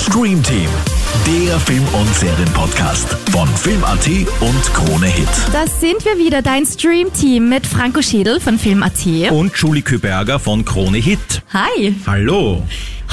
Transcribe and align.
Stream 0.00 0.42
Team, 0.42 0.68
der 1.26 1.60
Film- 1.60 1.86
und 1.92 2.14
Serienpodcast 2.14 3.08
von 3.30 3.46
Film.at 3.48 4.08
und 4.40 4.74
Krone 4.74 5.06
Hit. 5.06 5.28
Da 5.52 5.66
sind 5.66 6.02
wir 6.06 6.16
wieder, 6.16 6.40
dein 6.40 6.64
Stream-Team 6.64 7.50
mit 7.50 7.66
Franco 7.66 8.00
Schädel 8.00 8.40
von 8.40 8.58
Film.at. 8.58 9.30
Und 9.30 9.54
Julie 9.56 9.82
Köberger 9.82 10.38
von 10.38 10.64
Krone 10.64 10.96
Hit. 10.96 11.42
Hi. 11.52 11.94
Hallo. 12.06 12.62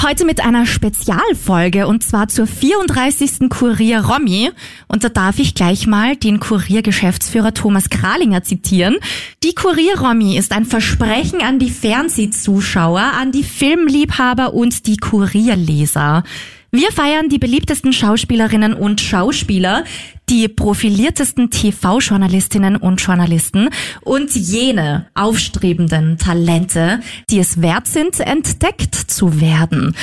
Heute 0.02 0.24
mit 0.24 0.40
einer 0.40 0.64
Spezialfolge 0.64 1.86
und 1.86 2.04
zwar 2.04 2.28
zur 2.28 2.46
34. 2.46 3.50
Kurier 3.50 4.00
Romy. 4.00 4.50
Und 4.86 5.04
da 5.04 5.10
darf 5.10 5.38
ich 5.40 5.54
gleich 5.54 5.86
mal 5.86 6.16
den 6.16 6.40
Kurier-Geschäftsführer 6.40 7.52
Thomas 7.52 7.90
Kralinger 7.90 8.44
zitieren. 8.44 8.96
Die 9.42 9.54
Kurier 9.54 9.98
Romy 10.00 10.38
ist 10.38 10.52
ein 10.52 10.64
Versprechen 10.64 11.42
an 11.42 11.58
die 11.58 11.70
Fernsehzuschauer, 11.70 13.12
an 13.20 13.30
die 13.32 13.44
Filmliebhaber 13.44 14.54
und 14.54 14.86
die 14.86 14.96
Kurierleser. 14.96 16.22
Wir 16.70 16.92
feiern 16.92 17.30
die 17.30 17.38
beliebtesten 17.38 17.94
Schauspielerinnen 17.94 18.74
und 18.74 19.00
Schauspieler, 19.00 19.84
die 20.28 20.48
profiliertesten 20.48 21.50
TV-Journalistinnen 21.50 22.76
und 22.76 23.00
Journalisten 23.00 23.70
und 24.02 24.34
jene 24.34 25.06
aufstrebenden 25.14 26.18
Talente, 26.18 27.00
die 27.30 27.38
es 27.38 27.62
wert 27.62 27.86
sind, 27.86 28.20
entdeckt 28.20 28.94
zu 28.94 29.40
werden. 29.40 29.96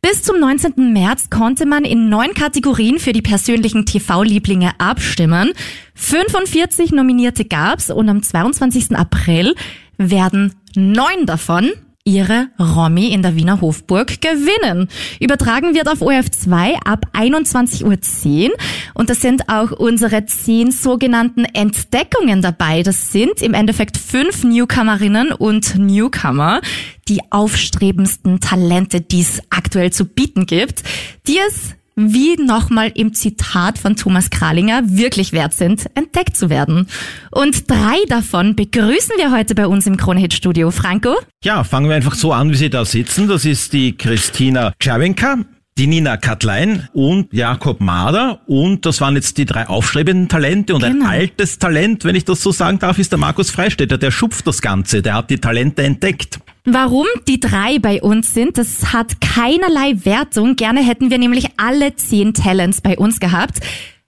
Bis 0.00 0.22
zum 0.22 0.40
19. 0.40 0.94
März 0.94 1.28
konnte 1.28 1.66
man 1.66 1.84
in 1.84 2.08
neun 2.08 2.32
Kategorien 2.32 2.98
für 2.98 3.12
die 3.12 3.20
persönlichen 3.20 3.84
TV-Lieblinge 3.84 4.70
abstimmen. 4.78 5.52
45 5.94 6.92
Nominierte 6.92 7.44
gab's 7.44 7.90
und 7.90 8.08
am 8.08 8.22
22. 8.22 8.96
April 8.96 9.54
werden 9.98 10.54
neun 10.74 11.26
davon 11.26 11.72
ihre 12.08 12.48
Romy 12.58 13.08
in 13.08 13.20
der 13.20 13.36
Wiener 13.36 13.60
Hofburg 13.60 14.22
gewinnen. 14.22 14.88
Übertragen 15.20 15.74
wird 15.74 15.88
auf 15.88 16.00
ORF2 16.00 16.76
ab 16.82 17.04
21.10 17.12 17.84
Uhr 17.84 18.56
und 18.94 19.10
das 19.10 19.20
sind 19.20 19.50
auch 19.50 19.72
unsere 19.72 20.24
zehn 20.24 20.70
sogenannten 20.70 21.44
Entdeckungen 21.44 22.40
dabei. 22.40 22.82
Das 22.82 23.12
sind 23.12 23.42
im 23.42 23.52
Endeffekt 23.52 23.98
fünf 23.98 24.42
Newcomerinnen 24.42 25.32
und 25.32 25.78
Newcomer, 25.78 26.62
die 27.08 27.20
aufstrebendsten 27.30 28.40
Talente, 28.40 29.02
die 29.02 29.20
es 29.20 29.42
aktuell 29.50 29.92
zu 29.92 30.06
bieten 30.06 30.46
gibt, 30.46 30.82
die 31.26 31.38
es 31.46 31.74
wie 31.98 32.36
nochmal 32.36 32.92
im 32.94 33.12
Zitat 33.12 33.78
von 33.78 33.96
Thomas 33.96 34.30
Kralinger 34.30 34.82
wirklich 34.84 35.32
wert 35.32 35.52
sind, 35.52 35.86
entdeckt 35.94 36.36
zu 36.36 36.48
werden. 36.48 36.86
Und 37.30 37.68
drei 37.68 37.96
davon 38.08 38.54
begrüßen 38.54 39.16
wir 39.16 39.32
heute 39.32 39.54
bei 39.54 39.66
uns 39.66 39.86
im 39.86 39.96
Kronehit 39.96 40.32
Studio. 40.32 40.70
Franco? 40.70 41.16
Ja, 41.42 41.64
fangen 41.64 41.88
wir 41.88 41.96
einfach 41.96 42.14
so 42.14 42.32
an, 42.32 42.50
wie 42.50 42.56
Sie 42.56 42.70
da 42.70 42.84
sitzen. 42.84 43.28
Das 43.28 43.44
ist 43.44 43.72
die 43.72 43.96
Christina 43.96 44.72
Czerwenka, 44.78 45.38
die 45.78 45.86
Nina 45.86 46.16
Katlein 46.16 46.88
und 46.92 47.32
Jakob 47.32 47.80
Mader. 47.80 48.40
Und 48.46 48.84
das 48.84 49.00
waren 49.00 49.14
jetzt 49.14 49.38
die 49.38 49.44
drei 49.44 49.68
aufstrebenden 49.68 50.28
Talente. 50.28 50.74
Und 50.74 50.82
Genau. 50.82 51.04
ein 51.06 51.10
altes 51.10 51.58
Talent, 51.58 52.04
wenn 52.04 52.16
ich 52.16 52.24
das 52.24 52.42
so 52.42 52.50
sagen 52.50 52.78
darf, 52.80 52.98
ist 52.98 53.12
der 53.12 53.18
Markus 53.18 53.50
Freistetter. 53.50 53.96
Der 53.96 54.10
schupft 54.10 54.46
das 54.46 54.60
Ganze. 54.60 55.02
Der 55.02 55.14
hat 55.14 55.30
die 55.30 55.38
Talente 55.38 55.82
entdeckt. 55.84 56.40
Warum 56.64 57.06
die 57.28 57.40
drei 57.40 57.78
bei 57.78 58.02
uns 58.02 58.34
sind, 58.34 58.58
das 58.58 58.92
hat 58.92 59.20
keinerlei 59.20 59.94
Wertung. 60.04 60.56
Gerne 60.56 60.84
hätten 60.84 61.10
wir 61.10 61.18
nämlich 61.18 61.46
alle 61.56 61.94
zehn 61.94 62.34
Talents 62.34 62.80
bei 62.80 62.98
uns 62.98 63.20
gehabt. 63.20 63.60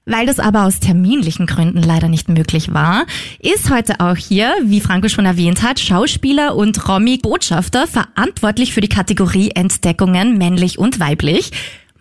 Weil 0.07 0.27
das 0.27 0.41
aber 0.41 0.65
aus 0.65 0.81
terminlichen 0.81 1.47
Gründen 1.47 1.83
leider 1.83 2.09
nicht 2.09 2.29
möglich 2.29 2.73
war, 2.73 3.05
ist 3.39 3.71
heute 3.71 4.01
auch 4.01 4.17
hier, 4.17 4.55
wie 4.65 4.81
Franco 4.81 5.09
schon 5.09 5.27
erwähnt 5.27 5.63
hat, 5.63 5.79
Schauspieler 5.79 6.57
und 6.57 6.89
Romy-Botschafter 6.89 7.87
verantwortlich 7.87 8.73
für 8.73 8.81
die 8.81 8.89
Kategorie 8.89 9.51
Entdeckungen 9.55 10.39
männlich 10.39 10.79
und 10.79 11.01
weiblich. 11.01 11.51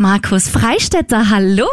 Markus 0.01 0.47
Freistetter, 0.47 1.29
hallo. 1.29 1.67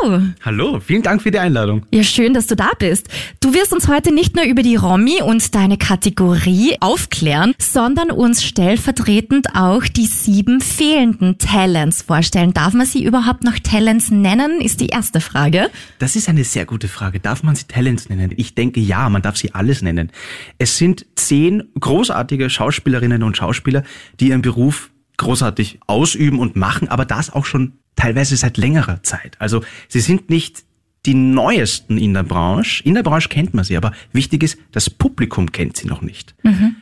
Hallo, 0.44 0.80
vielen 0.80 1.02
Dank 1.02 1.22
für 1.22 1.30
die 1.30 1.38
Einladung. 1.38 1.86
Ja, 1.92 2.02
schön, 2.02 2.34
dass 2.34 2.48
du 2.48 2.56
da 2.56 2.70
bist. 2.76 3.06
Du 3.38 3.54
wirst 3.54 3.72
uns 3.72 3.86
heute 3.86 4.12
nicht 4.12 4.34
nur 4.34 4.44
über 4.44 4.64
die 4.64 4.74
Romy 4.74 5.22
und 5.22 5.54
deine 5.54 5.78
Kategorie 5.78 6.74
aufklären, 6.80 7.54
sondern 7.60 8.10
uns 8.10 8.42
stellvertretend 8.42 9.54
auch 9.54 9.84
die 9.84 10.06
sieben 10.06 10.60
fehlenden 10.60 11.38
Talents 11.38 12.02
vorstellen. 12.02 12.52
Darf 12.52 12.74
man 12.74 12.84
sie 12.84 13.04
überhaupt 13.04 13.44
noch 13.44 13.60
Talents 13.60 14.10
nennen, 14.10 14.60
ist 14.60 14.80
die 14.80 14.88
erste 14.88 15.20
Frage. 15.20 15.70
Das 16.00 16.16
ist 16.16 16.28
eine 16.28 16.42
sehr 16.42 16.66
gute 16.66 16.88
Frage. 16.88 17.20
Darf 17.20 17.44
man 17.44 17.54
sie 17.54 17.68
Talents 17.68 18.08
nennen? 18.08 18.32
Ich 18.36 18.56
denke 18.56 18.80
ja, 18.80 19.08
man 19.08 19.22
darf 19.22 19.36
sie 19.36 19.54
alles 19.54 19.82
nennen. 19.82 20.10
Es 20.58 20.78
sind 20.78 21.06
zehn 21.14 21.62
großartige 21.78 22.50
Schauspielerinnen 22.50 23.22
und 23.22 23.36
Schauspieler, 23.36 23.84
die 24.18 24.30
ihren 24.30 24.42
Beruf 24.42 24.90
großartig 25.16 25.78
ausüben 25.86 26.40
und 26.40 26.56
machen, 26.56 26.88
aber 26.88 27.04
das 27.04 27.32
auch 27.32 27.46
schon 27.46 27.74
teilweise 27.96 28.36
seit 28.36 28.56
längerer 28.56 29.02
Zeit. 29.02 29.36
Also 29.40 29.62
sie 29.88 30.00
sind 30.00 30.30
nicht 30.30 30.64
die 31.06 31.14
neuesten 31.14 31.98
in 31.98 32.14
der 32.14 32.24
Branche. 32.24 32.82
In 32.84 32.94
der 32.94 33.04
Branche 33.04 33.28
kennt 33.28 33.54
man 33.54 33.64
sie, 33.64 33.76
aber 33.76 33.92
wichtig 34.12 34.42
ist, 34.42 34.58
das 34.72 34.90
Publikum 34.90 35.52
kennt 35.52 35.76
sie 35.76 35.86
noch 35.86 36.02
nicht. 36.02 36.34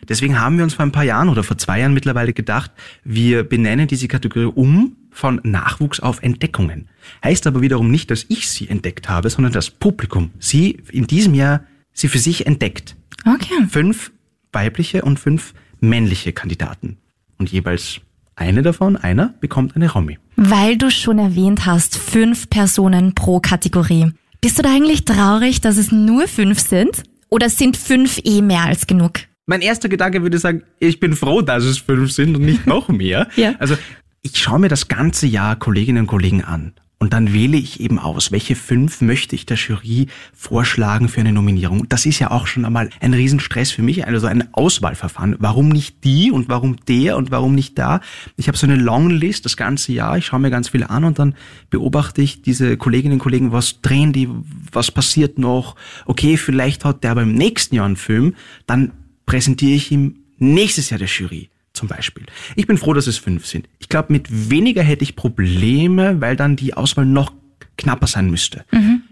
Deswegen 0.08 0.41
haben 0.41 0.56
wir 0.56 0.64
uns 0.64 0.74
vor 0.74 0.84
ein 0.84 0.92
paar 0.92 1.04
Jahren 1.04 1.28
oder 1.28 1.42
vor 1.42 1.58
zwei 1.58 1.80
Jahren 1.80 1.92
mittlerweile 1.92 2.32
gedacht, 2.32 2.70
wir 3.04 3.44
benennen 3.44 3.86
diese 3.86 4.08
Kategorie 4.08 4.50
um 4.54 4.97
von 5.10 5.41
Nachwuchs 5.44 6.00
auf 6.00 6.22
Entdeckungen. 6.22 6.88
Heißt 7.22 7.47
aber 7.47 7.60
wiederum 7.60 7.91
nicht, 7.91 8.10
dass 8.10 8.24
ich 8.28 8.48
sie 8.48 8.69
entdeckt 8.69 9.08
habe, 9.08 9.28
sondern 9.28 9.53
das 9.53 9.70
Publikum 9.70 10.30
sie 10.38 10.82
in 10.91 11.06
diesem 11.06 11.34
Jahr 11.34 11.64
sie 11.92 12.08
für 12.08 12.19
sich 12.19 12.47
entdeckt. 12.47 12.97
Okay. 13.26 13.66
Fünf 13.69 14.10
weibliche 14.53 15.03
und 15.03 15.19
fünf 15.19 15.53
männliche 15.80 16.32
Kandidaten. 16.32 16.97
Und 17.38 17.50
jeweils 17.50 18.00
eine 18.37 18.62
davon, 18.62 18.97
einer, 18.97 19.34
bekommt 19.41 19.77
eine 19.77 19.91
Romy. 19.91 20.19
Weil 20.37 20.77
du 20.77 20.91
schon 20.91 21.19
erwähnt 21.19 21.67
hast, 21.67 21.97
fünf 21.97 22.50
Personen 22.50 23.15
pro 23.15 23.41
Kategorie. 23.41 24.12
Bist 24.41 24.59
du 24.59 24.62
da 24.62 24.71
eigentlich 24.75 25.05
traurig, 25.05 25.61
dass 25.61 25.77
es 25.77 25.93
nur 25.93 26.28
fünf 26.28 26.59
sind? 26.59 27.03
Oder 27.31 27.49
sind 27.49 27.77
fünf 27.77 28.21
eh 28.25 28.43
mehr 28.43 28.65
als 28.65 28.87
genug? 28.87 29.21
Mein 29.47 29.61
erster 29.61 29.89
Gedanke 29.89 30.22
würde 30.22 30.39
sagen, 30.39 30.62
ich 30.78 31.00
bin 31.00 31.15
froh, 31.15 31.43
dass 31.43 31.65
es 31.65 31.78
fünf 31.78 32.12
sind 32.12 32.37
und 32.37 32.43
nicht 32.43 32.67
noch 32.67 32.89
mehr. 32.89 33.28
Ja. 33.37 33.55
Also 33.59 33.77
ich 34.22 34.39
schaue 34.39 34.59
mir 34.59 34.69
das 34.69 34.89
ganze 34.89 35.27
Jahr 35.27 35.56
Kolleginnen 35.56 36.03
und 36.03 36.06
Kollegen 36.06 36.43
an. 36.43 36.72
Und 37.04 37.12
dann 37.12 37.34
wähle 37.34 37.59
ich 37.59 37.81
eben 37.81 37.98
aus, 37.98 38.32
welche 38.32 38.56
fünf 38.56 39.03
möchte 39.03 39.37
ich 39.37 39.44
der 39.44 39.59
Jury 39.59 40.06
vorschlagen 40.32 41.10
für 41.10 41.20
eine 41.20 41.34
Nominierung. 41.34 41.87
Das 41.87 42.06
ist 42.06 42.19
ja 42.19 42.31
auch 42.31 42.47
schon 42.47 42.65
einmal 42.65 42.88
ein 42.98 43.12
Riesenstress 43.12 43.72
für 43.72 43.82
mich, 43.82 44.06
also 44.06 44.26
ein 44.26 44.48
Auswahlverfahren. 44.54 45.37
Warum 45.38 45.69
nicht 45.69 46.03
die 46.03 46.31
und 46.31 46.48
warum 46.48 46.76
der 46.88 47.19
und 47.19 47.31
warum 47.31 47.54
nicht 47.54 47.78
da? 47.78 48.00
Ich 48.38 48.48
habe 48.48 48.56
so 48.56 48.66
eine 48.66 48.76
Longlist 48.76 49.44
das 49.44 49.59
ganze 49.59 49.92
Jahr, 49.92 50.16
ich 50.16 50.25
schaue 50.25 50.41
mir 50.41 50.48
ganz 50.48 50.70
viele 50.70 50.88
an 50.88 51.04
und 51.04 51.19
dann 51.19 51.34
beobachte 51.69 52.22
ich 52.22 52.41
diese 52.41 52.78
Kolleginnen 52.78 53.16
und 53.16 53.19
Kollegen, 53.19 53.53
was 53.53 53.82
drehen 53.82 54.15
die, 54.15 54.31
was 54.72 54.91
passiert 54.91 55.38
noch. 55.38 55.76
Okay, 56.06 56.38
vielleicht 56.38 56.86
hat 56.86 57.04
der 57.04 57.15
beim 57.15 57.34
nächsten 57.34 57.75
Jahr 57.75 57.84
einen 57.84 57.97
Film, 57.97 58.34
dann 58.66 58.92
präsentiere 59.26 59.75
ich 59.75 59.92
ihm 59.92 60.21
nächstes 60.38 60.88
Jahr 60.88 60.97
der 60.97 61.09
Jury 61.09 61.50
zum 61.74 61.88
Beispiel. 61.88 62.24
Ich 62.56 62.66
bin 62.66 62.78
froh, 62.78 62.94
dass 62.94 63.06
es 63.06 63.18
fünf 63.18 63.46
sind. 63.46 63.68
Ich 63.78 63.88
glaube, 63.88 64.12
mit 64.12 64.50
weniger 64.50 64.82
hätte 64.82 65.02
ich 65.02 65.16
Probleme, 65.16 66.20
weil 66.20 66.36
dann 66.36 66.56
die 66.56 66.74
Auswahl 66.74 67.04
noch 67.04 67.32
knapper 67.76 68.06
sein 68.06 68.30
müsste. 68.30 68.64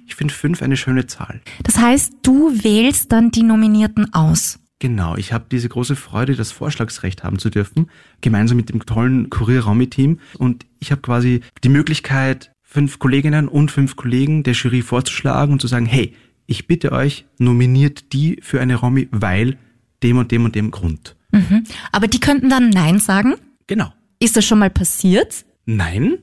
Ich 0.07 0.15
finde 0.15 0.33
fünf 0.33 0.63
eine 0.63 0.77
schöne 0.77 1.07
Zahl. 1.07 1.41
Das 1.65 1.79
heißt, 1.79 2.15
du 2.23 2.51
wählst 2.63 3.13
dann 3.13 3.31
die 3.31 3.43
Nominierten 3.43 4.15
aus. 4.15 4.59
Genau, 4.79 5.17
ich 5.17 5.33
habe 5.33 5.47
diese 5.51 5.69
große 5.69 5.95
Freude, 5.95 6.35
das 6.35 6.51
Vorschlagsrecht 6.51 7.23
haben 7.23 7.39
zu 7.39 7.51
dürfen, 7.51 7.89
gemeinsam 8.21 8.57
mit 8.57 8.69
dem 8.69 8.85
tollen 8.85 9.31
Kurier-Raumi-Team. 9.31 10.19
Und 10.39 10.67
ich 10.81 10.91
habe 10.91 11.03
quasi 11.03 11.41
die 11.63 11.69
Möglichkeit, 11.69 12.53
fünf 12.63 12.99
Kolleginnen 12.99 13.49
und 13.49 13.71
fünf 13.71 13.97
Kollegen 13.97 14.43
der 14.43 14.55
Jury 14.55 14.83
vorzuschlagen 14.83 15.53
und 15.53 15.61
zu 15.61 15.69
sagen, 15.69 15.87
hey, 15.87 16.15
ich 16.47 16.67
bitte 16.67 16.91
euch, 16.93 17.27
nominiert 17.39 18.13
die 18.13 18.41
für 18.43 18.61
eine 18.61 18.75
Romy, 18.75 19.09
weil 19.13 19.57
dem 20.03 20.19
und 20.19 20.33
dem 20.33 20.45
und 20.45 20.55
dem 20.55 20.71
Grund. 20.73 21.17
Mhm. 21.33 21.65
Aber 21.91 22.07
die 22.09 22.21
könnten 22.21 22.49
dann 22.49 22.71
Nein 22.71 22.99
sagen. 22.99 23.35
Genau. 23.67 23.93
Ist 24.19 24.37
das 24.37 24.45
schon 24.45 24.59
mal 24.59 24.71
passiert? 24.71 25.45
Nein. 25.65 26.19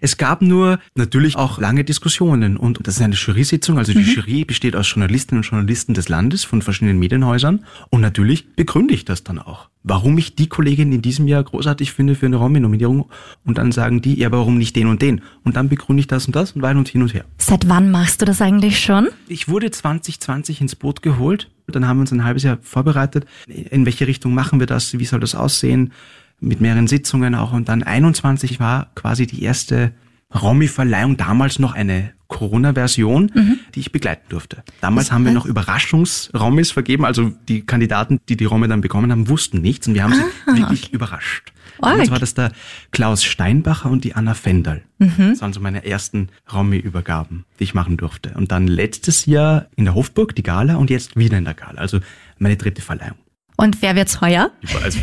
Es 0.00 0.16
gab 0.16 0.42
nur 0.42 0.78
natürlich 0.94 1.36
auch 1.36 1.58
lange 1.58 1.84
Diskussionen 1.84 2.56
und 2.56 2.80
das 2.82 2.96
ist 2.96 3.02
eine 3.02 3.14
Jury-Sitzung. 3.14 3.78
Also 3.78 3.92
die 3.92 4.00
Jury 4.00 4.44
besteht 4.44 4.76
aus 4.76 4.90
Journalistinnen 4.90 5.42
und 5.42 5.48
Journalisten 5.48 5.94
des 5.94 6.08
Landes 6.08 6.44
von 6.44 6.62
verschiedenen 6.62 6.98
Medienhäusern 6.98 7.64
und 7.90 8.00
natürlich 8.00 8.54
begründe 8.54 8.94
ich 8.94 9.04
das 9.04 9.24
dann 9.24 9.38
auch. 9.38 9.68
Warum 9.84 10.18
ich 10.18 10.34
die 10.34 10.48
Kollegin 10.48 10.92
in 10.92 11.02
diesem 11.02 11.28
Jahr 11.28 11.42
großartig 11.42 11.92
finde 11.92 12.14
für 12.14 12.26
eine 12.26 12.36
Romy-Nominierung 12.36 13.08
und 13.44 13.58
dann 13.58 13.72
sagen 13.72 14.02
die, 14.02 14.18
ja, 14.18 14.26
aber 14.26 14.38
warum 14.38 14.58
nicht 14.58 14.76
den 14.76 14.88
und 14.88 15.00
den? 15.00 15.22
Und 15.44 15.56
dann 15.56 15.68
begründe 15.68 16.00
ich 16.00 16.06
das 16.06 16.26
und 16.26 16.36
das 16.36 16.52
und 16.52 16.62
weiter 16.62 16.78
und 16.78 16.88
hin 16.88 17.02
und 17.02 17.14
her. 17.14 17.24
Seit 17.38 17.68
wann 17.68 17.90
machst 17.90 18.20
du 18.20 18.26
das 18.26 18.42
eigentlich 18.42 18.80
schon? 18.80 19.08
Ich 19.28 19.48
wurde 19.48 19.70
2020 19.70 20.60
ins 20.60 20.76
Boot 20.76 21.02
geholt. 21.02 21.48
Dann 21.68 21.86
haben 21.86 21.98
wir 21.98 22.02
uns 22.02 22.12
ein 22.12 22.24
halbes 22.24 22.42
Jahr 22.42 22.58
vorbereitet. 22.62 23.26
In 23.46 23.84
welche 23.84 24.06
Richtung 24.06 24.34
machen 24.34 24.58
wir 24.58 24.66
das? 24.66 24.98
Wie 24.98 25.04
soll 25.04 25.20
das 25.20 25.34
aussehen? 25.34 25.92
Mit 26.40 26.60
mehreren 26.60 26.86
Sitzungen 26.86 27.34
auch. 27.34 27.52
Und 27.52 27.68
dann 27.68 27.82
21 27.82 28.60
war 28.60 28.90
quasi 28.94 29.26
die 29.26 29.42
erste 29.42 29.92
Romy-Verleihung. 30.34 31.16
Damals 31.16 31.58
noch 31.58 31.74
eine 31.74 32.12
Corona-Version, 32.28 33.32
die 33.74 33.80
ich 33.80 33.90
begleiten 33.90 34.26
durfte. 34.28 34.62
Damals 34.80 35.10
haben 35.10 35.24
wir 35.24 35.32
noch 35.32 35.46
Überraschungs-Romis 35.46 36.70
vergeben. 36.70 37.04
Also 37.04 37.32
die 37.48 37.62
Kandidaten, 37.62 38.20
die 38.28 38.36
die 38.36 38.44
Romy 38.44 38.68
dann 38.68 38.82
bekommen 38.82 39.10
haben, 39.10 39.28
wussten 39.28 39.62
nichts. 39.62 39.88
Und 39.88 39.94
wir 39.94 40.04
haben 40.04 40.14
sie 40.14 40.56
wirklich 40.58 40.92
überrascht. 40.92 41.52
Damals 41.80 42.10
war 42.10 42.18
das 42.18 42.34
der 42.34 42.52
Klaus 42.90 43.24
Steinbacher 43.24 43.90
und 43.90 44.04
die 44.04 44.14
Anna 44.14 44.34
Fendal. 44.34 44.82
Mhm. 44.98 45.30
Das 45.30 45.40
waren 45.40 45.52
so 45.52 45.60
meine 45.60 45.84
ersten 45.84 46.28
Romy-Übergaben, 46.52 47.44
die 47.58 47.64
ich 47.64 47.74
machen 47.74 47.96
durfte. 47.96 48.34
Und 48.34 48.52
dann 48.52 48.66
letztes 48.66 49.26
Jahr 49.26 49.66
in 49.76 49.84
der 49.84 49.94
Hofburg 49.94 50.34
die 50.34 50.42
Gala 50.42 50.76
und 50.76 50.90
jetzt 50.90 51.16
wieder 51.16 51.38
in 51.38 51.44
der 51.44 51.54
Gala. 51.54 51.80
Also 51.80 52.00
meine 52.38 52.56
dritte 52.56 52.82
Verleihung. 52.82 53.16
Und 53.60 53.82
wer 53.82 53.96
wird's 53.96 54.20
heuer? 54.20 54.52
Also, 54.84 55.00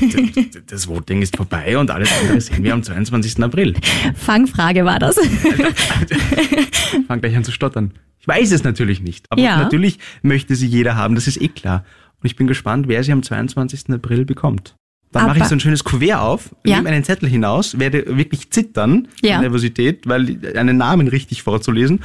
das 0.68 0.88
Voting 0.88 1.22
ist 1.22 1.36
vorbei 1.36 1.78
und 1.78 1.92
alles 1.92 2.10
andere 2.22 2.40
sehen 2.40 2.64
wir 2.64 2.74
am 2.74 2.84
22. 2.84 3.44
April. 3.44 3.76
Fangfrage 4.16 4.86
war 4.86 4.98
das. 4.98 5.18
Fang 7.08 7.20
gleich 7.20 7.36
an 7.36 7.44
zu 7.44 7.52
stottern. 7.52 7.92
Ich 8.18 8.28
weiß 8.30 8.54
es 8.54 8.64
natürlich 8.64 9.02
nicht, 9.02 9.26
aber 9.30 9.42
ja. 9.42 9.58
natürlich 9.58 10.00
möchte 10.22 10.56
sie 10.56 10.68
jeder 10.68 10.96
haben, 10.96 11.16
das 11.16 11.28
ist 11.28 11.42
eh 11.42 11.50
klar. 11.50 11.84
Und 12.22 12.28
ich 12.28 12.38
bin 12.38 12.48
gespannt, 12.48 12.88
wer 12.88 13.04
sie 13.04 13.12
am 13.12 13.24
22. 13.24 13.90
April 13.90 14.24
bekommt. 14.24 14.78
Dann 15.12 15.28
mache 15.28 15.40
ich 15.40 15.46
so 15.46 15.56
ein 15.56 15.60
schönes 15.60 15.84
Kuvert 15.84 16.20
auf, 16.20 16.56
ja. 16.66 16.78
nehme 16.78 16.90
einen 16.90 17.04
Zettel 17.04 17.28
hinaus, 17.28 17.78
werde 17.78 18.18
wirklich 18.18 18.52
zittern, 18.52 19.10
ja. 19.22 19.42
Nervosität, 19.42 20.08
weil 20.08 20.40
einen 20.56 20.78
Namen 20.78 21.10
richtig 21.10 21.44
vorzulesen 21.44 22.00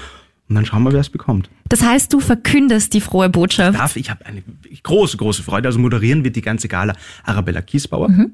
und 0.51 0.57
dann 0.57 0.67
schauen 0.67 0.83
wir, 0.83 0.93
wer 0.93 1.01
es 1.01 1.11
bekommt. 1.11 1.49
Das 1.69 1.83
heißt, 1.83 2.13
du 2.13 2.19
verkündest 2.19 2.93
die 2.93 3.01
frohe 3.01 3.31
Botschaft. 3.31 3.75
Ich 3.75 3.79
darf, 3.79 3.97
ich 3.97 4.11
habe 4.11 4.27
eine 4.27 4.43
große, 4.83 5.17
große 5.17 5.45
Freude. 5.45 5.69
Also 5.69 5.79
moderieren 5.79 6.25
wird 6.25 6.35
die 6.35 6.43
ganze 6.43 6.67
Gala 6.67 6.97
Arabella 7.23 7.63
Kiesbauer. 7.63 8.09
Mhm. 8.09 8.33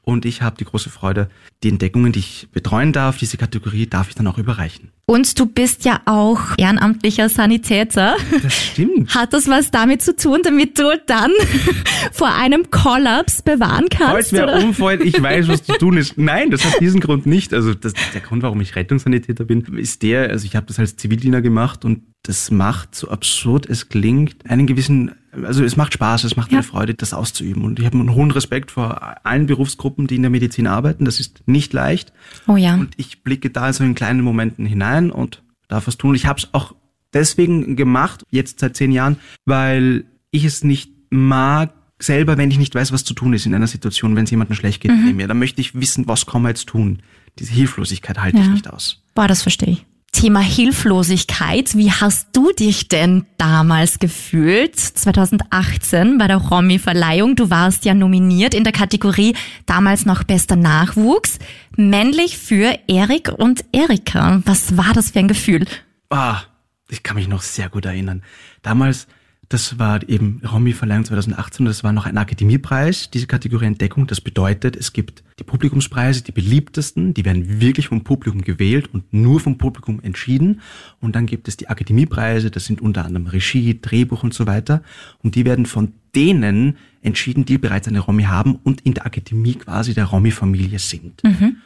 Und 0.00 0.24
ich 0.24 0.40
habe 0.40 0.56
die 0.56 0.64
große 0.64 0.88
Freude, 0.88 1.28
die 1.62 1.68
Entdeckungen, 1.68 2.12
die 2.12 2.20
ich 2.20 2.48
betreuen 2.52 2.92
darf, 2.92 3.18
diese 3.18 3.36
Kategorie 3.36 3.86
darf 3.86 4.08
ich 4.08 4.14
dann 4.14 4.26
auch 4.26 4.38
überreichen. 4.38 4.90
Und 5.04 5.38
du 5.38 5.46
bist 5.46 5.84
ja 5.84 6.00
auch 6.06 6.40
ehrenamtlicher 6.56 7.28
Sanitäter. 7.28 8.16
Das 8.42 8.54
stimmt. 8.54 9.14
Hat 9.14 9.32
das 9.32 9.48
was 9.48 9.70
damit 9.70 10.00
zu 10.00 10.16
tun, 10.16 10.40
damit 10.42 10.78
du 10.78 11.00
dann 11.06 11.30
vor 12.12 12.32
einem 12.32 12.70
Kollaps 12.70 13.42
bewahren 13.42 13.88
kannst? 13.90 14.30
Falls 14.30 14.32
mir 14.32 14.46
umfällt, 14.52 15.02
ich 15.02 15.20
weiß, 15.20 15.48
was 15.48 15.64
zu 15.64 15.74
tun 15.74 15.96
ist. 15.96 16.14
Nein, 16.16 16.50
das 16.50 16.64
hat 16.64 16.80
diesen 16.80 17.00
Grund 17.00 17.26
nicht. 17.26 17.52
Also 17.52 17.74
das, 17.74 17.92
der 18.14 18.20
Grund, 18.20 18.42
warum 18.42 18.60
ich 18.60 18.74
Rettungssanitäter 18.76 19.44
bin, 19.44 19.62
ist 19.76 20.02
der, 20.02 20.30
also 20.30 20.46
ich 20.46 20.56
habe 20.56 20.66
das 20.66 20.78
als 20.78 20.96
Zivildiener 20.96 21.42
gemacht 21.42 21.84
und 21.84 22.02
das 22.22 22.52
macht, 22.52 22.94
so 22.94 23.08
absurd 23.08 23.68
es 23.68 23.88
klingt, 23.88 24.48
einen 24.48 24.68
gewissen, 24.68 25.12
also 25.32 25.64
es 25.64 25.76
macht 25.76 25.94
Spaß, 25.94 26.22
es 26.22 26.36
macht 26.36 26.52
ja. 26.52 26.58
eine 26.58 26.62
Freude, 26.62 26.94
das 26.94 27.14
auszuüben. 27.14 27.64
Und 27.64 27.80
ich 27.80 27.84
habe 27.84 27.98
einen 27.98 28.14
hohen 28.14 28.30
Respekt 28.30 28.70
vor 28.70 29.26
allen 29.26 29.46
Berufsgruppen, 29.46 30.06
die 30.06 30.16
in 30.16 30.22
der 30.22 30.30
Medizin 30.30 30.68
arbeiten. 30.68 31.04
Das 31.04 31.18
ist 31.18 31.42
nicht 31.52 31.72
leicht. 31.72 32.12
Oh 32.46 32.56
ja. 32.56 32.74
Und 32.74 32.94
ich 32.96 33.22
blicke 33.22 33.50
da 33.50 33.72
so 33.72 33.84
in 33.84 33.94
kleinen 33.94 34.22
Momenten 34.22 34.66
hinein 34.66 35.10
und 35.10 35.42
darf 35.68 35.86
was 35.86 35.96
tun. 35.96 36.14
Ich 36.14 36.26
habe 36.26 36.40
es 36.40 36.48
auch 36.52 36.74
deswegen 37.12 37.76
gemacht, 37.76 38.24
jetzt 38.30 38.60
seit 38.60 38.76
zehn 38.76 38.92
Jahren, 38.92 39.18
weil 39.44 40.04
ich 40.30 40.44
es 40.44 40.64
nicht 40.64 40.90
mag, 41.10 41.72
selber, 41.98 42.36
wenn 42.36 42.50
ich 42.50 42.58
nicht 42.58 42.74
weiß, 42.74 42.92
was 42.92 43.04
zu 43.04 43.14
tun 43.14 43.32
ist 43.32 43.46
in 43.46 43.54
einer 43.54 43.66
Situation, 43.66 44.16
wenn 44.16 44.24
es 44.24 44.30
jemandem 44.30 44.56
schlecht 44.56 44.80
geht 44.80 44.90
mhm. 44.90 45.16
mir, 45.16 45.28
dann 45.28 45.38
möchte 45.38 45.60
ich 45.60 45.74
wissen, 45.74 46.08
was 46.08 46.26
kann 46.26 46.42
man 46.42 46.50
jetzt 46.50 46.66
tun. 46.66 47.00
Diese 47.38 47.52
Hilflosigkeit 47.52 48.18
halte 48.18 48.38
ja. 48.38 48.44
ich 48.44 48.50
nicht 48.50 48.68
aus. 48.68 49.02
Boah, 49.14 49.28
das 49.28 49.42
verstehe 49.42 49.70
ich. 49.70 49.86
Thema 50.12 50.40
Hilflosigkeit. 50.40 51.74
Wie 51.74 51.90
hast 51.90 52.28
du 52.32 52.52
dich 52.52 52.86
denn 52.88 53.24
damals 53.38 53.98
gefühlt, 53.98 54.78
2018 54.78 56.18
bei 56.18 56.28
der 56.28 56.36
Romy-Verleihung? 56.36 57.34
Du 57.34 57.50
warst 57.50 57.84
ja 57.84 57.94
nominiert 57.94 58.54
in 58.54 58.62
der 58.62 58.72
Kategorie 58.72 59.34
damals 59.66 60.04
noch 60.06 60.22
bester 60.22 60.54
Nachwuchs. 60.54 61.38
Männlich 61.76 62.38
für 62.38 62.78
Erik 62.86 63.32
und 63.36 63.64
Erika. 63.72 64.42
Was 64.44 64.76
war 64.76 64.92
das 64.94 65.10
für 65.10 65.18
ein 65.18 65.28
Gefühl? 65.28 65.66
Ah, 66.10 66.42
ich 66.88 67.02
kann 67.02 67.16
mich 67.16 67.26
noch 67.26 67.42
sehr 67.42 67.68
gut 67.70 67.86
erinnern. 67.86 68.22
Damals 68.60 69.08
das 69.52 69.78
war 69.78 70.08
eben 70.08 70.40
Romy-Verleihung 70.50 71.04
2018. 71.04 71.66
Das 71.66 71.84
war 71.84 71.92
noch 71.92 72.06
ein 72.06 72.16
Akademiepreis, 72.16 73.10
diese 73.10 73.26
Kategorie 73.26 73.66
Entdeckung. 73.66 74.06
Das 74.06 74.20
bedeutet, 74.20 74.76
es 74.76 74.94
gibt 74.94 75.22
die 75.38 75.44
Publikumspreise, 75.44 76.22
die 76.22 76.32
beliebtesten, 76.32 77.12
die 77.12 77.24
werden 77.26 77.60
wirklich 77.60 77.88
vom 77.88 78.02
Publikum 78.02 78.42
gewählt 78.42 78.88
und 78.94 79.12
nur 79.12 79.40
vom 79.40 79.58
Publikum 79.58 80.00
entschieden. 80.02 80.62
Und 81.00 81.16
dann 81.16 81.26
gibt 81.26 81.48
es 81.48 81.58
die 81.58 81.68
Akademiepreise, 81.68 82.50
das 82.50 82.64
sind 82.64 82.80
unter 82.80 83.04
anderem 83.04 83.26
Regie, 83.26 83.78
Drehbuch 83.78 84.22
und 84.22 84.32
so 84.32 84.46
weiter. 84.46 84.82
Und 85.22 85.34
die 85.34 85.44
werden 85.44 85.66
von 85.66 85.92
denen 86.14 86.78
entschieden, 87.02 87.44
die 87.44 87.58
bereits 87.58 87.88
eine 87.88 88.00
Romy 88.00 88.24
haben 88.24 88.56
und 88.62 88.80
in 88.82 88.94
der 88.94 89.04
Akademie 89.04 89.54
quasi 89.54 89.92
der 89.92 90.06
Romy-Familie 90.06 90.78
sind. 90.78 91.22
Mhm. 91.24 91.56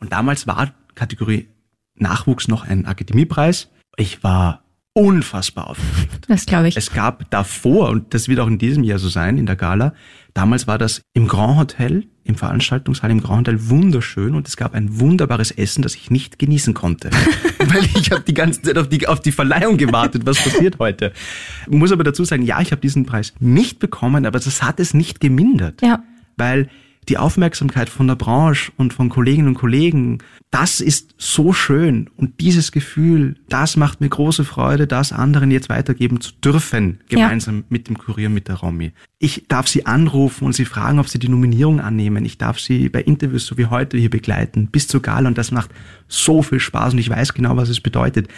Und 0.00 0.12
damals 0.12 0.48
war 0.48 0.74
Kategorie 0.96 1.46
Nachwuchs 1.94 2.48
noch 2.48 2.64
ein 2.64 2.86
Akademiepreis. 2.86 3.70
Ich 3.96 4.24
war 4.24 4.65
unfassbar 4.96 5.68
aufgeregt. 5.68 6.24
Das 6.26 6.46
glaube 6.46 6.68
ich. 6.68 6.76
Es 6.76 6.90
gab 6.90 7.30
davor, 7.30 7.90
und 7.90 8.14
das 8.14 8.28
wird 8.28 8.40
auch 8.40 8.46
in 8.46 8.56
diesem 8.56 8.82
Jahr 8.82 8.98
so 8.98 9.10
sein, 9.10 9.36
in 9.36 9.44
der 9.44 9.54
Gala, 9.54 9.92
damals 10.32 10.66
war 10.66 10.78
das 10.78 11.02
im 11.12 11.28
Grand 11.28 11.58
Hotel, 11.58 12.06
im 12.24 12.34
Veranstaltungssaal 12.34 13.10
im 13.10 13.20
Grand 13.20 13.46
Hotel 13.46 13.68
wunderschön 13.68 14.34
und 14.34 14.48
es 14.48 14.56
gab 14.56 14.72
ein 14.72 14.98
wunderbares 14.98 15.50
Essen, 15.50 15.82
das 15.82 15.94
ich 15.94 16.10
nicht 16.10 16.38
genießen 16.38 16.72
konnte. 16.72 17.10
weil 17.58 17.84
ich 17.94 18.10
habe 18.10 18.22
die 18.22 18.32
ganze 18.32 18.62
Zeit 18.62 18.78
auf 18.78 18.88
die, 18.88 19.06
auf 19.06 19.20
die 19.20 19.32
Verleihung 19.32 19.76
gewartet, 19.76 20.24
was 20.24 20.42
passiert 20.42 20.78
heute. 20.78 21.12
Ich 21.70 21.76
muss 21.76 21.92
aber 21.92 22.02
dazu 22.02 22.24
sagen, 22.24 22.42
ja, 22.42 22.62
ich 22.62 22.72
habe 22.72 22.80
diesen 22.80 23.04
Preis 23.04 23.34
nicht 23.38 23.78
bekommen, 23.78 24.24
aber 24.24 24.38
das 24.38 24.62
hat 24.62 24.80
es 24.80 24.94
nicht 24.94 25.20
gemindert. 25.20 25.82
Ja. 25.82 26.02
Weil 26.38 26.70
die 27.08 27.18
Aufmerksamkeit 27.18 27.88
von 27.88 28.08
der 28.08 28.16
Branche 28.16 28.72
und 28.76 28.92
von 28.92 29.08
Kolleginnen 29.08 29.48
und 29.48 29.54
Kollegen, 29.54 30.18
das 30.50 30.80
ist 30.80 31.14
so 31.18 31.52
schön. 31.52 32.10
Und 32.16 32.40
dieses 32.40 32.72
Gefühl, 32.72 33.36
das 33.48 33.76
macht 33.76 34.00
mir 34.00 34.08
große 34.08 34.44
Freude, 34.44 34.86
das 34.86 35.12
anderen 35.12 35.50
jetzt 35.50 35.68
weitergeben 35.68 36.20
zu 36.20 36.32
dürfen, 36.32 37.00
gemeinsam 37.08 37.58
ja. 37.58 37.62
mit 37.68 37.88
dem 37.88 37.98
Kurier, 37.98 38.28
mit 38.28 38.48
der 38.48 38.56
Romy. 38.56 38.92
Ich 39.18 39.44
darf 39.48 39.68
sie 39.68 39.86
anrufen 39.86 40.44
und 40.44 40.54
sie 40.54 40.64
fragen, 40.64 40.98
ob 40.98 41.08
sie 41.08 41.18
die 41.18 41.28
Nominierung 41.28 41.80
annehmen. 41.80 42.24
Ich 42.24 42.38
darf 42.38 42.58
sie 42.58 42.88
bei 42.88 43.02
Interviews, 43.02 43.46
so 43.46 43.56
wie 43.56 43.66
heute, 43.66 43.96
hier 43.96 44.10
begleiten, 44.10 44.68
bis 44.68 44.88
zur 44.88 45.00
Gala. 45.00 45.28
Und 45.28 45.38
das 45.38 45.52
macht 45.52 45.70
so 46.08 46.42
viel 46.42 46.60
Spaß 46.60 46.94
und 46.94 46.98
ich 46.98 47.10
weiß 47.10 47.34
genau, 47.34 47.56
was 47.56 47.68
es 47.68 47.80
bedeutet. 47.80 48.28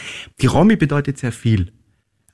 Die 0.42 0.46
Romy 0.46 0.76
bedeutet 0.76 1.18
sehr 1.18 1.32
viel. 1.32 1.72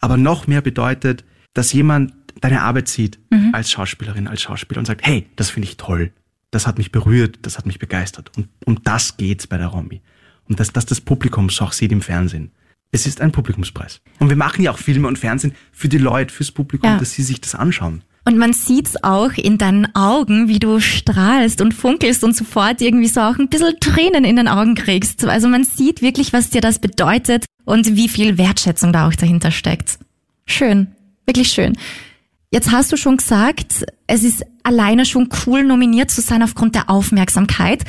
Aber 0.00 0.16
noch 0.16 0.46
mehr 0.46 0.60
bedeutet, 0.60 1.24
dass 1.54 1.72
jemand 1.72 2.12
deine 2.40 2.62
Arbeit 2.62 2.88
sieht 2.88 3.20
mhm. 3.30 3.50
als 3.52 3.70
Schauspielerin, 3.70 4.26
als 4.26 4.42
Schauspieler 4.42 4.80
und 4.80 4.86
sagt, 4.86 5.06
hey, 5.06 5.26
das 5.36 5.50
finde 5.50 5.68
ich 5.68 5.76
toll 5.76 6.10
das 6.54 6.66
hat 6.66 6.78
mich 6.78 6.92
berührt, 6.92 7.38
das 7.42 7.58
hat 7.58 7.66
mich 7.66 7.78
begeistert. 7.78 8.30
Und 8.36 8.48
um 8.64 8.82
das 8.82 9.16
geht's 9.16 9.46
bei 9.46 9.58
der 9.58 9.68
Romy. 9.68 10.00
Und 10.48 10.60
dass, 10.60 10.72
dass 10.72 10.86
das 10.86 11.00
Publikum 11.00 11.46
es 11.46 11.60
auch 11.60 11.72
sieht 11.72 11.92
im 11.92 12.02
Fernsehen. 12.02 12.50
Es 12.92 13.06
ist 13.06 13.20
ein 13.20 13.32
Publikumspreis. 13.32 14.00
Und 14.20 14.28
wir 14.28 14.36
machen 14.36 14.62
ja 14.62 14.70
auch 14.70 14.78
Filme 14.78 15.08
und 15.08 15.18
Fernsehen 15.18 15.54
für 15.72 15.88
die 15.88 15.98
Leute, 15.98 16.32
fürs 16.32 16.52
Publikum, 16.52 16.90
ja. 16.90 16.98
dass 16.98 17.12
sie 17.12 17.22
sich 17.22 17.40
das 17.40 17.54
anschauen. 17.54 18.02
Und 18.26 18.38
man 18.38 18.52
sieht's 18.52 19.02
auch 19.02 19.32
in 19.32 19.58
deinen 19.58 19.94
Augen, 19.94 20.48
wie 20.48 20.58
du 20.58 20.80
strahlst 20.80 21.60
und 21.60 21.74
funkelst 21.74 22.24
und 22.24 22.34
sofort 22.34 22.80
irgendwie 22.80 23.08
so 23.08 23.20
auch 23.20 23.38
ein 23.38 23.48
bisschen 23.48 23.78
Tränen 23.80 24.24
in 24.24 24.36
den 24.36 24.48
Augen 24.48 24.74
kriegst. 24.74 25.24
Also 25.24 25.48
man 25.48 25.64
sieht 25.64 26.00
wirklich, 26.00 26.32
was 26.32 26.50
dir 26.50 26.62
das 26.62 26.78
bedeutet 26.78 27.44
und 27.64 27.96
wie 27.96 28.08
viel 28.08 28.38
Wertschätzung 28.38 28.92
da 28.92 29.08
auch 29.08 29.14
dahinter 29.14 29.50
steckt. 29.50 29.98
Schön, 30.46 30.88
wirklich 31.26 31.48
schön. 31.48 31.76
Jetzt 32.54 32.70
hast 32.70 32.92
du 32.92 32.96
schon 32.96 33.16
gesagt, 33.16 33.84
es 34.06 34.22
ist 34.22 34.44
alleine 34.62 35.06
schon 35.06 35.28
cool, 35.44 35.64
nominiert 35.64 36.12
zu 36.12 36.20
sein 36.20 36.40
aufgrund 36.40 36.76
der 36.76 36.88
Aufmerksamkeit. 36.88 37.82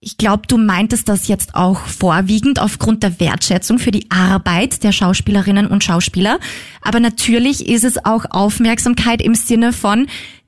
Ich 0.00 0.16
glaube, 0.16 0.44
du 0.48 0.56
meintest 0.56 1.10
das 1.10 1.28
jetzt 1.28 1.54
auch 1.54 1.78
vorwiegend 1.80 2.58
aufgrund 2.58 3.02
der 3.02 3.20
Wertschätzung 3.20 3.78
für 3.78 3.90
die 3.90 4.10
Arbeit 4.10 4.82
der 4.82 4.92
Schauspielerinnen 4.92 5.66
und 5.66 5.84
Schauspieler. 5.84 6.38
Aber 6.80 7.00
natürlich 7.00 7.68
ist 7.68 7.84
es 7.84 8.02
auch 8.02 8.24
Aufmerksamkeit 8.30 9.20
im 9.20 9.34
Sinne 9.34 9.74
von, 9.74 10.06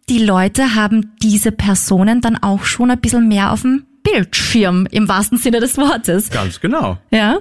die 0.09 0.25
Leute 0.25 0.75
haben 0.75 1.13
diese 1.23 1.53
Personen 1.53 2.23
dann 2.23 2.43
auch 2.43 2.65
schon 2.65 2.91
ein 2.91 3.01
bisschen 3.03 3.29
mehr 3.29 3.53
auf 3.53 3.61
dem 3.61 3.85
Bildschirm 4.04 4.87
im 4.90 5.08
wahrsten 5.08 5.38
Sinne 5.38 5.58
des 5.58 5.76
Wortes. 5.76 6.30
Ganz 6.30 6.61
genau. 6.61 6.99
Ja. 7.11 7.40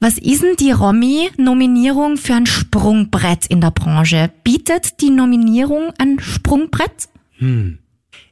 Was 0.00 0.16
ist 0.16 0.42
denn 0.42 0.56
die 0.56 0.70
Romy-Nominierung 0.70 2.16
für 2.16 2.34
ein 2.34 2.46
Sprungbrett 2.46 3.46
in 3.46 3.60
der 3.60 3.70
Branche? 3.70 4.30
Bietet 4.44 5.00
die 5.00 5.10
Nominierung 5.10 5.92
ein 5.98 6.18
Sprungbrett? 6.20 7.08
Hm. 7.38 7.78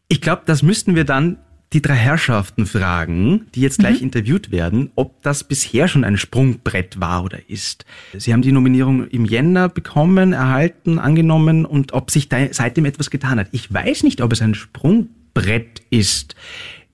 Ich 0.09 0.21
glaube, 0.21 0.43
das 0.47 0.63
müssten 0.63 0.95
wir 0.95 1.05
dann 1.05 1.39
die 1.73 1.81
drei 1.81 1.95
Herrschaften 1.95 2.67
fragen, 2.67 3.47
die 3.55 3.63
jetzt 3.63 3.79
gleich 3.79 4.01
mhm. 4.01 4.07
interviewt 4.07 4.51
werden, 4.51 4.91
ob 4.95 5.23
das 5.23 5.45
bisher 5.45 5.89
schon 5.89 6.05
ein 6.05 6.19
Sprungbrett 6.19 7.01
war 7.01 7.25
oder 7.25 7.39
ist. 7.49 7.87
Sie 8.17 8.33
haben 8.33 8.43
die 8.43 8.53
Nominierung 8.53 9.09
im 9.09 9.25
Jänner 9.25 9.69
bekommen, 9.69 10.35
erhalten, 10.35 10.99
angenommen 10.99 11.65
und 11.65 11.93
ob 11.93 12.11
sich 12.11 12.29
da 12.29 12.37
seitdem 12.51 12.85
etwas 12.85 13.11
getan 13.11 13.39
hat. 13.39 13.49
Ich 13.53 13.73
weiß 13.73 14.03
nicht, 14.03 14.21
ob 14.21 14.33
es 14.33 14.43
ein 14.43 14.55
Sprungbrett 14.55 15.83
ist. 15.91 16.37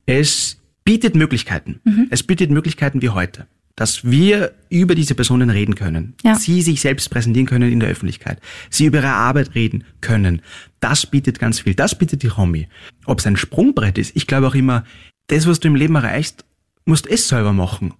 Es 0.06 0.57
bietet 0.88 1.14
Möglichkeiten. 1.14 1.80
Mhm. 1.84 2.06
Es 2.08 2.22
bietet 2.22 2.50
Möglichkeiten 2.50 3.02
wie 3.02 3.10
heute 3.10 3.46
dass 3.76 4.02
wir 4.02 4.54
über 4.70 4.96
diese 4.96 5.14
Personen 5.14 5.50
reden 5.50 5.76
können. 5.76 6.14
Ja. 6.24 6.34
Sie 6.34 6.62
sich 6.62 6.80
selbst 6.80 7.10
präsentieren 7.10 7.46
können 7.46 7.70
in 7.70 7.78
der 7.78 7.88
Öffentlichkeit. 7.88 8.40
Sie 8.70 8.86
über 8.86 8.98
ihre 8.98 9.12
Arbeit 9.12 9.54
reden 9.54 9.84
können. 10.00 10.42
Das 10.80 11.06
bietet 11.06 11.38
ganz 11.38 11.60
viel. 11.60 11.76
Das 11.76 11.96
bietet 11.96 12.24
die 12.24 12.26
Romy. 12.26 12.66
Ob 13.06 13.20
es 13.20 13.26
ein 13.28 13.36
Sprungbrett 13.36 13.96
ist, 13.96 14.16
ich 14.16 14.26
glaube 14.26 14.48
auch 14.48 14.56
immer, 14.56 14.82
das, 15.28 15.46
was 15.46 15.60
du 15.60 15.68
im 15.68 15.76
Leben 15.76 15.94
erreichst, 15.94 16.44
musst 16.86 17.06
es 17.06 17.28
selber 17.28 17.52
machen. 17.52 17.94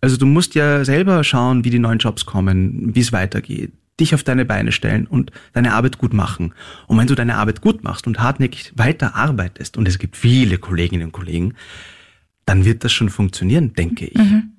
Also 0.00 0.16
du 0.16 0.24
musst 0.24 0.54
ja 0.54 0.82
selber 0.86 1.22
schauen, 1.24 1.62
wie 1.62 1.70
die 1.70 1.78
neuen 1.78 1.98
Jobs 1.98 2.24
kommen, 2.24 2.94
wie 2.94 3.00
es 3.00 3.12
weitergeht 3.12 3.72
dich 4.00 4.14
auf 4.14 4.22
deine 4.22 4.44
Beine 4.44 4.72
stellen 4.72 5.06
und 5.06 5.32
deine 5.52 5.74
Arbeit 5.74 5.98
gut 5.98 6.12
machen. 6.12 6.54
Und 6.86 6.98
wenn 6.98 7.06
du 7.06 7.14
deine 7.14 7.36
Arbeit 7.36 7.60
gut 7.60 7.82
machst 7.84 8.06
und 8.06 8.20
hartnäckig 8.20 8.72
weiter 8.76 9.14
arbeitest, 9.16 9.76
und 9.76 9.88
es 9.88 9.98
gibt 9.98 10.16
viele 10.16 10.58
Kolleginnen 10.58 11.06
und 11.06 11.12
Kollegen, 11.12 11.54
dann 12.48 12.64
wird 12.64 12.84
das 12.84 12.92
schon 12.92 13.10
funktionieren, 13.10 13.74
denke 13.74 14.06
ich. 14.06 14.16
Mhm. 14.16 14.52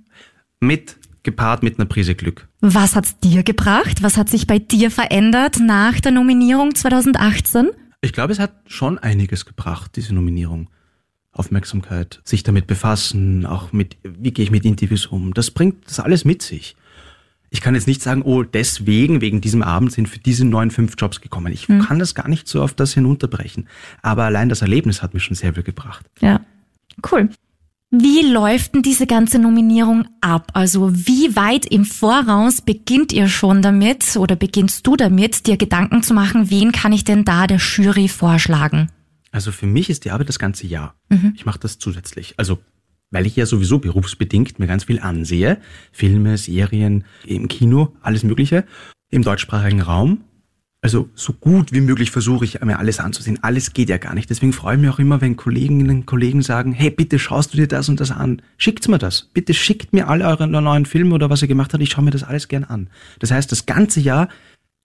Mit 0.60 0.98
gepaart 1.24 1.63
mit 1.63 1.79
einer 1.79 1.88
Prise 1.88 2.15
Glück. 2.15 2.48
Was 2.62 2.96
hat's 2.96 3.19
dir 3.19 3.43
gebracht? 3.43 4.03
Was 4.03 4.17
hat 4.17 4.29
sich 4.29 4.48
bei 4.48 4.60
dir 4.60 4.91
verändert 4.91 5.60
nach 5.60 6.00
der 6.00 6.12
Nominierung 6.12 6.75
2018? 6.75 7.69
Ich 8.01 8.13
glaube, 8.13 8.31
es 8.31 8.39
hat 8.39 8.53
schon 8.67 8.98
einiges 8.98 9.46
gebracht, 9.46 9.91
diese 9.96 10.13
Nominierung. 10.13 10.69
Aufmerksamkeit, 11.31 12.22
sich 12.24 12.43
damit 12.43 12.67
befassen, 12.67 13.46
auch 13.46 13.72
mit, 13.72 13.98
wie 14.03 14.31
gehe 14.31 14.43
ich 14.43 14.51
mit 14.51 14.65
Interviews 14.65 15.05
um. 15.05 15.34
Das 15.34 15.51
bringt 15.51 15.88
das 15.88 16.00
alles 16.00 16.25
mit 16.25 16.41
sich. 16.41 16.75
Ich 17.51 17.62
kann 17.62 17.75
jetzt 17.75 17.88
nicht 17.88 18.01
sagen, 18.01 18.24
oh, 18.24 18.43
deswegen, 18.43 19.22
wegen 19.22 19.39
diesem 19.39 19.63
Abend 19.63 19.91
sind 19.91 20.10
für 20.10 20.19
diese 20.19 20.46
neuen 20.46 20.69
fünf 20.69 20.96
Jobs 20.98 21.22
gekommen. 21.22 21.53
Ich 21.53 21.67
hm. 21.67 21.81
kann 21.81 22.00
das 22.00 22.13
gar 22.13 22.27
nicht 22.27 22.48
so 22.48 22.62
auf 22.62 22.74
das 22.74 22.93
hinunterbrechen. 22.93 23.67
Aber 24.01 24.24
allein 24.24 24.50
das 24.50 24.62
Erlebnis 24.62 25.01
hat 25.01 25.13
mir 25.13 25.19
schon 25.19 25.36
sehr 25.36 25.53
viel 25.53 25.63
gebracht. 25.63 26.05
Ja, 26.19 26.41
cool. 27.12 27.29
Wie 27.91 28.22
läuft 28.22 28.75
denn 28.75 28.84
diese 28.84 29.08
ganze 29.08 29.39
Nominierung 29.39 30.08
ab? 30.22 30.51
Also 30.53 30.93
wie 30.93 31.36
weit 31.36 31.65
im 31.65 31.86
Voraus 31.86 32.62
beginnt 32.62 33.12
ihr 33.12 33.27
schon 33.27 33.63
damit 33.63 34.15
oder 34.15 34.36
beginnst 34.36 34.86
du 34.86 34.96
damit, 34.96 35.48
dir 35.48 35.58
Gedanken 35.58 36.03
zu 36.03 36.13
machen, 36.13 36.51
wen 36.51 36.72
kann 36.72 36.93
ich 36.93 37.03
denn 37.03 37.25
da 37.25 37.48
der 37.48 37.58
Jury 37.58 38.08
vorschlagen? 38.08 38.91
Also 39.31 39.51
für 39.51 39.65
mich 39.65 39.89
ist 39.89 40.05
die 40.05 40.12
Arbeit 40.12 40.29
das 40.29 40.38
ganze 40.38 40.67
Jahr. 40.67 40.93
Mhm. 41.10 41.34
Ich 41.36 41.48
mache 41.48 41.60
das 41.60 41.79
zusätzlich. 41.79 42.36
Also 42.38 42.60
weil 43.12 43.25
ich 43.25 43.36
ja 43.36 43.48
sowieso 43.48 43.79
berufsbedingt 43.79 44.60
mir 44.60 44.67
ganz 44.67 44.84
viel 44.84 45.00
ansehe. 45.00 45.58
Filme, 45.91 46.38
Serien, 46.38 47.05
im 47.25 47.48
Kino, 47.48 47.96
alles 48.01 48.24
Mögliche. 48.24 48.65
Im 49.10 49.24
deutschsprachigen 49.24 49.81
Raum 49.81 50.22
also 50.81 51.09
so 51.13 51.33
gut 51.33 51.74
wie 51.74 51.81
möglich 51.81 52.09
versuche 52.09 52.45
ich 52.45 52.62
mir 52.62 52.79
alles 52.79 53.00
anzusehen. 53.00 53.39
Alles 53.41 53.74
geht 53.74 53.89
ja 53.89 53.98
gar 53.98 54.13
nicht. 54.13 54.29
Deswegen 54.29 54.53
freue 54.53 54.75
ich 54.75 54.81
mich 54.81 54.89
auch 54.89 55.00
immer, 55.00 55.19
wenn 55.19 55.36
Kolleginnen 55.36 55.89
und 55.89 56.05
Kollegen 56.05 56.41
sagen, 56.41 56.71
hey, 56.71 56.89
bitte 56.89 57.19
schaust 57.19 57.53
du 57.53 57.57
dir 57.57 57.67
das 57.67 57.89
und 57.89 58.00
das 58.00 58.12
an. 58.12 58.41
Schickt 58.57 58.88
mir 58.88 58.98
das. 58.98 59.29
Bitte 59.33 59.53
schickt 59.53 59.91
mir 59.91 60.07
alle 60.07 60.25
eure 60.25 60.48
neuen 60.48 60.86
Filme 60.86 61.15
oder 61.15 61.29
was 61.29 61.41
ihr 61.41 61.50
gemacht 61.50 61.74
habt. 61.74 61.83
Ich 61.83 61.91
schaue 61.91 62.05
mir 62.05 62.12
das 62.12 62.24
alles 62.24 62.48
gern 62.48 62.63
an. 62.63 62.89
Das 63.19 63.31
heißt, 63.31 63.51
das 63.51 63.65
ganze 63.65 64.00
Jahr 64.00 64.29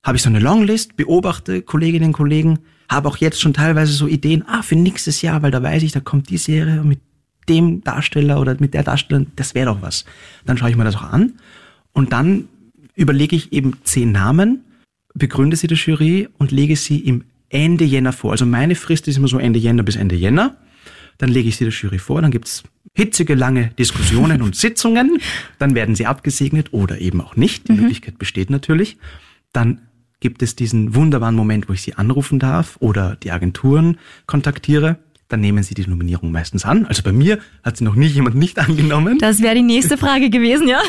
habe 0.04 0.16
ich 0.16 0.22
so 0.22 0.28
eine 0.28 0.40
Longlist, 0.40 0.96
beobachte 0.96 1.62
Kolleginnen 1.62 2.06
und 2.06 2.12
Kollegen, 2.12 2.58
habe 2.90 3.08
auch 3.08 3.16
jetzt 3.16 3.40
schon 3.40 3.54
teilweise 3.54 3.92
so 3.92 4.06
Ideen, 4.06 4.44
ah, 4.46 4.62
für 4.62 4.76
nächstes 4.76 5.22
Jahr, 5.22 5.42
weil 5.42 5.50
da 5.50 5.62
weiß 5.62 5.82
ich, 5.82 5.92
da 5.92 6.00
kommt 6.00 6.28
die 6.28 6.38
Serie 6.38 6.82
mit 6.82 7.00
dem 7.48 7.82
Darsteller 7.82 8.40
oder 8.40 8.56
mit 8.58 8.74
der 8.74 8.82
Darstellerin, 8.82 9.28
das 9.36 9.54
wäre 9.54 9.66
doch 9.66 9.80
was. 9.80 10.04
Dann 10.44 10.58
schaue 10.58 10.70
ich 10.70 10.76
mir 10.76 10.84
das 10.84 10.96
auch 10.96 11.02
an 11.02 11.34
und 11.92 12.12
dann 12.12 12.48
überlege 12.94 13.36
ich 13.36 13.52
eben 13.52 13.78
zehn 13.84 14.12
Namen, 14.12 14.64
begründe 15.14 15.56
sie 15.56 15.66
der 15.66 15.76
Jury 15.76 16.28
und 16.38 16.50
lege 16.50 16.76
sie 16.76 16.98
im 16.98 17.24
Ende 17.48 17.84
Jänner 17.84 18.12
vor. 18.12 18.32
Also 18.32 18.46
meine 18.46 18.74
Frist 18.74 19.08
ist 19.08 19.16
immer 19.16 19.28
so 19.28 19.38
Ende 19.38 19.58
Jänner 19.58 19.82
bis 19.82 19.96
Ende 19.96 20.16
Jänner. 20.16 20.56
Dann 21.18 21.30
lege 21.30 21.48
ich 21.48 21.56
sie 21.56 21.64
der 21.64 21.72
Jury 21.72 21.98
vor, 21.98 22.20
dann 22.20 22.32
gibt's 22.32 22.64
hitzige, 22.94 23.34
lange 23.34 23.68
Diskussionen 23.78 24.42
und 24.42 24.56
Sitzungen. 24.56 25.18
Dann 25.58 25.74
werden 25.74 25.94
sie 25.94 26.06
abgesegnet 26.06 26.72
oder 26.72 27.00
eben 27.00 27.20
auch 27.20 27.36
nicht. 27.36 27.68
Die 27.68 27.72
mhm. 27.72 27.80
Möglichkeit 27.82 28.18
besteht 28.18 28.50
natürlich. 28.50 28.98
Dann 29.52 29.82
gibt 30.20 30.42
es 30.42 30.56
diesen 30.56 30.94
wunderbaren 30.94 31.34
Moment, 31.34 31.68
wo 31.68 31.72
ich 31.72 31.82
sie 31.82 31.94
anrufen 31.94 32.38
darf 32.38 32.76
oder 32.80 33.16
die 33.16 33.30
Agenturen 33.30 33.98
kontaktiere. 34.26 34.98
Dann 35.28 35.40
nehmen 35.40 35.62
sie 35.62 35.74
die 35.74 35.86
Nominierung 35.86 36.32
meistens 36.32 36.64
an. 36.64 36.86
Also 36.86 37.02
bei 37.02 37.12
mir 37.12 37.38
hat 37.62 37.76
sie 37.76 37.84
noch 37.84 37.94
nie 37.94 38.06
jemand 38.06 38.36
nicht 38.36 38.58
angenommen. 38.68 39.18
Das 39.18 39.42
wäre 39.42 39.54
die 39.54 39.62
nächste 39.62 39.96
Frage 39.96 40.30
gewesen, 40.30 40.68
ja. 40.68 40.80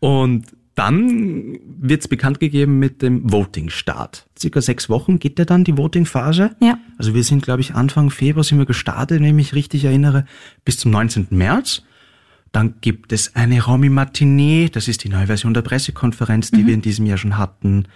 Und 0.00 0.46
dann 0.76 1.58
wird 1.80 2.02
es 2.02 2.08
bekannt 2.08 2.38
gegeben 2.38 2.78
mit 2.78 3.00
dem 3.00 3.32
Voting-Start. 3.32 4.26
Circa 4.38 4.60
sechs 4.60 4.88
Wochen 4.90 5.18
geht 5.18 5.38
ja 5.38 5.46
dann 5.46 5.64
die 5.64 5.76
Voting-Phase. 5.76 6.54
Ja. 6.60 6.78
Also 6.98 7.14
wir 7.14 7.24
sind, 7.24 7.42
glaube 7.42 7.62
ich, 7.62 7.74
Anfang 7.74 8.10
Februar 8.10 8.44
sind 8.44 8.58
wir 8.58 8.66
gestartet, 8.66 9.20
wenn 9.20 9.26
ich 9.26 9.32
mich 9.32 9.54
richtig 9.54 9.84
erinnere, 9.84 10.26
bis 10.66 10.76
zum 10.76 10.90
19. 10.90 11.28
März. 11.30 11.82
Dann 12.52 12.74
gibt 12.82 13.12
es 13.12 13.34
eine 13.34 13.64
Romy-Matinee, 13.64 14.68
das 14.70 14.86
ist 14.86 15.02
die 15.02 15.08
neue 15.08 15.26
Version 15.26 15.54
der 15.54 15.62
Pressekonferenz, 15.62 16.50
die 16.50 16.62
mhm. 16.62 16.66
wir 16.66 16.74
in 16.74 16.82
diesem 16.82 17.06
Jahr 17.06 17.18
schon 17.18 17.38
hatten. 17.38 17.88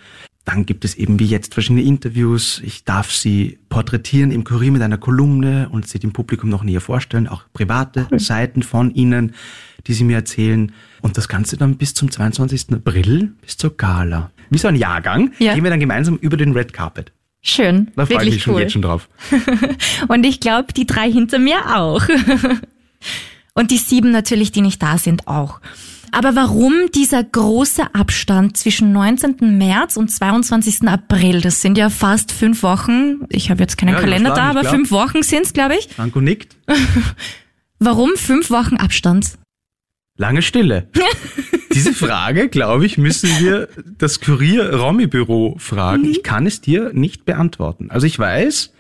Dann 0.51 0.67
gibt 0.67 0.85
es 0.85 0.97
eben 0.97 1.21
wie 1.21 1.27
jetzt 1.27 1.55
verschiedene 1.55 1.83
Interviews. 1.83 2.61
Ich 2.65 2.83
darf 2.83 3.13
sie 3.13 3.61
porträtieren 3.69 4.33
im 4.33 4.43
Kurier 4.43 4.73
mit 4.73 4.83
einer 4.83 4.99
Kolumne 4.99 5.69
und 5.71 5.87
sie 5.87 6.01
dem 6.01 6.13
Publikum 6.13 6.51
noch 6.51 6.65
näher 6.65 6.81
vorstellen, 6.81 7.29
auch 7.29 7.45
private 7.53 8.09
cool. 8.11 8.19
Seiten 8.19 8.65
von 8.65 8.93
ihnen, 8.93 9.37
die 9.87 9.93
sie 9.93 10.03
mir 10.03 10.17
erzählen. 10.17 10.73
Und 11.03 11.17
das 11.17 11.29
Ganze 11.29 11.57
dann 11.57 11.77
bis 11.77 11.95
zum 11.95 12.11
22. 12.11 12.73
April, 12.73 13.33
bis 13.43 13.59
zur 13.59 13.77
Gala. 13.77 14.33
Wie 14.51 14.59
so 14.59 14.67
ein 14.67 14.75
Jahrgang, 14.75 15.31
ja. 15.39 15.55
gehen 15.55 15.63
wir 15.63 15.71
dann 15.71 15.79
gemeinsam 15.79 16.17
über 16.17 16.37
den 16.37 16.53
Red 16.53 16.73
Carpet. 16.73 17.13
Schön. 17.43 17.93
Da 17.95 18.07
freue 18.07 18.25
ich 18.25 18.35
mich 18.35 18.43
schon 18.43 18.55
cool. 18.55 18.63
jetzt 18.63 18.73
schon 18.73 18.83
drauf. 18.83 19.09
und 20.09 20.27
ich 20.27 20.41
glaube, 20.41 20.73
die 20.73 20.85
drei 20.85 21.13
hinter 21.13 21.39
mir 21.39 21.77
auch. 21.77 22.03
und 23.55 23.71
die 23.71 23.79
sieben 23.79 24.11
natürlich, 24.11 24.51
die 24.51 24.63
nicht 24.63 24.83
da 24.83 24.99
sind, 24.99 25.29
auch. 25.29 25.61
Aber 26.13 26.35
warum 26.35 26.75
dieser 26.95 27.23
große 27.23 27.95
Abstand 27.95 28.57
zwischen 28.57 28.93
19. 28.93 29.59
März 29.59 29.97
und 29.97 30.11
22. 30.11 30.89
April? 30.89 31.41
Das 31.41 31.63
sind 31.63 31.79
ja 31.79 31.91
fast 31.91 32.33
fünf 32.33 32.63
Wochen. 32.63 33.21
Ich 33.29 33.51
habe 33.51 33.61
jetzt 33.61 33.77
keinen 33.79 33.95
ja, 33.95 34.01
Kalender 34.01 34.35
da, 34.35 34.51
aber 34.51 34.65
fünf 34.65 34.91
Wochen 34.91 35.23
sind's, 35.23 35.53
glaube 35.53 35.77
ich. 35.77 35.89
Franco 35.89 36.21
nickt. 36.21 36.57
warum 37.79 38.11
fünf 38.17 38.51
Wochen 38.51 38.77
Abstand? 38.77 39.39
Lange 40.17 40.43
Stille. 40.43 40.89
Diese 41.73 41.95
Frage, 41.95 42.49
glaube 42.49 42.85
ich, 42.85 42.99
müssen 42.99 43.31
wir 43.39 43.69
das 43.97 44.21
Kurier-Romy-Büro 44.21 45.57
fragen. 45.59 46.05
Ich 46.05 46.23
kann 46.23 46.47
es 46.47 46.61
dir 46.61 46.93
nicht 46.93 47.25
beantworten. 47.25 47.91
Also 47.91 48.07
ich 48.07 48.19
weiß, 48.19 48.73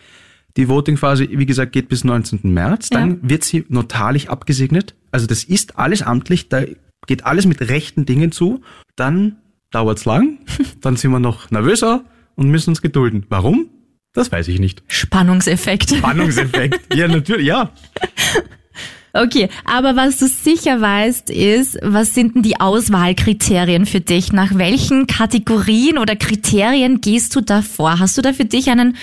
die 0.56 0.68
Voting-Phase, 0.68 1.28
wie 1.30 1.46
gesagt, 1.46 1.72
geht 1.72 1.88
bis 1.88 2.04
19. 2.04 2.40
März. 2.42 2.88
Dann 2.90 3.10
ja. 3.10 3.16
wird 3.22 3.44
sie 3.44 3.64
notarlich 3.68 4.28
abgesegnet. 4.28 4.94
Also 5.12 5.26
das 5.26 5.44
ist 5.44 5.78
alles 5.78 6.02
amtlich. 6.02 6.48
Da 6.48 6.64
geht 7.06 7.24
alles 7.24 7.46
mit 7.46 7.60
rechten 7.60 8.06
Dingen 8.06 8.32
zu. 8.32 8.62
Dann 8.96 9.36
dauert's 9.70 10.04
lang. 10.04 10.38
Dann 10.80 10.96
sind 10.96 11.10
wir 11.10 11.20
noch 11.20 11.50
nervöser 11.50 12.04
und 12.36 12.48
müssen 12.50 12.70
uns 12.70 12.82
gedulden. 12.82 13.26
Warum? 13.28 13.68
Das 14.12 14.32
weiß 14.32 14.48
ich 14.48 14.58
nicht. 14.58 14.82
Spannungseffekt. 14.88 15.94
Spannungseffekt. 15.94 16.94
Ja, 16.94 17.06
natürlich, 17.08 17.46
ja. 17.46 17.70
Okay, 19.12 19.48
aber 19.64 19.96
was 19.96 20.18
du 20.18 20.28
sicher 20.28 20.80
weißt, 20.80 21.30
ist, 21.30 21.78
was 21.82 22.14
sind 22.14 22.36
denn 22.36 22.42
die 22.42 22.60
Auswahlkriterien 22.60 23.84
für 23.84 24.00
dich? 24.00 24.32
Nach 24.32 24.56
welchen 24.56 25.08
Kategorien 25.08 25.98
oder 25.98 26.14
Kriterien 26.14 27.00
gehst 27.00 27.34
du 27.34 27.40
da 27.40 27.62
vor? 27.62 27.98
Hast 27.98 28.16
du 28.18 28.22
da 28.22 28.32
für 28.32 28.44
dich 28.44 28.70
einen 28.70 28.96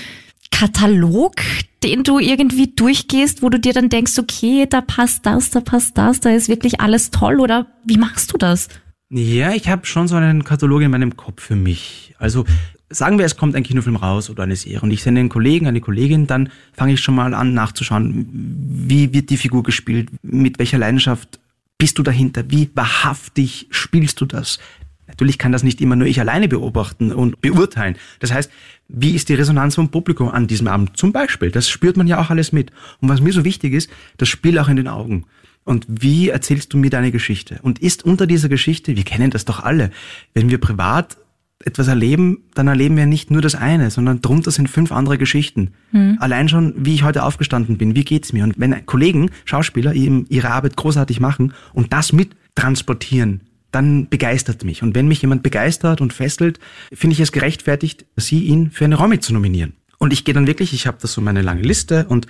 Katalog, 0.51 1.35
den 1.83 2.03
du 2.03 2.19
irgendwie 2.19 2.67
durchgehst, 2.67 3.41
wo 3.41 3.49
du 3.49 3.59
dir 3.59 3.73
dann 3.73 3.89
denkst, 3.89 4.17
okay, 4.17 4.65
da 4.69 4.81
passt 4.81 5.25
das, 5.25 5.49
da 5.51 5.61
passt 5.61 5.97
das, 5.97 6.19
da 6.19 6.31
ist 6.31 6.49
wirklich 6.49 6.81
alles 6.81 7.11
toll 7.11 7.39
oder 7.39 7.67
wie 7.85 7.97
machst 7.97 8.33
du 8.33 8.37
das? 8.37 8.67
Ja, 9.09 9.53
ich 9.53 9.69
habe 9.69 9.85
schon 9.85 10.07
so 10.07 10.15
einen 10.15 10.43
Katalog 10.43 10.81
in 10.81 10.91
meinem 10.91 11.15
Kopf 11.15 11.41
für 11.41 11.55
mich. 11.55 12.13
Also 12.17 12.45
sagen 12.89 13.17
wir, 13.17 13.25
es 13.25 13.37
kommt 13.37 13.55
ein 13.55 13.63
Kinofilm 13.63 13.95
raus 13.95 14.29
oder 14.29 14.43
eine 14.43 14.55
Serie 14.55 14.81
und 14.81 14.91
ich 14.91 15.03
sende 15.03 15.19
einen 15.19 15.29
Kollegen, 15.29 15.67
eine 15.67 15.81
Kollegin, 15.81 16.27
dann 16.27 16.49
fange 16.73 16.93
ich 16.93 16.99
schon 16.99 17.15
mal 17.15 17.33
an 17.33 17.53
nachzuschauen, 17.53 18.27
wie 18.31 19.13
wird 19.13 19.29
die 19.29 19.37
Figur 19.37 19.63
gespielt, 19.63 20.09
mit 20.23 20.59
welcher 20.59 20.77
Leidenschaft 20.77 21.39
bist 21.77 21.97
du 21.97 22.03
dahinter, 22.03 22.43
wie 22.49 22.69
wahrhaftig 22.73 23.67
spielst 23.69 24.19
du 24.21 24.25
das. 24.25 24.59
Natürlich 25.07 25.37
kann 25.37 25.51
das 25.51 25.63
nicht 25.63 25.81
immer 25.81 25.95
nur 25.95 26.07
ich 26.07 26.19
alleine 26.19 26.47
beobachten 26.47 27.11
und 27.11 27.41
beurteilen. 27.41 27.95
Das 28.19 28.33
heißt, 28.33 28.51
wie 28.89 29.11
ist 29.11 29.29
die 29.29 29.33
Resonanz 29.33 29.75
vom 29.75 29.89
Publikum 29.89 30.29
an 30.29 30.47
diesem 30.47 30.67
Abend 30.67 30.97
zum 30.97 31.11
Beispiel? 31.11 31.51
Das 31.51 31.69
spürt 31.69 31.97
man 31.97 32.07
ja 32.07 32.19
auch 32.19 32.29
alles 32.29 32.51
mit. 32.51 32.71
Und 33.01 33.09
was 33.09 33.21
mir 33.21 33.33
so 33.33 33.43
wichtig 33.43 33.73
ist, 33.73 33.89
das 34.17 34.29
Spiel 34.29 34.59
auch 34.59 34.69
in 34.69 34.75
den 34.75 34.87
Augen. 34.87 35.25
Und 35.63 35.85
wie 35.89 36.29
erzählst 36.29 36.73
du 36.73 36.77
mir 36.77 36.89
deine 36.89 37.11
Geschichte? 37.11 37.59
Und 37.61 37.79
ist 37.79 38.05
unter 38.05 38.27
dieser 38.27 38.47
Geschichte, 38.47 38.95
wir 38.95 39.03
kennen 39.03 39.31
das 39.31 39.43
doch 39.43 39.61
alle, 39.61 39.91
wenn 40.33 40.49
wir 40.49 40.59
privat 40.59 41.17
etwas 41.65 41.87
erleben, 41.87 42.43
dann 42.53 42.67
erleben 42.67 42.95
wir 42.95 43.05
nicht 43.05 43.31
nur 43.31 43.41
das 43.41 43.55
eine, 43.55 43.89
sondern 43.89 44.21
drunter 44.21 44.51
sind 44.51 44.69
fünf 44.69 44.91
andere 44.91 45.17
Geschichten. 45.17 45.71
Mhm. 45.91 46.17
Allein 46.19 46.47
schon, 46.49 46.73
wie 46.77 46.93
ich 46.93 47.03
heute 47.03 47.23
aufgestanden 47.23 47.77
bin, 47.77 47.95
wie 47.95 48.03
geht's 48.03 48.31
mir? 48.31 48.43
Und 48.43 48.53
wenn 48.57 48.85
Kollegen, 48.85 49.31
Schauspieler 49.45 49.93
ihre 49.93 50.51
Arbeit 50.51 50.77
großartig 50.77 51.19
machen 51.19 51.53
und 51.73 51.91
das 51.93 52.13
mit 52.13 52.35
transportieren, 52.55 53.41
dann 53.77 54.09
begeistert 54.09 54.63
mich. 54.63 54.81
Und 54.81 54.95
wenn 54.95 55.07
mich 55.07 55.21
jemand 55.21 55.43
begeistert 55.43 56.01
und 56.01 56.11
fesselt, 56.11 56.59
finde 56.91 57.13
ich 57.13 57.19
es 57.19 57.31
gerechtfertigt, 57.31 58.05
sie 58.15 58.43
ihn 58.43 58.71
für 58.71 58.85
eine 58.85 58.95
Romy 58.95 59.19
zu 59.19 59.33
nominieren. 59.33 59.73
Und 59.99 60.13
ich 60.13 60.25
gehe 60.25 60.33
dann 60.33 60.47
wirklich, 60.47 60.73
ich 60.73 60.87
habe 60.87 60.97
das 60.99 61.13
so 61.13 61.21
meine 61.21 61.43
lange 61.43 61.61
Liste 61.61 62.05
und 62.07 62.27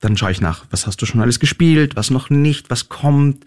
dann 0.00 0.16
schaue 0.16 0.30
ich 0.30 0.40
nach, 0.40 0.66
was 0.70 0.86
hast 0.86 1.00
du 1.00 1.06
schon 1.06 1.20
alles 1.20 1.40
gespielt, 1.40 1.96
was 1.96 2.10
noch 2.10 2.28
nicht, 2.28 2.70
was 2.70 2.88
kommt. 2.88 3.44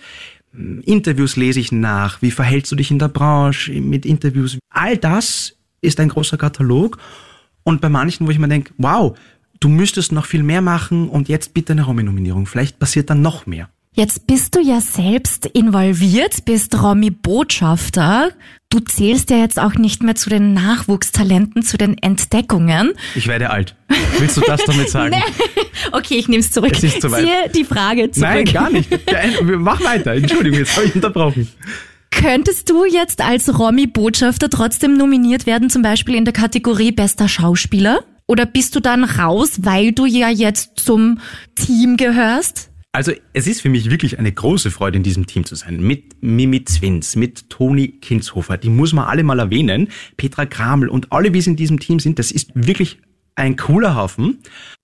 Interviews 0.52 1.36
lese 1.36 1.60
ich 1.60 1.72
nach, 1.72 2.22
wie 2.22 2.32
verhältst 2.32 2.72
du 2.72 2.76
dich 2.76 2.92
in 2.92 3.00
der 3.00 3.08
Branche 3.08 3.72
mit 3.82 4.06
Interviews. 4.06 4.58
All 4.70 4.98
das 4.98 5.56
ist 5.82 6.00
ein 6.00 6.10
großer 6.10 6.38
Katalog. 6.38 6.98
Und 7.64 7.82
bei 7.82 7.90
manchen, 7.90 8.26
wo 8.26 8.32
ich 8.32 8.40
mir 8.40 8.48
denke, 8.48 8.74
wow, 8.78 9.18
du 9.60 9.70
müsstest 9.70 10.12
noch 10.12 10.26
viel 10.26 10.44
mehr 10.44 10.62
machen 10.62 11.08
und 11.08 11.30
jetzt 11.30 11.54
bitte 11.54 11.74
eine 11.74 11.84
Romy-Nominierung. 11.84 12.48
Vielleicht 12.48 12.80
passiert 12.80 13.10
dann 13.10 13.22
noch 13.22 13.46
mehr. 13.46 13.70
Jetzt 13.96 14.26
bist 14.26 14.56
du 14.56 14.60
ja 14.60 14.82
selbst 14.82 15.46
involviert, 15.46 16.46
bist 16.46 16.82
Romy-Botschafter. 16.82 18.32
du 18.70 18.80
zählst 18.80 19.30
ja 19.30 19.38
jetzt 19.38 19.60
auch 19.60 19.76
nicht 19.76 20.02
mehr 20.02 20.16
zu 20.16 20.32
den 20.32 20.54
Nachwuchstalenten, 20.56 21.62
zu 21.62 21.78
den 21.78 21.96
Entdeckungen. 22.00 22.94
Ich 23.14 23.28
werde 23.28 23.52
alt. 23.52 23.76
Willst 24.18 24.36
du 24.38 24.42
das 24.42 24.64
damit 24.66 24.90
sagen? 24.90 25.16
Okay, 25.92 26.16
ich 26.16 26.28
nehme 26.30 26.40
es 26.40 26.50
zurück. 26.50 26.72
Es 26.72 26.84
ist 26.84 27.02
soweit. 27.02 27.24
Ziehe 27.26 27.50
die 27.54 27.66
Frage 27.66 28.10
zurück. 28.10 28.30
Nein, 28.30 28.46
gar 28.46 28.70
nicht. 28.72 28.90
Mach 29.44 29.84
weiter. 29.84 30.14
Entschuldigung, 30.14 30.60
jetzt 30.60 30.76
habe 30.78 30.88
ich 30.88 30.96
unterbrochen. 30.96 31.48
Könntest 32.10 32.70
du 32.70 32.86
jetzt 32.86 33.22
als 33.22 33.60
Romy-Botschafter 33.60 34.50
trotzdem 34.50 34.96
nominiert 34.96 35.46
werden, 35.46 35.70
zum 35.70 35.82
Beispiel 35.82 36.16
in 36.16 36.24
der 36.24 36.34
Kategorie 36.34 36.94
bester 36.94 37.28
Schauspieler? 37.28 38.06
Oder 38.28 38.46
bist 38.46 38.76
du 38.76 38.80
dann 38.80 39.04
raus, 39.04 39.60
weil 39.64 39.92
du 39.92 40.06
ja 40.06 40.30
jetzt 40.30 40.80
zum 40.80 41.20
Team 41.56 41.98
gehörst? 41.98 42.70
Also 42.96 43.12
es 43.34 43.48
ist 43.48 43.62
für 43.62 43.70
mich 43.70 43.90
wirklich 43.90 44.20
eine 44.20 44.32
große 44.32 44.70
Freude, 44.70 44.98
in 44.98 45.04
diesem 45.04 45.26
Team 45.26 45.46
zu 45.46 45.56
sein. 45.56 45.82
Mit 45.82 46.22
Mimi 46.22 46.64
Zwins, 46.64 47.16
mit 47.16 47.50
Toni 47.50 47.88
Kinshofer, 47.88 48.56
die 48.56 48.70
muss 48.70 48.94
man 48.94 49.06
alle 49.06 49.24
mal 49.24 49.40
erwähnen. 49.40 49.88
Petra 50.16 50.46
Kraml 50.46 50.90
und 50.90 51.12
alle, 51.12 51.34
wie 51.34 51.42
sie 51.42 51.50
in 51.50 51.56
diesem 51.56 51.80
Team 51.80 52.00
sind, 52.00 52.20
das 52.20 52.32
ist 52.32 52.52
wirklich 52.54 53.00
ein 53.34 53.56
cooler 53.56 53.96
Haufen. 53.96 54.38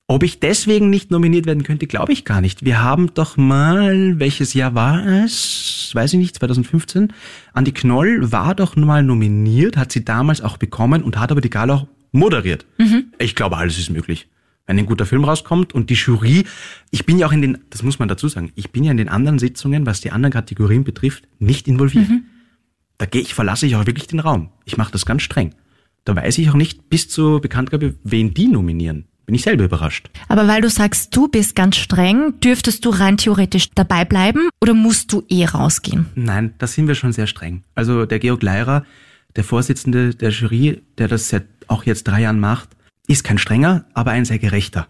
Ob 0.08 0.24
ich 0.24 0.40
deswegen 0.40 0.90
nicht 0.90 1.12
nominiert 1.12 1.46
werden 1.46 1.62
könnte, 1.62 1.86
glaube 1.86 2.12
ich 2.12 2.26
gar 2.26 2.42
nicht. 2.42 2.66
Wir 2.66 2.82
haben 2.82 3.14
doch 3.14 3.38
mal, 3.38 4.20
welches 4.20 4.56
Jahr 4.56 4.74
war 4.74 5.06
es? 5.06 5.92
Weiß 5.94 6.12
ich 6.14 6.20
nicht, 6.20 6.36
2015. 6.36 7.14
Andi 7.54 7.74
Knoll 7.74 8.32
war 8.32 8.56
doch 8.56 8.76
mal 8.76 9.04
nominiert, 9.04 9.78
hat 9.78 9.92
sie 9.92 10.04
damals 10.04 10.42
auch 10.42 10.58
bekommen 10.58 11.04
und 11.04 11.20
hat 11.20 11.32
aber 11.32 11.42
die 11.42 11.52
Gala 11.52 11.76
auch 11.76 11.88
moderiert. 12.12 12.66
Ich 13.20 13.36
glaube, 13.36 13.58
alles 13.58 13.78
ist 13.78 13.92
möglich. 13.92 14.28
Wenn 14.70 14.78
ein 14.78 14.86
guter 14.86 15.08
Film 15.08 15.24
rauskommt 15.24 15.74
und 15.74 15.90
die 15.90 15.96
Jury, 15.96 16.46
ich 16.92 17.08
bin 17.08 17.18
ja 17.18 17.26
auch 17.26 17.32
in 17.32 17.42
den, 17.42 17.58
das 17.72 17.82
muss 17.82 17.98
man 17.98 18.08
dazu 18.08 18.28
sagen, 18.28 18.52
ich 18.54 18.70
bin 18.70 18.84
ja 18.84 18.92
in 18.92 18.98
den 18.98 19.10
anderen 19.10 19.40
Sitzungen, 19.40 19.88
was 19.88 20.00
die 20.00 20.12
anderen 20.12 20.32
Kategorien 20.32 20.84
betrifft, 20.84 21.28
nicht 21.40 21.68
involviert. 21.68 22.06
Da 23.00 23.08
gehe 23.08 23.24
ich, 23.24 23.34
verlasse 23.34 23.66
ich 23.66 23.76
auch 23.76 23.88
wirklich 23.88 24.06
den 24.06 24.20
Raum. 24.20 24.52
Ich 24.66 24.78
mache 24.78 24.92
das 24.92 25.08
ganz 25.08 25.24
streng. 25.24 25.56
Da 26.06 26.16
weiß 26.16 26.38
ich 26.38 26.52
auch 26.52 26.54
nicht 26.54 26.88
bis 26.88 27.10
zur 27.10 27.42
Bekanntgabe, 27.42 27.96
wen 28.04 28.36
die 28.36 28.48
nominieren. 28.48 29.06
Bin 29.26 29.34
ich 29.34 29.42
selber 29.42 29.64
überrascht. 29.64 30.12
Aber 30.28 30.48
weil 30.48 30.62
du 30.62 30.70
sagst, 30.70 31.16
du 31.16 31.28
bist 31.28 31.56
ganz 31.56 31.76
streng, 31.76 32.40
dürftest 32.40 32.86
du 32.86 32.92
rein 32.92 33.18
theoretisch 33.18 33.72
dabei 33.74 34.06
bleiben 34.06 34.50
oder 34.62 34.76
musst 34.76 35.12
du 35.12 35.24
eh 35.30 35.46
rausgehen? 35.46 36.06
Nein, 36.14 36.54
da 36.60 36.68
sind 36.68 36.88
wir 36.88 36.94
schon 36.94 37.12
sehr 37.12 37.26
streng. 37.26 37.64
Also 37.74 38.06
der 38.06 38.20
Georg 38.20 38.44
Leirer, 38.44 38.86
der 39.36 39.44
Vorsitzende 39.44 40.14
der 40.14 40.30
Jury, 40.30 40.84
der 41.00 41.08
das 41.08 41.30
seit 41.30 41.48
auch 41.66 41.88
jetzt 41.88 42.04
drei 42.04 42.22
Jahren 42.22 42.40
macht, 42.40 42.70
ist 43.10 43.24
kein 43.24 43.40
strenger, 43.40 43.86
aber 43.94 44.12
ein 44.12 44.24
sehr 44.24 44.40
gerechter. 44.40 44.88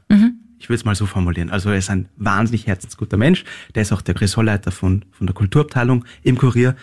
Ich 0.60 0.68
will 0.68 0.76
es 0.76 0.84
mal 0.84 0.94
so 0.94 1.06
formulieren. 1.06 1.50
Also 1.50 1.70
er 1.70 1.78
ist 1.78 1.90
ein 1.90 2.10
wahnsinnig 2.18 2.68
herzensguter 2.68 3.16
Mensch. 3.16 3.46
Der 3.76 3.82
ist 3.82 3.94
auch 3.94 4.02
der 4.02 4.20
Ressortleiter 4.20 4.72
von, 4.72 5.06
von 5.12 5.26
der 5.26 5.34
Kulturabteilung 5.34 6.04
im 6.22 6.38
Kurier. 6.38 6.76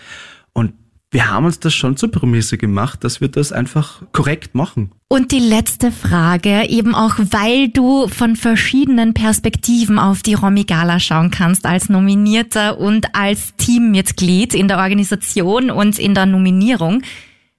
Und 0.55 0.73
wir 1.11 1.31
haben 1.31 1.45
uns 1.45 1.61
das 1.61 1.75
schon 1.75 1.97
zur 1.97 2.11
Prämisse 2.11 2.57
gemacht, 2.57 3.05
dass 3.05 3.21
wir 3.21 3.29
das 3.29 3.53
einfach 3.53 4.03
korrekt 4.13 4.55
machen. 4.55 4.93
Und 5.09 5.31
die 5.31 5.39
letzte 5.39 5.93
Frage, 5.93 6.69
eben 6.69 6.95
auch 6.95 7.19
weil 7.19 7.69
du 7.69 8.09
von 8.09 8.35
verschiedenen 8.35 9.13
Perspektiven 9.15 9.99
auf 9.99 10.23
die 10.23 10.35
Romy 10.35 10.65
Gala 10.65 10.99
schauen 10.99 11.31
kannst, 11.31 11.67
als 11.67 11.91
Nominierter 11.91 12.79
und 12.79 13.15
als 13.15 13.55
Teammitglied 13.57 14.55
in 14.55 14.69
der 14.69 14.79
Organisation 14.79 15.71
und 15.71 15.99
in 15.99 16.15
der 16.15 16.27
Nominierung. 16.27 17.03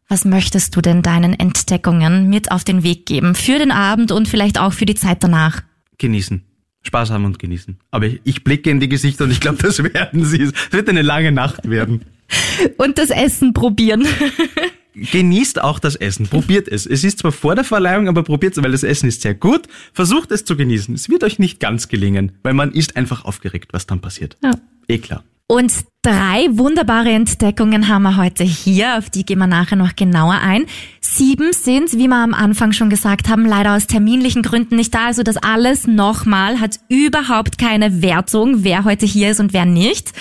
Was 0.09 0.23
möchtest 0.23 0.73
du 0.75 0.81
denn 0.81 1.01
deinen 1.01 1.37
Entdeckungen 1.37 2.29
mit 2.29 2.49
auf 2.51 2.63
den 2.63 2.81
Weg 2.83 3.05
geben 3.05 3.35
für 3.35 3.59
den 3.59 3.71
Abend 3.71 4.13
und 4.13 4.29
vielleicht 4.29 4.57
auch 4.57 4.71
für 4.71 4.85
die 4.85 4.95
Zeit 4.95 5.21
danach? 5.21 5.63
Genießen. 5.97 6.43
Spaß 6.83 7.11
haben 7.11 7.25
und 7.25 7.39
genießen. 7.39 7.77
Aber 7.91 8.05
ich, 8.05 8.21
ich 8.23 8.43
blicke 8.45 8.69
in 8.69 8.79
die 8.79 8.87
Gesichter 8.87 9.25
und 9.25 9.31
ich 9.31 9.41
glaube, 9.41 9.57
das 9.61 9.83
werden 9.83 10.23
sie. 10.23 10.43
Es 10.43 10.53
wird 10.71 10.87
eine 10.87 11.01
lange 11.01 11.33
Nacht 11.33 11.69
werden. 11.69 12.05
Und 12.77 12.97
das 12.97 13.09
Essen 13.09 13.53
probieren. 13.53 14.05
Genießt 14.93 15.61
auch 15.61 15.79
das 15.79 15.95
Essen. 15.95 16.27
Probiert 16.27 16.67
es. 16.67 16.85
Es 16.85 17.03
ist 17.03 17.19
zwar 17.19 17.31
vor 17.31 17.55
der 17.55 17.63
Verleihung, 17.63 18.07
aber 18.07 18.23
probiert 18.23 18.57
es, 18.57 18.63
weil 18.63 18.71
das 18.71 18.83
Essen 18.83 19.07
ist 19.07 19.21
sehr 19.21 19.33
gut. 19.33 19.67
Versucht 19.93 20.31
es 20.31 20.43
zu 20.43 20.57
genießen. 20.57 20.95
Es 20.95 21.07
wird 21.07 21.23
euch 21.23 21.39
nicht 21.39 21.59
ganz 21.59 21.87
gelingen, 21.87 22.31
weil 22.43 22.53
man 22.53 22.71
ist 22.71 22.97
einfach 22.97 23.23
aufgeregt, 23.23 23.73
was 23.73 23.85
dann 23.85 24.01
passiert. 24.01 24.37
Ja. 24.43 24.51
Eh 24.87 24.97
klar. 24.97 25.23
Und 25.49 25.73
drei 26.01 26.47
wunderbare 26.51 27.09
Entdeckungen 27.09 27.87
haben 27.87 28.03
wir 28.03 28.17
heute 28.17 28.43
hier, 28.43 28.97
auf 28.97 29.09
die 29.09 29.25
gehen 29.25 29.39
wir 29.39 29.47
nachher 29.47 29.77
noch 29.77 29.95
genauer 29.95 30.39
ein. 30.41 30.65
Sieben 30.99 31.53
sind, 31.53 31.93
wie 31.93 32.09
wir 32.09 32.17
am 32.17 32.33
Anfang 32.33 32.73
schon 32.73 32.89
gesagt 32.89 33.29
haben, 33.29 33.45
leider 33.45 33.75
aus 33.75 33.87
terminlichen 33.87 34.41
Gründen 34.41 34.75
nicht 34.75 34.93
da. 34.93 35.05
Also 35.05 35.23
das 35.23 35.37
alles 35.37 35.87
nochmal 35.87 36.59
hat 36.59 36.81
überhaupt 36.89 37.57
keine 37.57 38.01
Wertung, 38.01 38.65
wer 38.65 38.83
heute 38.83 39.05
hier 39.05 39.31
ist 39.31 39.39
und 39.39 39.53
wer 39.53 39.65
nicht. 39.65 40.11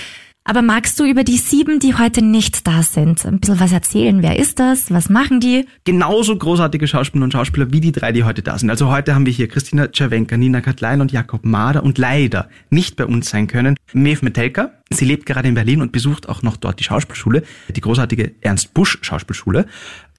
Aber 0.49 0.63
magst 0.63 1.01
du 1.01 1.05
über 1.05 1.25
die 1.25 1.39
sieben, 1.39 1.81
die 1.81 1.97
heute 1.97 2.23
nicht 2.23 2.69
da 2.69 2.85
sind, 2.85 3.27
ein 3.27 3.41
bisschen 3.41 3.59
was 3.59 3.73
erzählen? 3.73 4.23
Wer 4.23 4.39
ist 4.39 4.61
das? 4.61 4.93
Was 4.93 5.09
machen 5.11 5.41
die? 5.41 5.67
Genauso 5.83 6.37
großartige 6.39 6.87
Schauspieler 6.87 7.25
und 7.25 7.33
Schauspieler 7.33 7.73
wie 7.73 7.81
die 7.81 7.91
drei, 7.91 8.13
die 8.13 8.23
heute 8.23 8.43
da 8.43 8.57
sind. 8.57 8.71
Also 8.71 8.89
heute 8.89 9.17
haben 9.17 9.27
wir 9.27 9.33
hier 9.33 9.49
Christina 9.49 9.89
Czerwenka, 9.89 10.37
Nina 10.37 10.61
Katlein 10.61 11.01
und 11.01 11.11
Jakob 11.11 11.45
Mader 11.45 11.83
und 11.83 11.99
leider 11.99 12.49
nicht 12.71 12.95
bei 12.95 13.07
uns 13.07 13.29
sein 13.29 13.49
können. 13.49 13.77
Mev 13.93 14.23
Metelka. 14.23 14.71
Sie 14.89 15.05
lebt 15.05 15.27
gerade 15.27 15.49
in 15.49 15.55
Berlin 15.55 15.83
und 15.83 15.91
besucht 15.91 16.29
auch 16.29 16.43
noch 16.43 16.57
dort 16.57 16.79
die 16.79 16.85
Schauspielschule, 16.85 17.43
die 17.69 17.81
großartige 17.81 18.37
Ernst 18.41 18.73
Busch 18.73 18.99
Schauspielschule, 19.03 19.67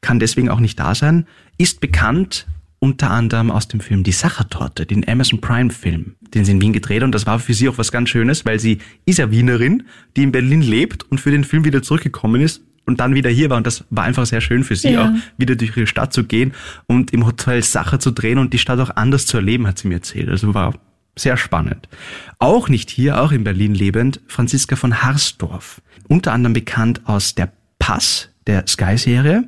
kann 0.02 0.20
deswegen 0.20 0.50
auch 0.50 0.60
nicht 0.60 0.78
da 0.78 0.94
sein, 0.94 1.26
ist 1.58 1.80
bekannt 1.80 2.48
unter 2.80 3.12
anderem 3.12 3.50
aus 3.52 3.68
dem 3.68 3.80
Film 3.80 4.04
Die 4.04 4.12
Sachertorte, 4.12 4.86
den 4.86 5.08
Amazon 5.08 5.42
Prime 5.42 5.72
Film, 5.72 6.16
den 6.34 6.46
sie 6.46 6.52
in 6.52 6.62
Wien 6.62 6.74
gedreht 6.74 7.04
und 7.04 7.12
das 7.12 7.26
war 7.26 7.40
für 7.40 7.54
sie 7.54 7.70
auch 7.70 7.78
was 7.78 7.92
ganz 7.92 8.10
Schönes, 8.10 8.46
weil 8.46 8.60
sie 8.60 8.80
ist 9.06 9.18
ja 9.20 9.32
Wienerin, 9.32 9.84
die 10.16 10.24
in 10.24 10.32
Berlin 10.32 10.62
lebt 10.62 11.04
und 11.10 11.20
für 11.20 11.32
den 11.32 11.44
Film 11.44 11.66
wieder 11.66 11.82
zurückgekommen 11.82 12.42
ist 12.42 12.62
und 12.86 13.00
dann 13.00 13.16
wieder 13.16 13.30
hier 13.30 13.50
war 13.50 13.58
und 13.58 13.68
das 13.68 13.84
war 13.90 14.04
einfach 14.04 14.26
sehr 14.26 14.42
schön 14.42 14.64
für 14.64 14.76
sie 14.76 14.92
Ja. 14.92 15.06
auch, 15.06 15.10
wieder 15.38 15.56
durch 15.56 15.76
ihre 15.76 15.88
Stadt 15.88 16.14
zu 16.14 16.24
gehen 16.24 16.54
und 16.86 17.12
im 17.14 17.26
Hotel 17.26 17.64
Sacher 17.64 18.00
zu 18.00 18.12
drehen 18.12 18.38
und 18.38 18.54
die 18.54 18.60
Stadt 18.60 18.80
auch 18.80 18.96
anders 18.96 19.26
zu 19.26 19.38
erleben, 19.38 19.68
hat 19.68 19.80
sie 19.80 19.88
mir 19.88 19.96
erzählt. 19.96 20.30
Also 20.30 20.54
war 20.54 20.74
sehr 21.16 21.36
spannend. 21.36 21.90
Auch 22.38 22.70
nicht 22.70 22.92
hier, 22.92 23.20
auch 23.22 23.32
in 23.32 23.44
Berlin 23.44 23.74
lebend, 23.74 24.22
Franziska 24.28 24.76
von 24.76 25.02
Harsdorf. 25.02 25.82
Unter 26.08 26.32
anderem 26.32 26.54
bekannt 26.54 27.02
aus 27.06 27.34
der 27.34 27.52
Pass, 27.80 28.30
der 28.46 28.68
Sky-Serie, 28.68 29.48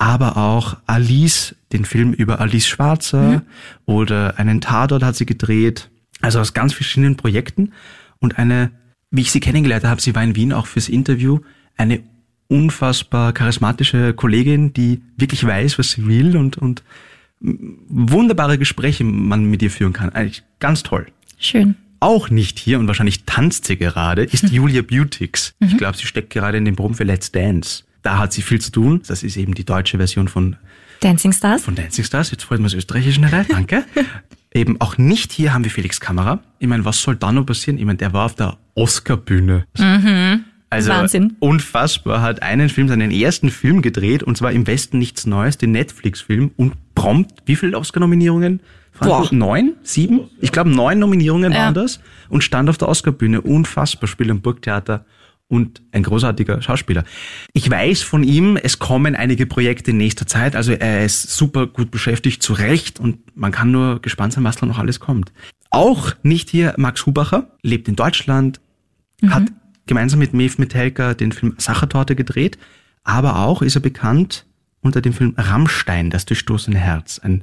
aber 0.00 0.38
auch 0.38 0.78
Alice, 0.86 1.54
den 1.72 1.84
Film 1.84 2.14
über 2.14 2.40
Alice 2.40 2.66
Schwarzer 2.66 3.42
oder 3.84 4.38
einen 4.38 4.62
Tatort 4.62 5.02
hat 5.02 5.14
sie 5.14 5.26
gedreht. 5.26 5.90
Also 6.22 6.40
aus 6.40 6.54
ganz 6.54 6.72
verschiedenen 6.72 7.16
Projekten. 7.16 7.72
Und 8.18 8.38
eine, 8.38 8.70
wie 9.10 9.20
ich 9.20 9.30
sie 9.30 9.40
kennengelernt 9.40 9.84
habe, 9.84 10.00
sie 10.00 10.14
war 10.14 10.24
in 10.24 10.34
Wien 10.36 10.54
auch 10.54 10.66
fürs 10.66 10.88
Interview, 10.88 11.40
eine 11.76 12.00
unfassbar 12.48 13.34
charismatische 13.34 14.14
Kollegin, 14.14 14.72
die 14.72 15.02
wirklich 15.18 15.46
weiß, 15.46 15.78
was 15.78 15.90
sie 15.90 16.06
will 16.06 16.34
und, 16.34 16.56
und 16.56 16.82
wunderbare 17.40 18.56
Gespräche 18.56 19.04
man 19.04 19.44
mit 19.44 19.60
ihr 19.62 19.70
führen 19.70 19.92
kann. 19.92 20.08
Eigentlich 20.08 20.44
ganz 20.60 20.82
toll. 20.82 21.08
Schön. 21.38 21.74
Auch 22.00 22.30
nicht 22.30 22.58
hier 22.58 22.78
und 22.78 22.86
wahrscheinlich 22.86 23.24
tanzt 23.24 23.66
sie 23.66 23.76
gerade, 23.76 24.24
ist 24.24 24.48
Julia 24.50 24.80
Beautix. 24.80 25.54
Ich 25.60 25.76
glaube, 25.76 25.98
sie 25.98 26.06
steckt 26.06 26.30
gerade 26.30 26.56
in 26.56 26.64
dem 26.64 26.74
Proben 26.74 26.94
für 26.94 27.04
Let's 27.04 27.30
Dance. 27.32 27.84
Da 28.02 28.18
hat 28.18 28.32
sie 28.32 28.42
viel 28.42 28.60
zu 28.60 28.70
tun. 28.72 29.02
Das 29.06 29.22
ist 29.22 29.36
eben 29.36 29.54
die 29.54 29.64
deutsche 29.64 29.98
Version 29.98 30.28
von, 30.28 30.56
Dancing 31.00 31.32
Stars? 31.32 31.64
von 31.64 31.74
Dancing 31.74 32.04
Stars. 32.04 32.30
Jetzt 32.30 32.44
freut 32.44 32.58
man 32.58 32.64
das 32.64 32.74
Österreichische 32.74 33.14
schneller. 33.14 33.44
Danke. 33.48 33.84
eben 34.54 34.80
auch 34.80 34.98
nicht 34.98 35.32
hier 35.32 35.52
haben 35.54 35.64
wir 35.64 35.70
Felix 35.70 36.00
Kamera. 36.00 36.40
Ich 36.58 36.68
meine, 36.68 36.84
was 36.84 37.00
soll 37.02 37.16
da 37.16 37.32
noch 37.32 37.44
passieren? 37.46 37.78
Ich 37.78 37.84
meine, 37.84 37.98
der 37.98 38.12
war 38.12 38.26
auf 38.26 38.34
der 38.34 38.56
Oscar-Bühne. 38.74 39.66
Also 40.72 40.90
Wahnsinn. 40.90 41.36
unfassbar, 41.40 42.22
hat 42.22 42.42
einen 42.42 42.68
Film, 42.68 42.86
seinen 42.88 43.10
ersten 43.10 43.50
Film 43.50 43.82
gedreht 43.82 44.22
und 44.22 44.36
zwar 44.36 44.52
im 44.52 44.66
Westen 44.68 44.98
nichts 44.98 45.26
Neues, 45.26 45.58
den 45.58 45.72
Netflix-Film 45.72 46.52
und 46.56 46.74
prompt, 46.94 47.32
wie 47.46 47.56
viele 47.56 47.76
Oscar-Nominierungen? 47.76 48.60
Neun? 49.32 49.74
Sieben? 49.82 50.28
Ich 50.40 50.52
glaube 50.52 50.70
neun 50.70 50.98
Nominierungen 50.98 51.52
Ja. 51.52 51.58
waren 51.60 51.74
das 51.74 52.00
und 52.28 52.44
stand 52.44 52.68
auf 52.68 52.76
der 52.78 52.88
Oscar-Bühne. 52.88 53.40
Unfassbar, 53.40 54.08
spielt 54.08 54.30
am 54.30 54.40
Burgtheater 54.42 55.04
und 55.50 55.82
ein 55.90 56.04
großartiger 56.04 56.62
Schauspieler. 56.62 57.04
Ich 57.52 57.68
weiß 57.68 58.02
von 58.02 58.22
ihm, 58.22 58.56
es 58.56 58.78
kommen 58.78 59.16
einige 59.16 59.46
Projekte 59.46 59.90
in 59.90 59.96
nächster 59.96 60.26
Zeit, 60.26 60.54
also 60.54 60.72
er 60.72 61.04
ist 61.04 61.34
super 61.34 61.66
gut 61.66 61.90
beschäftigt, 61.90 62.42
zu 62.42 62.52
Recht 62.52 63.00
und 63.00 63.36
man 63.36 63.50
kann 63.50 63.72
nur 63.72 64.00
gespannt 64.00 64.32
sein, 64.32 64.44
was 64.44 64.56
da 64.56 64.66
noch 64.66 64.78
alles 64.78 65.00
kommt. 65.00 65.32
Auch 65.70 66.14
nicht 66.22 66.50
hier 66.50 66.74
Max 66.78 67.04
Hubacher, 67.04 67.50
lebt 67.62 67.88
in 67.88 67.96
Deutschland, 67.96 68.60
hat 69.26 69.44
gemeinsam 69.86 70.20
mit 70.20 70.32
Mev 70.34 70.58
Metelka 70.58 71.14
den 71.14 71.32
Film 71.32 71.54
Sachertorte 71.58 72.14
gedreht, 72.14 72.56
aber 73.02 73.40
auch 73.40 73.60
ist 73.60 73.74
er 73.74 73.82
bekannt 73.82 74.46
unter 74.82 75.00
dem 75.00 75.12
Film 75.12 75.34
Rammstein, 75.36 76.10
das 76.10 76.26
durchstoßene 76.26 76.78
Herz. 76.78 77.18
Ein 77.18 77.42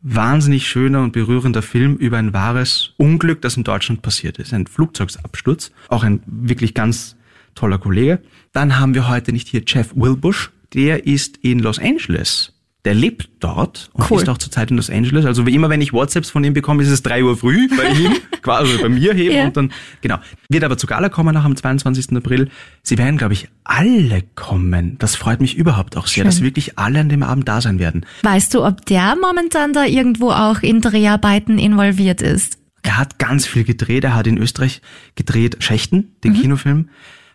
wahnsinnig 0.00 0.68
schöner 0.68 1.02
und 1.02 1.12
berührender 1.12 1.62
Film 1.62 1.96
über 1.96 2.18
ein 2.18 2.32
wahres 2.32 2.92
Unglück, 2.98 3.42
das 3.42 3.56
in 3.56 3.64
Deutschland 3.64 4.02
passiert 4.02 4.38
ist. 4.38 4.52
Ein 4.52 4.66
Flugzeugsabsturz. 4.66 5.72
Auch 5.88 6.04
ein 6.04 6.22
wirklich 6.26 6.74
ganz 6.74 7.16
toller 7.58 7.78
Kollege. 7.78 8.20
Dann 8.52 8.78
haben 8.78 8.94
wir 8.94 9.08
heute 9.08 9.32
nicht 9.32 9.48
hier 9.48 9.62
Jeff 9.66 9.92
Wilbush. 9.94 10.50
Der 10.74 11.06
ist 11.06 11.38
in 11.38 11.58
Los 11.60 11.78
Angeles 11.78 12.52
Der 12.84 12.94
lebt 12.94 13.28
dort 13.40 13.90
und 13.94 14.08
Cool. 14.10 14.22
ist 14.22 14.28
auch 14.28 14.38
zurzeit 14.38 14.70
in 14.70 14.76
Los 14.76 14.88
Angeles. 14.90 15.24
Also 15.26 15.44
wie 15.46 15.54
immer, 15.54 15.68
wenn 15.70 15.80
ich 15.80 15.92
WhatsApps 15.92 16.30
von 16.30 16.44
ihm 16.44 16.52
bekomme, 16.54 16.82
ist 16.82 16.90
es 16.90 17.02
drei 17.02 17.24
Uhr 17.24 17.36
früh 17.36 17.68
bei 17.76 17.88
ihm, 17.90 18.12
quasi 18.42 18.72
also 18.72 18.82
bei 18.82 18.88
mir 18.88 19.14
eben. 19.16 19.34
Ja. 19.34 19.44
Und 19.46 19.56
dann, 19.56 19.72
genau. 20.00 20.18
Wird 20.48 20.62
aber 20.64 20.76
zu 20.78 20.86
Gala 20.86 21.08
kommen 21.08 21.34
nach 21.34 21.44
am 21.44 21.56
22. 21.56 22.16
April. 22.16 22.48
Sie 22.82 22.96
werden, 22.98 23.16
glaube 23.18 23.32
ich, 23.34 23.48
alle 23.64 24.22
kommen. 24.36 24.96
Das 24.98 25.16
freut 25.16 25.40
mich 25.40 25.56
überhaupt 25.56 25.96
auch 25.96 26.06
sehr, 26.06 26.22
Schön. 26.22 26.26
dass 26.26 26.40
wirklich 26.42 26.78
alle 26.78 27.00
an 27.00 27.08
dem 27.08 27.22
Abend 27.22 27.48
da 27.48 27.60
sein 27.60 27.78
werden. 27.78 28.06
Weißt 28.22 28.54
du, 28.54 28.64
ob 28.64 28.86
der 28.86 29.16
momentan 29.20 29.72
da 29.72 29.84
irgendwo 29.84 30.30
auch 30.30 30.60
in 30.62 30.80
Dreharbeiten 30.80 31.58
involviert 31.58 32.22
ist? 32.22 32.58
Er 32.82 32.96
hat 32.98 33.18
ganz 33.18 33.44
viel 33.46 33.64
gedreht. 33.64 34.04
Er 34.04 34.14
hat 34.14 34.26
in 34.26 34.38
Österreich 34.38 34.80
gedreht 35.16 35.56
Schächten, 35.60 36.14
den 36.24 36.34
Kinofilm. 36.34 36.88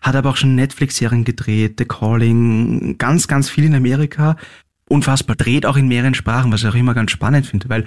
Hat 0.03 0.15
aber 0.15 0.29
auch 0.29 0.37
schon 0.37 0.53
Netflix-Serien 0.55 1.23
gedreht, 1.23 1.75
The 1.79 1.85
Calling, 1.85 2.97
ganz, 2.97 3.27
ganz 3.27 3.49
viel 3.49 3.63
in 3.63 3.73
Amerika. 3.73 4.35
Unfassbar. 4.89 5.35
Dreht 5.37 5.65
auch 5.65 5.77
in 5.77 5.87
mehreren 5.87 6.13
Sprachen, 6.13 6.51
was 6.51 6.61
ich 6.61 6.67
auch 6.67 6.75
immer 6.75 6.93
ganz 6.93 7.09
spannend 7.11 7.47
finde, 7.47 7.69
weil 7.69 7.85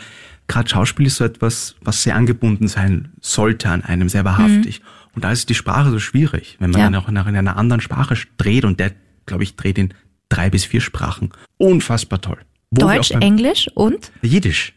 gerade 0.48 0.68
Schauspiel 0.68 1.06
ist 1.06 1.16
so 1.16 1.24
etwas, 1.24 1.76
was 1.82 2.02
sehr 2.02 2.16
angebunden 2.16 2.68
sein 2.68 3.12
sollte 3.20 3.68
an 3.68 3.82
einem, 3.84 4.08
sehr 4.08 4.24
wahrhaftig. 4.24 4.80
Und 5.14 5.24
da 5.24 5.30
ist 5.30 5.48
die 5.50 5.54
Sprache 5.54 5.90
so 5.90 5.98
schwierig, 5.98 6.56
wenn 6.58 6.70
man 6.70 6.80
Ja. 6.80 6.86
dann 6.86 6.94
auch 6.96 7.10
nach 7.10 7.26
in 7.26 7.36
einer 7.36 7.56
anderen 7.56 7.80
Sprache 7.80 8.16
dreht 8.38 8.64
und 8.64 8.80
der, 8.80 8.92
glaube 9.26 9.44
ich, 9.44 9.56
dreht 9.56 9.78
in 9.78 9.92
drei 10.28 10.50
bis 10.50 10.64
vier 10.64 10.80
Sprachen. 10.80 11.30
Unfassbar 11.58 12.20
toll. 12.20 12.38
Wo 12.70 12.80
Deutsch, 12.80 13.12
Englisch 13.12 13.68
und 13.74 14.10
Jiddisch, 14.22 14.72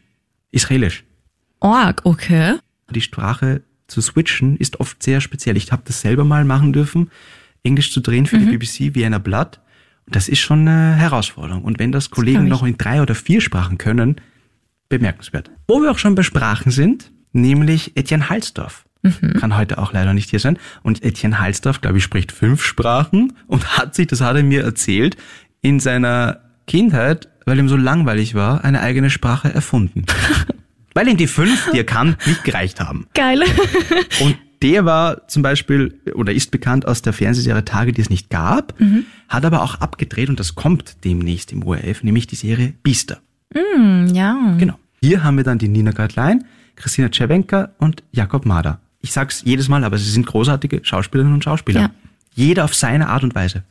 Israelisch 0.52 1.04
Org, 1.58 2.02
okay. 2.04 2.56
die 2.90 3.00
Sprache 3.00 3.62
zu 3.90 4.00
switchen 4.00 4.56
ist 4.56 4.80
oft 4.80 5.02
sehr 5.02 5.20
speziell. 5.20 5.56
Ich 5.56 5.72
habe 5.72 5.82
das 5.84 6.00
selber 6.00 6.24
mal 6.24 6.44
machen 6.44 6.72
dürfen, 6.72 7.10
Englisch 7.62 7.92
zu 7.92 8.00
drehen 8.00 8.26
für 8.26 8.38
die 8.38 8.46
BBC 8.46 8.94
Vienna 8.94 9.18
Blood. 9.18 9.60
Und 10.06 10.16
das 10.16 10.28
ist 10.28 10.40
schon 10.40 10.66
eine 10.66 10.94
Herausforderung. 10.94 11.62
Und 11.62 11.78
wenn 11.78 11.92
das 11.92 12.10
Kollegen 12.10 12.44
ich. 12.44 12.50
noch 12.50 12.62
in 12.62 12.78
drei 12.78 13.02
oder 13.02 13.14
vier 13.14 13.40
Sprachen 13.40 13.78
können, 13.78 14.16
bemerkenswert. 14.88 15.50
Wo 15.68 15.80
wir 15.82 15.90
auch 15.90 15.98
schon 15.98 16.14
bei 16.14 16.22
Sprachen 16.22 16.70
sind, 16.72 17.12
nämlich 17.32 17.96
Etienne 17.96 18.28
Halsdorf. 18.28 18.86
Kann 19.38 19.56
heute 19.56 19.78
auch 19.78 19.92
leider 19.92 20.12
nicht 20.12 20.30
hier 20.30 20.40
sein. 20.40 20.58
Und 20.82 21.02
Etienne 21.02 21.38
Halsdorf, 21.38 21.80
glaube 21.80 21.98
ich, 21.98 22.04
spricht 22.04 22.32
fünf 22.32 22.62
Sprachen 22.62 23.32
und 23.46 23.66
hat 23.78 23.94
sich, 23.94 24.06
das 24.06 24.20
hat 24.20 24.36
er 24.36 24.42
mir 24.42 24.62
erzählt, 24.62 25.16
in 25.62 25.80
seiner 25.80 26.40
Kindheit, 26.66 27.28
weil 27.46 27.58
ihm 27.58 27.68
so 27.68 27.76
langweilig 27.76 28.34
war, 28.34 28.64
eine 28.64 28.80
eigene 28.80 29.10
Sprache 29.10 29.52
erfunden. 29.52 30.04
weil 30.94 31.08
ihm 31.08 31.16
die 31.16 31.26
fünf, 31.26 31.70
die 31.72 31.78
er 31.78 31.84
kann, 31.84 32.16
nicht 32.26 32.44
gereicht 32.44 32.80
haben. 32.80 33.06
Geil. 33.14 33.42
Und 34.20 34.36
der 34.62 34.84
war 34.84 35.26
zum 35.28 35.42
Beispiel 35.42 36.00
oder 36.14 36.32
ist 36.32 36.50
bekannt 36.50 36.86
aus 36.86 37.02
der 37.02 37.12
Fernsehserie 37.12 37.64
Tage, 37.64 37.92
die 37.92 38.02
es 38.02 38.10
nicht 38.10 38.28
gab, 38.30 38.74
hat 39.28 39.44
aber 39.44 39.62
auch 39.62 39.76
abgedreht 39.76 40.28
und 40.28 40.38
das 40.38 40.54
kommt 40.54 41.02
demnächst 41.04 41.50
im 41.52 41.62
ORF, 41.64 42.02
nämlich 42.02 42.26
die 42.26 42.36
Serie 42.36 42.74
Biester. 42.82 43.20
ja. 43.54 44.54
Genau. 44.58 44.78
Hier 45.02 45.24
haben 45.24 45.38
wir 45.38 45.44
dann 45.44 45.58
die 45.58 45.68
Nina 45.68 45.92
Gartlein, 45.92 46.44
Christina 46.76 47.08
Czerwenka 47.08 47.70
und 47.78 48.02
Jakob 48.12 48.44
Mader. 48.44 48.80
Ich 49.00 49.12
sag's 49.12 49.42
jedes 49.46 49.68
Mal, 49.68 49.82
aber 49.82 49.96
sie 49.96 50.10
sind 50.10 50.26
großartige 50.26 50.80
Schauspielerinnen 50.82 51.34
und 51.34 51.44
Schauspieler. 51.44 51.80
Ja. 51.80 51.90
Jeder 52.34 52.64
auf 52.64 52.74
seine 52.74 53.08
Art 53.08 53.24
und 53.24 53.34
Weise. 53.34 53.62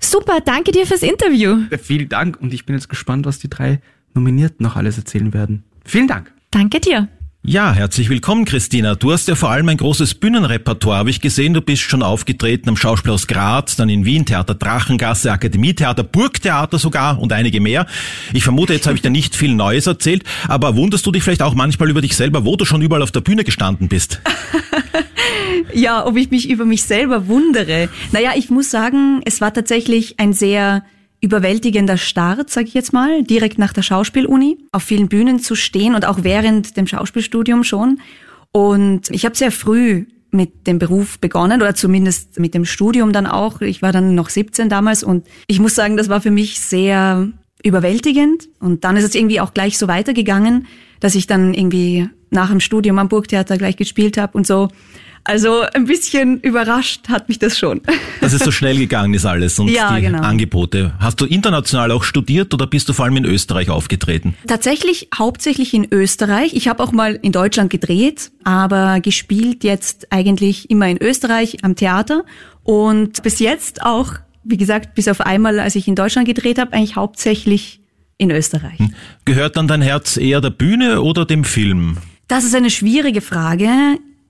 Super, 0.00 0.38
danke 0.44 0.72
dir 0.72 0.86
fürs 0.86 1.02
Interview. 1.02 1.58
Vielen 1.82 2.08
Dank 2.08 2.40
und 2.40 2.54
ich 2.54 2.64
bin 2.64 2.74
jetzt 2.74 2.88
gespannt, 2.88 3.26
was 3.26 3.38
die 3.38 3.50
drei 3.50 3.80
Nominierten 4.14 4.64
noch 4.64 4.76
alles 4.76 4.96
erzählen 4.96 5.34
werden. 5.34 5.64
Vielen 5.84 6.08
Dank. 6.08 6.32
Danke 6.50 6.80
dir. 6.80 7.08
Ja, 7.44 7.72
herzlich 7.72 8.10
willkommen, 8.10 8.44
Christina. 8.44 8.94
Du 8.94 9.12
hast 9.12 9.28
ja 9.28 9.34
vor 9.34 9.50
allem 9.50 9.68
ein 9.68 9.76
großes 9.76 10.16
Bühnenrepertoire, 10.16 10.98
habe 10.98 11.10
ich 11.10 11.20
gesehen. 11.20 11.54
Du 11.54 11.62
bist 11.62 11.82
schon 11.82 12.02
aufgetreten 12.02 12.68
am 12.68 12.76
Schauspielhaus 12.76 13.26
Graz, 13.26 13.76
dann 13.76 13.88
in 13.88 14.04
Wien, 14.04 14.26
Theater 14.26 14.54
Drachengasse, 14.54 15.32
Akademietheater, 15.32 16.02
Burgtheater 16.02 16.78
sogar 16.78 17.18
und 17.18 17.32
einige 17.32 17.60
mehr. 17.60 17.86
Ich 18.34 18.44
vermute, 18.44 18.74
jetzt 18.74 18.86
habe 18.86 18.96
ich 18.96 19.02
dir 19.02 19.10
nicht 19.10 19.34
viel 19.34 19.54
Neues 19.54 19.86
erzählt, 19.86 20.24
aber 20.46 20.76
wunderst 20.76 21.06
du 21.06 21.12
dich 21.12 21.22
vielleicht 21.22 21.42
auch 21.42 21.54
manchmal 21.54 21.88
über 21.88 22.02
dich 22.02 22.16
selber, 22.16 22.44
wo 22.44 22.56
du 22.56 22.64
schon 22.64 22.82
überall 22.82 23.02
auf 23.02 23.12
der 23.12 23.20
Bühne 23.20 23.44
gestanden 23.44 23.88
bist? 23.88 24.20
Ja, 25.72 26.06
ob 26.06 26.16
ich 26.16 26.30
mich 26.30 26.48
über 26.48 26.64
mich 26.64 26.84
selber 26.84 27.26
wundere. 27.26 27.88
Naja, 28.12 28.32
ich 28.36 28.50
muss 28.50 28.70
sagen, 28.70 29.20
es 29.24 29.40
war 29.40 29.52
tatsächlich 29.52 30.18
ein 30.18 30.32
sehr 30.32 30.84
überwältigender 31.20 31.96
Start, 31.96 32.50
sag 32.50 32.66
ich 32.66 32.74
jetzt 32.74 32.92
mal, 32.92 33.22
direkt 33.22 33.58
nach 33.58 33.72
der 33.72 33.82
Schauspieluni, 33.82 34.58
auf 34.72 34.82
vielen 34.82 35.08
Bühnen 35.08 35.40
zu 35.40 35.54
stehen 35.54 35.94
und 35.94 36.04
auch 36.04 36.22
während 36.22 36.76
dem 36.76 36.86
Schauspielstudium 36.86 37.64
schon. 37.64 38.00
Und 38.52 39.10
ich 39.10 39.24
habe 39.24 39.36
sehr 39.36 39.50
früh 39.50 40.06
mit 40.30 40.66
dem 40.66 40.78
Beruf 40.78 41.18
begonnen 41.18 41.62
oder 41.62 41.74
zumindest 41.74 42.38
mit 42.38 42.54
dem 42.54 42.64
Studium 42.64 43.12
dann 43.12 43.26
auch. 43.26 43.60
Ich 43.60 43.82
war 43.82 43.92
dann 43.92 44.14
noch 44.14 44.28
17 44.28 44.68
damals 44.68 45.02
und 45.02 45.26
ich 45.46 45.58
muss 45.58 45.74
sagen, 45.74 45.96
das 45.96 46.08
war 46.08 46.20
für 46.20 46.30
mich 46.30 46.60
sehr 46.60 47.28
überwältigend. 47.62 48.48
Und 48.60 48.84
dann 48.84 48.96
ist 48.96 49.04
es 49.04 49.14
irgendwie 49.14 49.40
auch 49.40 49.54
gleich 49.54 49.78
so 49.78 49.88
weitergegangen, 49.88 50.66
dass 51.00 51.14
ich 51.14 51.26
dann 51.26 51.54
irgendwie 51.54 52.08
nach 52.30 52.50
dem 52.50 52.60
Studium 52.60 52.98
am 52.98 53.08
Burgtheater 53.08 53.56
gleich 53.56 53.76
gespielt 53.76 54.18
habe 54.18 54.36
und 54.36 54.46
so. 54.46 54.68
Also 55.28 55.60
ein 55.74 55.84
bisschen 55.84 56.40
überrascht 56.40 57.10
hat 57.10 57.28
mich 57.28 57.38
das 57.38 57.58
schon. 57.58 57.82
Dass 58.22 58.32
es 58.32 58.42
so 58.42 58.50
schnell 58.50 58.78
gegangen 58.78 59.12
ist 59.12 59.26
alles 59.26 59.58
und 59.58 59.68
Ja, 59.68 59.94
die 59.94 60.00
genau. 60.00 60.22
Angebote. 60.22 60.94
Hast 61.00 61.20
du 61.20 61.26
international 61.26 61.90
auch 61.92 62.02
studiert 62.02 62.54
oder 62.54 62.66
bist 62.66 62.88
du 62.88 62.94
vor 62.94 63.04
allem 63.04 63.18
in 63.18 63.26
Österreich 63.26 63.68
aufgetreten? 63.68 64.34
Tatsächlich 64.46 65.08
hauptsächlich 65.14 65.74
in 65.74 65.86
Österreich. 65.92 66.54
Ich 66.54 66.66
habe 66.66 66.82
auch 66.82 66.92
mal 66.92 67.18
in 67.20 67.32
Deutschland 67.32 67.68
gedreht, 67.68 68.30
aber 68.42 69.00
gespielt 69.00 69.64
jetzt 69.64 70.10
eigentlich 70.10 70.70
immer 70.70 70.88
in 70.88 70.96
Österreich 70.96 71.58
am 71.62 71.76
Theater 71.76 72.24
und 72.62 73.22
bis 73.22 73.38
jetzt 73.38 73.82
auch, 73.82 74.14
wie 74.44 74.56
gesagt, 74.56 74.94
bis 74.94 75.08
auf 75.08 75.20
einmal, 75.20 75.60
als 75.60 75.74
ich 75.74 75.86
in 75.88 75.94
Deutschland 75.94 76.26
gedreht 76.26 76.58
habe, 76.58 76.72
eigentlich 76.72 76.96
hauptsächlich 76.96 77.82
in 78.16 78.30
Österreich. 78.30 78.78
Gehört 79.26 79.58
dann 79.58 79.68
dein 79.68 79.82
Herz 79.82 80.16
eher 80.16 80.40
der 80.40 80.50
Bühne 80.50 81.02
oder 81.02 81.26
dem 81.26 81.44
Film? 81.44 81.98
Das 82.28 82.44
ist 82.44 82.54
eine 82.54 82.70
schwierige 82.70 83.20
Frage. 83.20 83.68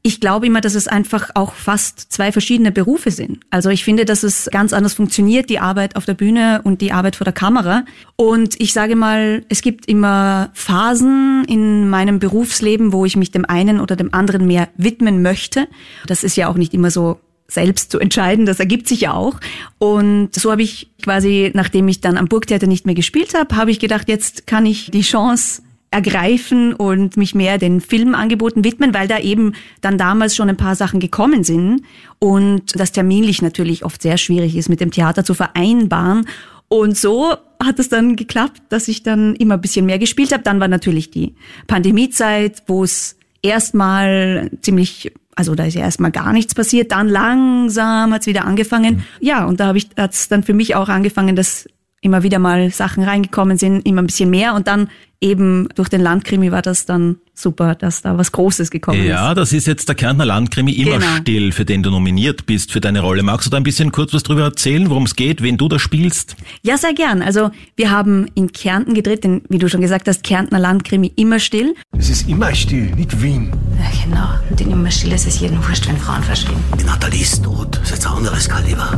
Ich 0.03 0.21
glaube 0.21 0.47
immer, 0.47 0.61
dass 0.61 0.75
es 0.75 0.89
einfach 0.89 1.31
auch 1.35 1.53
fast 1.53 2.13
zwei 2.13 2.33
verschiedene 2.33 2.73
Berufe 2.73 3.11
sind. 3.11 3.41
Also 3.51 3.69
ich 3.69 3.85
finde, 3.85 4.05
dass 4.05 4.23
es 4.23 4.49
ganz 4.51 4.73
anders 4.73 4.95
funktioniert, 4.95 5.51
die 5.51 5.59
Arbeit 5.59 5.97
auf 5.97 6.05
der 6.05 6.15
Bühne 6.15 6.61
und 6.65 6.81
die 6.81 6.93
Arbeit 6.93 7.17
vor 7.17 7.25
der 7.25 7.33
Kamera. 7.33 7.85
Und 8.17 8.61
ich 8.61 8.73
sage 8.73 8.97
mal, 8.97 9.45
es 9.49 9.61
gibt 9.61 9.87
immer 9.87 10.51
Phasen 10.55 11.45
in 11.49 11.91
meinem 11.91 12.21
Berufsleben, 12.21 12.93
wo 12.93 13.05
ich 13.05 13.17
mich 13.17 13.33
dem 13.33 13.45
einen 13.45 13.81
oder 13.81 13.97
dem 13.97 14.15
anderen 14.15 14.47
mehr 14.47 14.69
widmen 14.77 15.23
möchte. 15.23 15.69
Das 16.07 16.25
ist 16.25 16.37
ja 16.37 16.49
auch 16.49 16.57
nicht 16.57 16.75
immer 16.75 16.91
so 16.91 17.21
selbst 17.49 17.91
zu 17.91 17.99
entscheiden, 17.99 18.45
das 18.45 18.61
ergibt 18.61 18.87
sich 18.87 19.01
ja 19.01 19.15
auch. 19.15 19.41
Und 19.79 20.35
so 20.35 20.53
habe 20.53 20.63
ich 20.63 20.91
quasi, 21.03 21.51
nachdem 21.55 21.89
ich 21.89 22.01
dann 22.01 22.19
am 22.19 22.29
Burgtheater 22.29 22.67
nicht 22.67 22.85
mehr 22.85 22.95
gespielt 22.95 23.35
habe, 23.35 23.57
habe 23.57 23.71
ich 23.71 23.81
gedacht, 23.81 24.09
jetzt 24.09 24.47
kann 24.47 24.67
ich 24.67 24.91
die 24.91 25.01
Chance 25.01 25.63
ergreifen 25.91 26.75
und 26.75 27.17
mich 27.17 27.35
mehr 27.35 27.59
den 27.59 27.81
Filmangeboten 27.81 28.65
widmen, 28.65 28.93
weil 28.93 29.09
da 29.09 29.19
eben 29.19 29.55
dann 29.81 29.97
damals 29.97 30.37
schon 30.37 30.49
ein 30.49 30.57
paar 30.57 30.75
Sachen 30.75 31.01
gekommen 31.01 31.45
sind 31.45 31.83
und 32.19 32.79
das 32.79 32.93
terminlich 32.93 33.41
natürlich 33.41 33.85
oft 33.85 34.03
sehr 34.03 34.19
schwierig 34.19 34.57
ist, 34.57 34.69
mit 34.69 34.81
dem 34.81 34.91
Theater 34.91 35.25
zu 35.25 35.35
vereinbaren. 35.35 36.27
Und 36.69 36.97
so 36.99 37.35
hat 37.63 37.79
es 37.79 37.89
dann 37.89 38.17
geklappt, 38.17 38.61
dass 38.69 38.89
ich 38.89 39.03
dann 39.03 39.35
immer 39.37 39.55
ein 39.55 39.61
bisschen 39.61 39.87
mehr 39.87 39.99
gespielt 39.99 40.33
habe. 40.33 40.43
Dann 40.43 40.61
war 40.61 40.69
natürlich 40.69 41.11
die 41.11 41.35
Pandemiezeit, 41.67 42.63
wo 42.67 42.85
es 42.85 43.17
erstmal 43.43 44.51
ziemlich 44.61 45.13
also 45.35 45.55
da 45.55 45.67
ist 45.67 45.75
ja 45.75 45.83
erstmal 45.83 46.11
gar 46.11 46.33
nichts 46.33 46.53
passiert, 46.53 46.91
dann 46.91 47.09
langsam 47.09 48.13
hat's 48.13 48.27
wieder 48.27 48.45
angefangen. 48.45 49.05
Ja, 49.21 49.45
und 49.45 49.61
da 49.61 49.67
habe 49.67 49.79
ich 49.79 49.89
hat's 49.97 50.27
dann 50.27 50.43
für 50.43 50.53
mich 50.53 50.75
auch 50.75 50.89
angefangen, 50.89 51.37
dass 51.37 51.69
immer 52.01 52.23
wieder 52.23 52.39
mal 52.39 52.71
Sachen 52.71 53.03
reingekommen 53.03 53.57
sind, 53.59 53.87
immer 53.87 54.03
ein 54.03 54.07
bisschen 54.07 54.31
mehr 54.31 54.55
und 54.55 54.67
dann 54.69 54.89
eben 55.21 55.69
durch 55.75 55.89
den 55.89 56.01
Landkrimi 56.01 56.53
war 56.53 56.63
das 56.63 56.87
dann 56.87 57.17
super, 57.35 57.75
dass 57.75 58.03
da 58.03 58.17
was 58.19 58.31
Großes 58.31 58.71
gekommen 58.71 59.05
Ja, 59.05 59.31
ist. 59.31 59.37
das 59.39 59.53
ist 59.53 59.67
jetzt 59.67 59.89
der 59.89 59.97
Kärntner 59.97 60.25
Landkrimi 60.25 60.71
immer 60.73 60.99
Genau. 60.99 61.17
still, 61.21 61.51
für 61.51 61.65
den 61.65 61.83
du 61.83 61.91
nominiert 61.91 62.47
bist 62.47 62.71
für 62.71 62.81
deine 62.81 63.01
Rolle. 63.01 63.25
Magst 63.25 63.47
du 63.47 63.51
da 63.51 63.57
ein 63.57 63.65
bisschen 63.65 63.91
kurz 63.91 64.13
was 64.15 64.23
drüber 64.23 64.43
erzählen, 64.43 64.89
worum 64.91 65.05
es 65.05 65.17
geht, 65.17 65.43
wen 65.43 65.57
du 65.57 65.67
da 65.69 65.81
spielst? 65.81 66.37
Ja, 66.63 66.79
sehr 66.79 66.95
gern. 66.95 67.21
Also 67.23 67.51
wir 67.75 67.91
haben 67.91 68.29
in 68.37 68.53
Kärnten 68.53 68.95
gedreht, 68.95 69.25
denn 69.25 69.43
wie 69.49 69.59
du 69.59 69.69
schon 69.69 69.81
gesagt 69.81 70.07
hast, 70.07 70.23
Kärntner 70.23 70.61
Landkrimi 70.61 71.13
immer 71.17 71.41
still. 71.41 71.75
Es 71.99 72.11
ist 72.11 72.29
immer 72.29 72.55
still, 72.55 72.93
nicht 72.95 73.21
Wien. 73.21 73.51
Ja, 73.77 74.05
genau. 74.05 74.29
Und 74.51 74.61
in 74.61 74.71
immer 74.71 74.91
still 74.93 75.13
ist 75.13 75.27
es 75.27 75.41
jedem 75.41 75.59
wurscht, 75.67 75.89
wenn 75.89 75.97
Frauen 75.97 76.23
verschwinden. 76.23 76.63
Die 76.81 76.85
Nathalie 76.85 77.23
ist 77.23 77.43
tot. 77.43 77.75
Das 77.75 77.83
ist 77.85 77.91
jetzt 77.91 78.07
ein 78.07 78.13
anderes 78.19 78.49
Kaliber. 78.49 78.93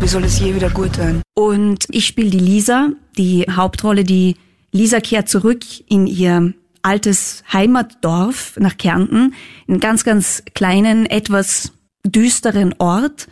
Wie 0.00 0.06
soll 0.06 0.24
es 0.24 0.38
je 0.38 0.54
wieder 0.54 0.70
gut 0.70 0.96
werden? 0.96 1.22
Und 1.34 1.86
ich 1.90 2.06
spiele 2.06 2.30
die 2.30 2.38
Lisa, 2.38 2.90
die 3.16 3.46
Hauptrolle. 3.50 4.04
Die 4.04 4.36
Lisa 4.70 5.00
kehrt 5.00 5.28
zurück 5.28 5.62
in 5.88 6.06
ihr 6.06 6.54
altes 6.82 7.42
Heimatdorf 7.52 8.56
nach 8.58 8.78
Kärnten, 8.78 9.34
in 9.66 9.74
einen 9.74 9.80
ganz, 9.80 10.04
ganz 10.04 10.44
kleinen, 10.54 11.06
etwas 11.06 11.72
düsteren 12.04 12.74
Ort. 12.78 13.28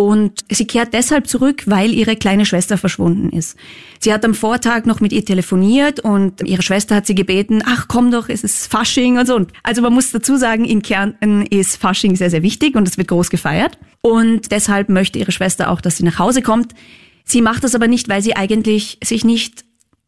Und 0.00 0.46
sie 0.50 0.66
kehrt 0.66 0.94
deshalb 0.94 1.26
zurück, 1.26 1.64
weil 1.66 1.92
ihre 1.92 2.16
kleine 2.16 2.46
Schwester 2.46 2.78
verschwunden 2.78 3.28
ist. 3.36 3.58
Sie 3.98 4.14
hat 4.14 4.24
am 4.24 4.32
Vortag 4.32 4.86
noch 4.86 5.02
mit 5.02 5.12
ihr 5.12 5.22
telefoniert 5.26 6.00
und 6.00 6.40
ihre 6.42 6.62
Schwester 6.62 6.94
hat 6.94 7.06
sie 7.06 7.14
gebeten, 7.14 7.62
ach 7.66 7.86
komm 7.86 8.10
doch, 8.10 8.30
es 8.30 8.42
ist 8.42 8.72
Fasching 8.72 9.18
und 9.18 9.26
so. 9.26 9.46
Also 9.62 9.82
man 9.82 9.92
muss 9.92 10.10
dazu 10.10 10.38
sagen, 10.38 10.64
in 10.64 10.80
Kärnten 10.80 11.44
ist 11.44 11.76
Fasching 11.76 12.16
sehr, 12.16 12.30
sehr 12.30 12.42
wichtig 12.42 12.76
und 12.76 12.88
es 12.88 12.96
wird 12.96 13.08
groß 13.08 13.28
gefeiert. 13.28 13.76
Und 14.00 14.50
deshalb 14.52 14.88
möchte 14.88 15.18
ihre 15.18 15.32
Schwester 15.32 15.70
auch, 15.70 15.82
dass 15.82 15.98
sie 15.98 16.04
nach 16.04 16.18
Hause 16.18 16.40
kommt. 16.40 16.72
Sie 17.24 17.42
macht 17.42 17.62
das 17.62 17.74
aber 17.74 17.86
nicht, 17.86 18.08
weil 18.08 18.22
sie 18.22 18.34
eigentlich 18.36 18.96
sich 19.04 19.22
nicht 19.22 19.66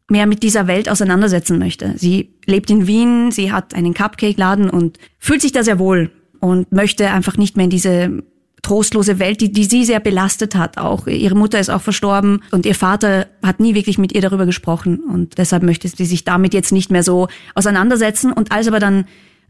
mehr 0.09 0.25
mit 0.25 0.41
dieser 0.41 0.65
Welt 0.65 0.89
auseinandersetzen 0.89 1.59
möchte. 1.59 1.93
Sie 1.97 2.33
lebt 2.47 2.71
in 2.71 2.87
Wien, 2.87 3.29
sie 3.29 3.51
hat 3.51 3.75
einen 3.75 3.93
Cupcake-Laden 3.93 4.71
und 4.71 4.97
fühlt 5.19 5.43
sich 5.43 5.51
da 5.51 5.63
sehr 5.63 5.77
wohl 5.77 6.09
und 6.39 6.71
möchte 6.71 7.11
einfach 7.11 7.37
nicht 7.37 7.57
mehr 7.57 7.65
in 7.65 7.69
diese 7.69 8.23
trostlose 8.63 9.19
Welt, 9.19 9.41
die, 9.41 9.51
die 9.51 9.65
sie 9.65 9.85
sehr 9.85 9.99
belastet 9.99 10.55
hat. 10.55 10.79
Auch 10.79 11.05
ihre 11.05 11.35
Mutter 11.35 11.59
ist 11.59 11.69
auch 11.69 11.81
verstorben 11.81 12.41
und 12.49 12.65
ihr 12.65 12.73
Vater 12.73 13.27
hat 13.43 13.59
nie 13.59 13.75
wirklich 13.75 13.99
mit 13.99 14.13
ihr 14.13 14.21
darüber 14.21 14.47
gesprochen 14.47 14.99
und 14.99 15.37
deshalb 15.37 15.61
möchte 15.61 15.87
sie 15.87 16.05
sich 16.05 16.23
damit 16.23 16.55
jetzt 16.55 16.71
nicht 16.71 16.89
mehr 16.89 17.03
so 17.03 17.27
auseinandersetzen. 17.53 18.33
Und 18.33 18.51
als 18.51 18.67
aber 18.67 18.79
dann 18.79 19.05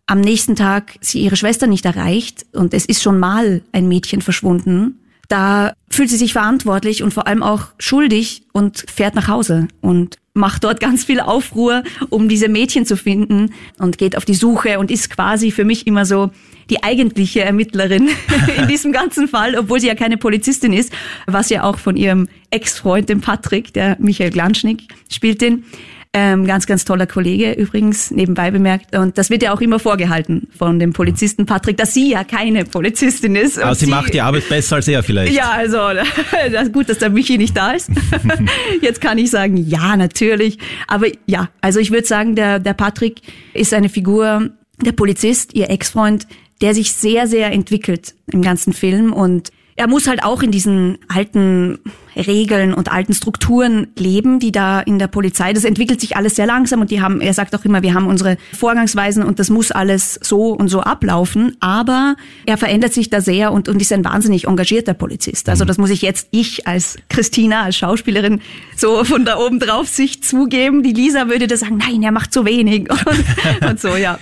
am 0.08 0.19
nächsten 0.19 0.56
Tag 0.56 0.95
sie 0.99 1.21
ihre 1.21 1.38
Schwester 1.38 1.67
nicht 1.67 1.86
erreicht 1.86 2.45
und 2.52 2.73
es 2.73 2.86
ist 2.86 3.02
schon 3.02 3.19
mal 3.19 3.62
ein 3.71 3.88
Mädchen 3.88 4.21
verschwunden, 4.21 4.99
da 5.30 5.73
fühlt 5.89 6.10
sie 6.10 6.17
sich 6.17 6.34
verantwortlich 6.34 7.04
und 7.04 7.13
vor 7.13 7.28
allem 7.28 7.43
auch 7.43 7.67
schuldig 7.80 8.43
und 8.52 8.84
fährt 8.93 9.15
nach 9.15 9.28
Hause 9.28 9.67
und 9.80 10.17
macht 10.34 10.63
dort 10.63 10.80
ganz 10.80 11.06
viel 11.06 11.19
Aufruhr, 11.19 11.84
um 12.10 12.28
diese 12.28 12.49
Mädchen 12.49 12.86
zu 12.86 12.97
finden 12.97 13.54
und 13.78 13.97
geht 13.97 14.17
auf 14.17 14.26
die 14.26 14.34
Suche 14.34 14.80
und 14.80 14.91
ist 14.91 15.10
quasi 15.10 15.52
für 15.52 15.63
mich 15.63 15.88
immer 15.88 16.06
so 16.06 16.32
die 16.69 16.84
eigentliche 16.84 17.41
Ermittlerin 17.41 18.10
in 18.58 18.67
diesem 18.67 18.91
ganzen 18.91 19.28
Fall, 19.28 19.56
obwohl 19.58 19.80
sie 19.80 19.88
ja 19.88 19.95
keine 19.95 20.17
Polizistin 20.17 20.73
ist, 20.73 20.93
was 21.26 21.49
ja 21.49 21.63
auch 21.63 21.78
von 21.78 21.95
ihrem 21.95 22.28
Ex-Freund, 22.49 23.10
dem 23.10 23.21
Patrick, 23.21 23.73
der 23.73 23.97
Michael 23.99 24.32
Glanschnick, 24.32 24.84
spielt 25.10 25.41
den, 25.41 25.65
ähm, 26.15 26.45
ganz, 26.45 26.67
ganz 26.67 26.86
toller 26.86 27.08
Kollege 27.08 27.54
übrigens, 27.54 28.12
nebenbei 28.12 28.52
bemerkt. 28.52 28.95
Und 28.95 29.17
das 29.17 29.32
wird 29.32 29.41
ja 29.41 29.52
auch 29.52 29.62
immer 29.62 29.80
vorgehalten 29.80 30.47
von 30.56 30.78
dem 30.78 30.93
Polizisten 30.93 31.47
Patrick, 31.47 31.78
dass 31.78 31.95
sie 31.95 32.12
ja 32.12 32.23
keine 32.23 32.65
Polizistin 32.65 33.36
ist. 33.36 33.60
Aber 33.60 33.73
sie, 33.73 33.86
sie, 33.86 33.91
macht 33.91 34.13
die 34.13 34.21
Arbeit 34.21 34.47
besser 34.47 34.76
als 34.76 34.88
er 34.88 35.02
vielleicht. 35.02 35.34
Ja, 35.34 35.52
also 35.52 35.80
das 36.52 36.71
gut, 36.71 36.89
dass 36.89 36.99
der 36.99 37.10
Michi 37.10 37.39
nicht 37.39 37.58
da 37.58 37.71
ist. 37.71 37.89
Jetzt 38.82 39.02
kann 39.02 39.17
ich 39.17 39.32
sagen, 39.32 39.58
ja, 39.58 39.97
natürlich. 39.97 40.60
Aber 40.88 41.08
ja, 41.26 41.49
also 41.62 41.80
ich 41.80 41.89
würde 41.89 42.06
sagen, 42.06 42.36
der, 42.36 42.60
der 42.60 42.76
Patrick 42.76 43.21
ist 43.56 43.73
eine 43.73 43.89
Figur, 43.89 44.52
der 44.86 44.91
Polizist, 44.91 45.56
ihr 45.56 45.71
Ex-Freund, 45.71 46.28
der 46.63 46.73
sich 46.73 46.93
sehr, 46.93 47.28
sehr 47.28 47.52
entwickelt 47.52 48.15
im 48.32 48.41
ganzen 48.41 48.71
Film. 48.71 49.12
Und 49.12 49.52
er 49.75 49.88
muss 49.88 50.07
halt 50.07 50.23
auch 50.23 50.43
in 50.43 50.51
diesen 50.51 50.99
alten 51.07 51.79
Regeln 52.15 52.73
und 52.73 52.91
alten 52.91 53.13
Strukturen 53.13 53.88
leben, 53.97 54.39
die 54.39 54.51
da 54.51 54.79
in 54.81 54.99
der 54.99 55.07
Polizei, 55.07 55.53
das 55.53 55.63
entwickelt 55.63 55.99
sich 55.99 56.15
alles 56.15 56.36
sehr 56.36 56.45
langsam 56.45 56.81
und 56.81 56.91
die 56.91 57.01
haben, 57.01 57.21
er 57.21 57.33
sagt 57.33 57.55
auch 57.55 57.65
immer, 57.65 57.81
wir 57.81 57.93
haben 57.93 58.07
unsere 58.07 58.38
Vorgangsweisen 58.57 59.23
und 59.23 59.39
das 59.39 59.49
muss 59.49 59.71
alles 59.71 60.19
so 60.21 60.53
und 60.53 60.67
so 60.67 60.81
ablaufen, 60.81 61.57
aber 61.59 62.15
er 62.45 62.57
verändert 62.57 62.93
sich 62.93 63.09
da 63.09 63.21
sehr 63.21 63.51
und, 63.51 63.67
und 63.67 63.81
ist 63.81 63.91
ein 63.91 64.05
wahnsinnig 64.05 64.47
engagierter 64.47 64.93
Polizist. 64.93 65.49
Also 65.49 65.63
mhm. 65.63 65.67
das 65.67 65.77
muss 65.77 65.89
ich 65.89 66.01
jetzt, 66.01 66.27
ich 66.31 66.67
als 66.67 66.97
Christina, 67.09 67.63
als 67.63 67.77
Schauspielerin, 67.77 68.41
so 68.75 69.03
von 69.03 69.25
da 69.25 69.38
oben 69.38 69.59
drauf 69.59 69.88
sich 69.88 70.21
zugeben. 70.23 70.83
Die 70.83 70.93
Lisa 70.93 71.29
würde 71.29 71.47
da 71.47 71.57
sagen, 71.57 71.77
nein, 71.77 72.03
er 72.03 72.12
macht 72.12 72.31
zu 72.31 72.45
wenig 72.45 72.89
und, 73.62 73.69
und 73.69 73.79
so, 73.79 73.95
ja. 73.95 74.19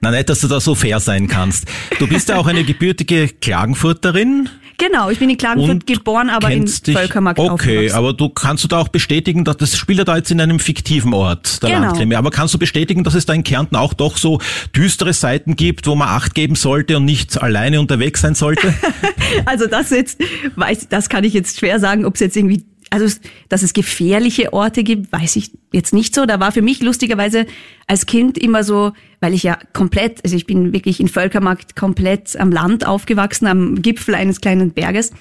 Na 0.00 0.10
nett, 0.10 0.28
dass 0.28 0.40
du 0.40 0.48
da 0.48 0.60
so 0.60 0.74
fair 0.74 1.00
sein 1.00 1.28
kannst. 1.28 1.66
Du 1.98 2.06
bist 2.06 2.28
ja 2.28 2.36
auch 2.36 2.46
eine 2.46 2.64
gebürtige 2.64 3.28
Klagenfurterin. 3.28 4.48
Genau, 4.78 5.10
ich 5.10 5.18
bin 5.18 5.28
in 5.28 5.36
Klagenfurt 5.36 5.88
geboren, 5.88 6.30
aber 6.30 6.52
in 6.52 6.64
dich, 6.64 6.96
Völkermarkt 6.96 7.40
Okay, 7.40 7.90
aber 7.90 8.12
du 8.12 8.28
kannst 8.28 8.62
du 8.62 8.68
da 8.68 8.78
auch 8.78 8.86
bestätigen, 8.86 9.44
dass 9.44 9.56
das 9.56 9.76
spielt 9.76 9.98
ja 9.98 10.04
da 10.04 10.16
jetzt 10.16 10.30
in 10.30 10.40
einem 10.40 10.60
fiktiven 10.60 11.12
Ort, 11.12 11.62
der 11.64 11.70
genau. 11.70 11.82
Landkrimi. 11.86 12.14
Aber 12.14 12.30
kannst 12.30 12.54
du 12.54 12.58
bestätigen, 12.58 13.02
dass 13.02 13.14
es 13.14 13.26
da 13.26 13.32
in 13.32 13.42
Kärnten 13.42 13.74
auch 13.74 13.92
doch 13.92 14.16
so 14.16 14.40
düstere 14.74 15.12
Seiten 15.12 15.56
gibt, 15.56 15.88
wo 15.88 15.96
man 15.96 16.08
Acht 16.08 16.34
geben 16.36 16.54
sollte 16.54 16.96
und 16.96 17.04
nicht 17.04 17.42
alleine 17.42 17.80
unterwegs 17.80 18.20
sein 18.20 18.36
sollte? 18.36 18.72
also 19.46 19.66
das 19.66 19.90
jetzt, 19.90 20.20
weiß, 20.54 20.86
das 20.88 21.08
kann 21.08 21.24
ich 21.24 21.34
jetzt 21.34 21.58
schwer 21.58 21.80
sagen, 21.80 22.04
ob 22.04 22.14
es 22.14 22.20
jetzt 22.20 22.36
irgendwie 22.36 22.64
also 22.90 23.18
dass 23.48 23.62
es 23.62 23.72
gefährliche 23.72 24.52
Orte 24.52 24.82
gibt, 24.82 25.12
weiß 25.12 25.36
ich 25.36 25.52
jetzt 25.72 25.92
nicht 25.92 26.14
so. 26.14 26.26
Da 26.26 26.40
war 26.40 26.52
für 26.52 26.62
mich 26.62 26.80
lustigerweise 26.80 27.46
als 27.86 28.06
Kind 28.06 28.38
immer 28.38 28.64
so, 28.64 28.92
weil 29.20 29.34
ich 29.34 29.42
ja 29.42 29.58
komplett, 29.72 30.24
also 30.24 30.36
ich 30.36 30.46
bin 30.46 30.72
wirklich 30.72 31.00
in 31.00 31.08
Völkermarkt 31.08 31.76
komplett 31.76 32.38
am 32.38 32.52
Land 32.52 32.86
aufgewachsen, 32.86 33.46
am 33.46 33.82
Gipfel 33.82 34.14
eines 34.14 34.40
kleinen 34.40 34.72
Berges. 34.72 35.12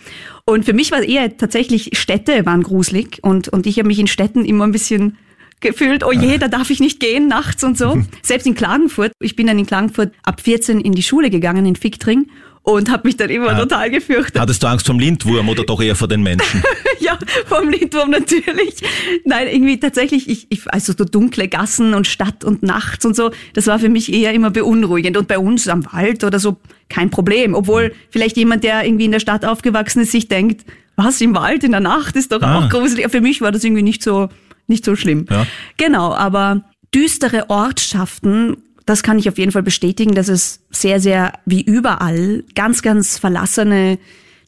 Und 0.45 0.65
für 0.65 0.73
mich 0.73 0.91
war 0.91 1.03
eher 1.03 1.37
tatsächlich 1.37 1.91
Städte 1.97 2.45
waren 2.45 2.63
gruselig 2.63 3.19
und, 3.21 3.49
und 3.49 3.65
ich 3.67 3.77
habe 3.79 3.87
mich 3.87 3.99
in 3.99 4.07
Städten 4.07 4.45
immer 4.45 4.65
ein 4.65 4.71
bisschen 4.71 5.17
gefühlt, 5.59 6.03
oh 6.05 6.11
je, 6.11 6.37
da 6.37 6.47
darf 6.47 6.69
ich 6.69 6.79
nicht 6.79 6.99
gehen 6.99 7.27
nachts 7.27 7.63
und 7.63 7.77
so. 7.77 8.01
Selbst 8.21 8.45
in 8.45 8.55
Klagenfurt, 8.55 9.11
ich 9.19 9.35
bin 9.35 9.47
dann 9.47 9.59
in 9.59 9.65
Klagenfurt 9.65 10.13
ab 10.23 10.41
14 10.41 10.79
in 10.79 10.93
die 10.93 11.03
Schule 11.03 11.29
gegangen, 11.29 11.65
in 11.65 11.75
Fichtring 11.75 12.27
und 12.67 12.91
habe 12.91 13.07
mich 13.07 13.15
dann 13.15 13.29
immer 13.29 13.53
ja. 13.53 13.59
total 13.59 13.89
gefürchtet. 13.89 14.41
Hattest 14.41 14.61
du 14.61 14.67
Angst 14.67 14.85
vom 14.85 14.99
Lindwurm 14.99 15.47
oder 15.47 15.63
doch 15.63 15.81
eher 15.81 15.95
vor 15.95 16.09
den 16.09 16.21
Menschen? 16.21 16.61
ja, 16.99 17.17
vom 17.45 17.69
Lindwurm 17.69 18.11
natürlich. 18.11 18.75
Nein, 19.23 19.47
irgendwie 19.47 19.79
tatsächlich, 19.79 20.27
ich, 20.27 20.47
ich, 20.49 20.69
also 20.73 20.91
so 20.97 21.05
dunkle 21.05 21.47
Gassen 21.47 21.93
und 21.93 22.07
Stadt 22.07 22.43
und 22.43 22.63
nachts 22.63 23.05
und 23.05 23.15
so, 23.15 23.31
das 23.53 23.67
war 23.67 23.79
für 23.79 23.87
mich 23.87 24.11
eher 24.11 24.33
immer 24.33 24.49
beunruhigend. 24.49 25.15
Und 25.15 25.29
bei 25.29 25.39
uns 25.39 25.69
am 25.69 25.85
Wald 25.93 26.25
oder 26.25 26.39
so 26.39 26.57
kein 26.89 27.09
Problem. 27.09 27.53
Obwohl 27.53 27.93
vielleicht 28.09 28.35
jemand, 28.35 28.65
der 28.65 28.83
irgendwie 28.83 29.05
in 29.05 29.11
der 29.11 29.21
Stadt 29.21 29.45
aufgewachsen 29.45 30.01
ist, 30.01 30.11
sich 30.11 30.27
denkt, 30.27 30.65
was 30.97 31.21
im 31.21 31.35
Wald 31.35 31.63
in 31.63 31.71
der 31.71 31.79
Nacht 31.79 32.17
ist 32.17 32.33
doch 32.33 32.41
ah. 32.41 32.59
auch 32.59 32.69
gruselig. 32.69 33.09
Für 33.09 33.21
mich 33.21 33.39
war 33.39 33.53
das 33.53 33.63
irgendwie 33.63 33.83
nicht 33.83 34.03
so, 34.03 34.27
nicht 34.67 34.83
so 34.83 34.97
schlimm. 34.97 35.25
Ja. 35.29 35.47
Genau, 35.77 36.13
aber 36.13 36.65
düstere 36.93 37.49
Ortschaften 37.49 38.57
das 38.87 39.03
kann 39.03 39.19
ich 39.19 39.29
auf 39.29 39.37
jeden 39.37 39.51
Fall 39.51 39.63
bestätigen, 39.63 40.15
dass 40.15 40.29
es 40.29 40.61
sehr, 40.71 40.99
sehr 40.99 41.33
wie 41.45 41.61
überall 41.61 42.43
ganz, 42.55 42.81
ganz 42.81 43.19
verlassene, 43.19 43.99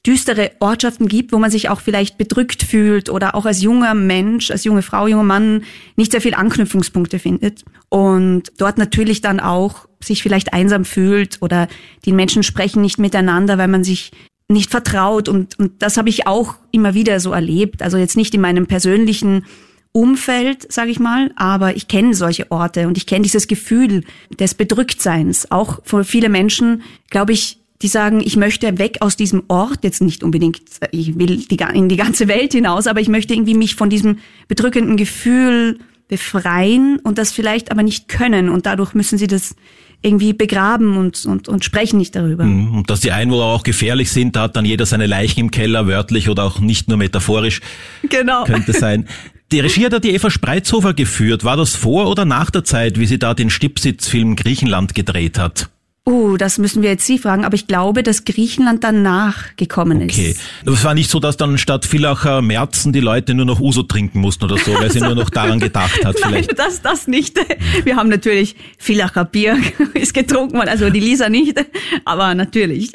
düstere 0.07 0.51
Ortschaften 0.61 1.09
gibt, 1.09 1.33
wo 1.33 1.39
man 1.39 1.51
sich 1.51 1.67
auch 1.67 1.81
vielleicht 1.81 2.17
bedrückt 2.17 2.63
fühlt 2.63 3.09
oder 3.09 3.35
auch 3.35 3.45
als 3.45 3.61
junger 3.61 3.93
Mensch, 3.93 4.49
als 4.49 4.63
junge 4.63 4.81
Frau, 4.81 5.07
junger 5.07 5.23
Mann 5.23 5.63
nicht 5.97 6.13
sehr 6.13 6.21
viel 6.21 6.35
Anknüpfungspunkte 6.35 7.19
findet. 7.19 7.65
Und 7.89 8.43
dort 8.57 8.77
natürlich 8.77 9.19
dann 9.19 9.41
auch 9.41 9.87
sich 9.99 10.23
vielleicht 10.23 10.53
einsam 10.53 10.85
fühlt 10.85 11.41
oder 11.41 11.67
die 12.05 12.13
Menschen 12.13 12.43
sprechen 12.43 12.81
nicht 12.81 12.97
miteinander, 12.97 13.57
weil 13.57 13.67
man 13.67 13.83
sich 13.83 14.11
nicht 14.47 14.71
vertraut. 14.71 15.27
Und, 15.27 15.59
und 15.59 15.81
das 15.81 15.97
habe 15.97 16.07
ich 16.07 16.27
auch 16.27 16.55
immer 16.71 16.93
wieder 16.93 17.19
so 17.19 17.33
erlebt. 17.33 17.81
Also 17.81 17.97
jetzt 17.97 18.15
nicht 18.15 18.33
in 18.33 18.41
meinem 18.41 18.67
persönlichen 18.67 19.43
Umfeld, 19.91 20.71
sage 20.71 20.91
ich 20.91 20.99
mal, 20.99 21.31
aber 21.35 21.75
ich 21.75 21.87
kenne 21.87 22.13
solche 22.13 22.51
Orte 22.51 22.87
und 22.87 22.97
ich 22.97 23.07
kenne 23.07 23.23
dieses 23.23 23.47
Gefühl 23.47 24.03
des 24.39 24.53
Bedrücktseins. 24.53 25.51
Auch 25.51 25.79
für 25.83 26.03
viele 26.03 26.29
Menschen, 26.29 26.83
glaube 27.09 27.33
ich, 27.33 27.59
die 27.81 27.87
sagen, 27.87 28.21
ich 28.21 28.35
möchte 28.35 28.77
weg 28.77 28.97
aus 28.99 29.15
diesem 29.15 29.43
Ort, 29.47 29.83
jetzt 29.83 30.01
nicht 30.01 30.23
unbedingt, 30.23 30.61
ich 30.91 31.17
will 31.17 31.37
die, 31.37 31.57
in 31.73 31.89
die 31.89 31.95
ganze 31.95 32.27
Welt 32.27 32.51
hinaus, 32.51 32.87
aber 32.87 32.99
ich 32.99 33.07
möchte 33.07 33.33
irgendwie 33.33 33.55
mich 33.55 33.75
von 33.75 33.89
diesem 33.89 34.19
bedrückenden 34.47 34.97
Gefühl 34.97 35.79
befreien 36.07 36.99
und 37.03 37.17
das 37.17 37.31
vielleicht 37.31 37.71
aber 37.71 37.83
nicht 37.83 38.07
können 38.07 38.49
und 38.49 38.65
dadurch 38.65 38.93
müssen 38.93 39.17
sie 39.17 39.27
das 39.27 39.55
irgendwie 40.01 40.33
begraben 40.33 40.97
und, 40.97 41.25
und, 41.25 41.47
und 41.47 41.63
sprechen 41.63 41.97
nicht 41.97 42.15
darüber. 42.15 42.43
Mhm. 42.43 42.77
Und 42.77 42.89
dass 42.89 42.99
die 42.99 43.11
Einwohner 43.11 43.45
auch 43.45 43.63
gefährlich 43.63 44.11
sind, 44.11 44.35
da 44.35 44.43
hat 44.43 44.55
dann 44.55 44.65
jeder 44.65 44.85
seine 44.85 45.07
Leichen 45.07 45.39
im 45.39 45.51
Keller, 45.51 45.87
wörtlich 45.87 46.29
oder 46.29 46.43
auch 46.43 46.59
nicht 46.59 46.87
nur 46.87 46.97
metaphorisch. 46.97 47.61
Genau. 48.09 48.43
Könnte 48.45 48.73
sein. 48.73 49.07
Die 49.51 49.59
Regie 49.61 49.85
hat 49.85 50.03
die 50.03 50.11
Eva 50.11 50.29
Spreizhofer 50.29 50.93
geführt. 50.93 51.43
War 51.43 51.57
das 51.57 51.75
vor 51.75 52.07
oder 52.07 52.23
nach 52.23 52.51
der 52.51 52.63
Zeit, 52.63 52.99
wie 52.99 53.07
sie 53.07 53.17
da 53.17 53.33
den 53.33 53.49
Stipsitz-Film 53.49 54.35
Griechenland 54.35 54.93
gedreht 54.93 55.39
hat? 55.39 55.69
Uh, 56.07 56.37
das 56.37 56.57
müssen 56.59 56.81
wir 56.81 56.91
jetzt 56.91 57.05
Sie 57.05 57.17
fragen, 57.19 57.45
aber 57.45 57.55
ich 57.55 57.67
glaube, 57.67 58.01
dass 58.03 58.25
Griechenland 58.25 58.83
danach 58.83 59.55
gekommen 59.57 60.01
ist. 60.01 60.17
Okay. 60.17 60.35
Es 60.65 60.83
war 60.83 60.93
nicht 60.93 61.09
so, 61.09 61.19
dass 61.19 61.37
dann 61.37 61.57
statt 61.57 61.85
Villacher 61.85 62.41
Märzen 62.41 62.93
die 62.93 62.99
Leute 62.99 63.33
nur 63.33 63.45
noch 63.45 63.59
Uso 63.59 63.83
trinken 63.83 64.19
mussten 64.19 64.45
oder 64.45 64.57
so, 64.57 64.73
weil 64.73 64.91
sie 64.91 64.99
nur 65.01 65.15
noch 65.15 65.29
daran 65.29 65.59
gedacht 65.59 66.03
hat. 66.05 66.15
Nein, 66.21 66.43
vielleicht. 66.43 66.57
das, 66.57 66.81
das 66.81 67.07
nicht. 67.07 67.37
Wir 67.83 67.95
haben 67.95 68.09
natürlich 68.09 68.55
Villacher 68.77 69.25
Bier 69.25 69.57
ist 69.93 70.13
getrunken 70.13 70.57
worden, 70.57 70.69
also 70.69 70.89
die 70.89 70.99
Lisa 70.99 71.29
nicht, 71.29 71.59
aber 72.05 72.33
natürlich. 72.33 72.91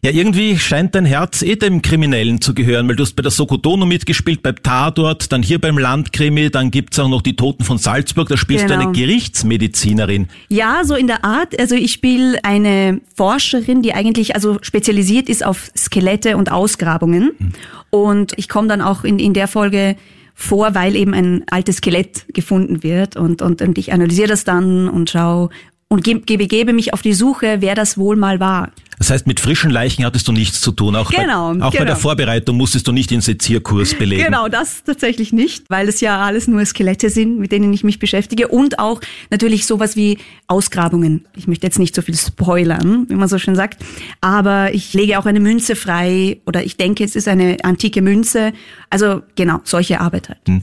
Ja, 0.00 0.12
irgendwie 0.12 0.56
scheint 0.56 0.94
dein 0.94 1.04
Herz 1.04 1.42
eh 1.42 1.56
dem 1.56 1.82
Kriminellen 1.82 2.40
zu 2.40 2.54
gehören, 2.54 2.88
weil 2.88 2.94
du 2.94 3.02
hast 3.02 3.14
bei 3.14 3.22
der 3.22 3.32
Sokotono 3.32 3.84
mitgespielt, 3.84 4.44
beim 4.44 4.62
Tatort, 4.62 5.32
dann 5.32 5.42
hier 5.42 5.60
beim 5.60 5.76
Landkrimi, 5.76 6.50
dann 6.50 6.70
gibt's 6.70 7.00
auch 7.00 7.08
noch 7.08 7.20
die 7.20 7.34
Toten 7.34 7.64
von 7.64 7.78
Salzburg, 7.78 8.28
da 8.28 8.36
spielst 8.36 8.66
genau. 8.66 8.76
du 8.76 8.80
eine 8.82 8.92
genau. 8.92 9.06
Gerichtsmedizinerin. 9.06 10.28
Ja, 10.50 10.82
so 10.84 10.94
in 10.94 11.08
der 11.08 11.24
Art. 11.24 11.58
Also 11.58 11.74
ich 11.74 11.92
spiele 11.92 12.38
eine 12.44 13.00
Forscherin, 13.16 13.82
die 13.82 13.92
eigentlich 13.92 14.36
also 14.36 14.58
spezialisiert 14.62 15.28
ist 15.28 15.44
auf 15.44 15.68
Skelette 15.76 16.36
und 16.36 16.52
Ausgrabungen. 16.52 17.32
Hm. 17.36 17.52
Und 17.90 18.32
ich 18.36 18.48
komme 18.48 18.68
dann 18.68 18.80
auch 18.80 19.02
in, 19.02 19.18
in 19.18 19.34
der 19.34 19.48
Folge 19.48 19.96
vor, 20.32 20.76
weil 20.76 20.94
eben 20.94 21.12
ein 21.12 21.42
altes 21.50 21.78
Skelett 21.78 22.24
gefunden 22.32 22.84
wird 22.84 23.16
und, 23.16 23.42
und, 23.42 23.62
und 23.62 23.76
ich 23.76 23.92
analysiere 23.92 24.28
das 24.28 24.44
dann 24.44 24.88
und 24.88 25.10
schaue 25.10 25.48
und 25.88 26.04
gebe, 26.04 26.46
gebe 26.46 26.72
mich 26.72 26.92
auf 26.92 27.02
die 27.02 27.14
Suche, 27.14 27.56
wer 27.60 27.74
das 27.74 27.98
wohl 27.98 28.14
mal 28.14 28.38
war. 28.38 28.70
Das 29.08 29.14
heißt, 29.14 29.26
mit 29.26 29.40
frischen 29.40 29.70
Leichen 29.70 30.04
hattest 30.04 30.28
du 30.28 30.32
nichts 30.32 30.60
zu 30.60 30.70
tun. 30.70 30.94
Auch, 30.94 31.10
genau, 31.10 31.54
bei, 31.54 31.64
auch 31.64 31.70
genau. 31.70 31.78
bei 31.78 31.84
der 31.86 31.96
Vorbereitung 31.96 32.58
musstest 32.58 32.86
du 32.88 32.92
nicht 32.92 33.10
den 33.10 33.22
Sezierkurs 33.22 33.94
belegen. 33.94 34.22
Genau, 34.22 34.48
das 34.48 34.84
tatsächlich 34.84 35.32
nicht, 35.32 35.70
weil 35.70 35.88
es 35.88 36.02
ja 36.02 36.20
alles 36.20 36.46
nur 36.46 36.62
Skelette 36.66 37.08
sind, 37.08 37.38
mit 37.38 37.50
denen 37.50 37.72
ich 37.72 37.82
mich 37.84 37.98
beschäftige. 37.98 38.48
Und 38.48 38.78
auch 38.78 39.00
natürlich 39.30 39.64
sowas 39.64 39.96
wie 39.96 40.18
Ausgrabungen. 40.46 41.24
Ich 41.34 41.48
möchte 41.48 41.66
jetzt 41.66 41.78
nicht 41.78 41.94
so 41.94 42.02
viel 42.02 42.16
spoilern, 42.16 43.06
wie 43.08 43.14
man 43.14 43.28
so 43.28 43.38
schön 43.38 43.56
sagt. 43.56 43.82
Aber 44.20 44.74
ich 44.74 44.92
lege 44.92 45.18
auch 45.18 45.24
eine 45.24 45.40
Münze 45.40 45.74
frei 45.74 46.42
oder 46.44 46.62
ich 46.62 46.76
denke, 46.76 47.02
es 47.02 47.16
ist 47.16 47.28
eine 47.28 47.56
antike 47.62 48.02
Münze. 48.02 48.52
Also 48.90 49.22
genau, 49.36 49.62
solche 49.64 50.02
Arbeit 50.02 50.28
halt. 50.28 50.40
Hm. 50.46 50.60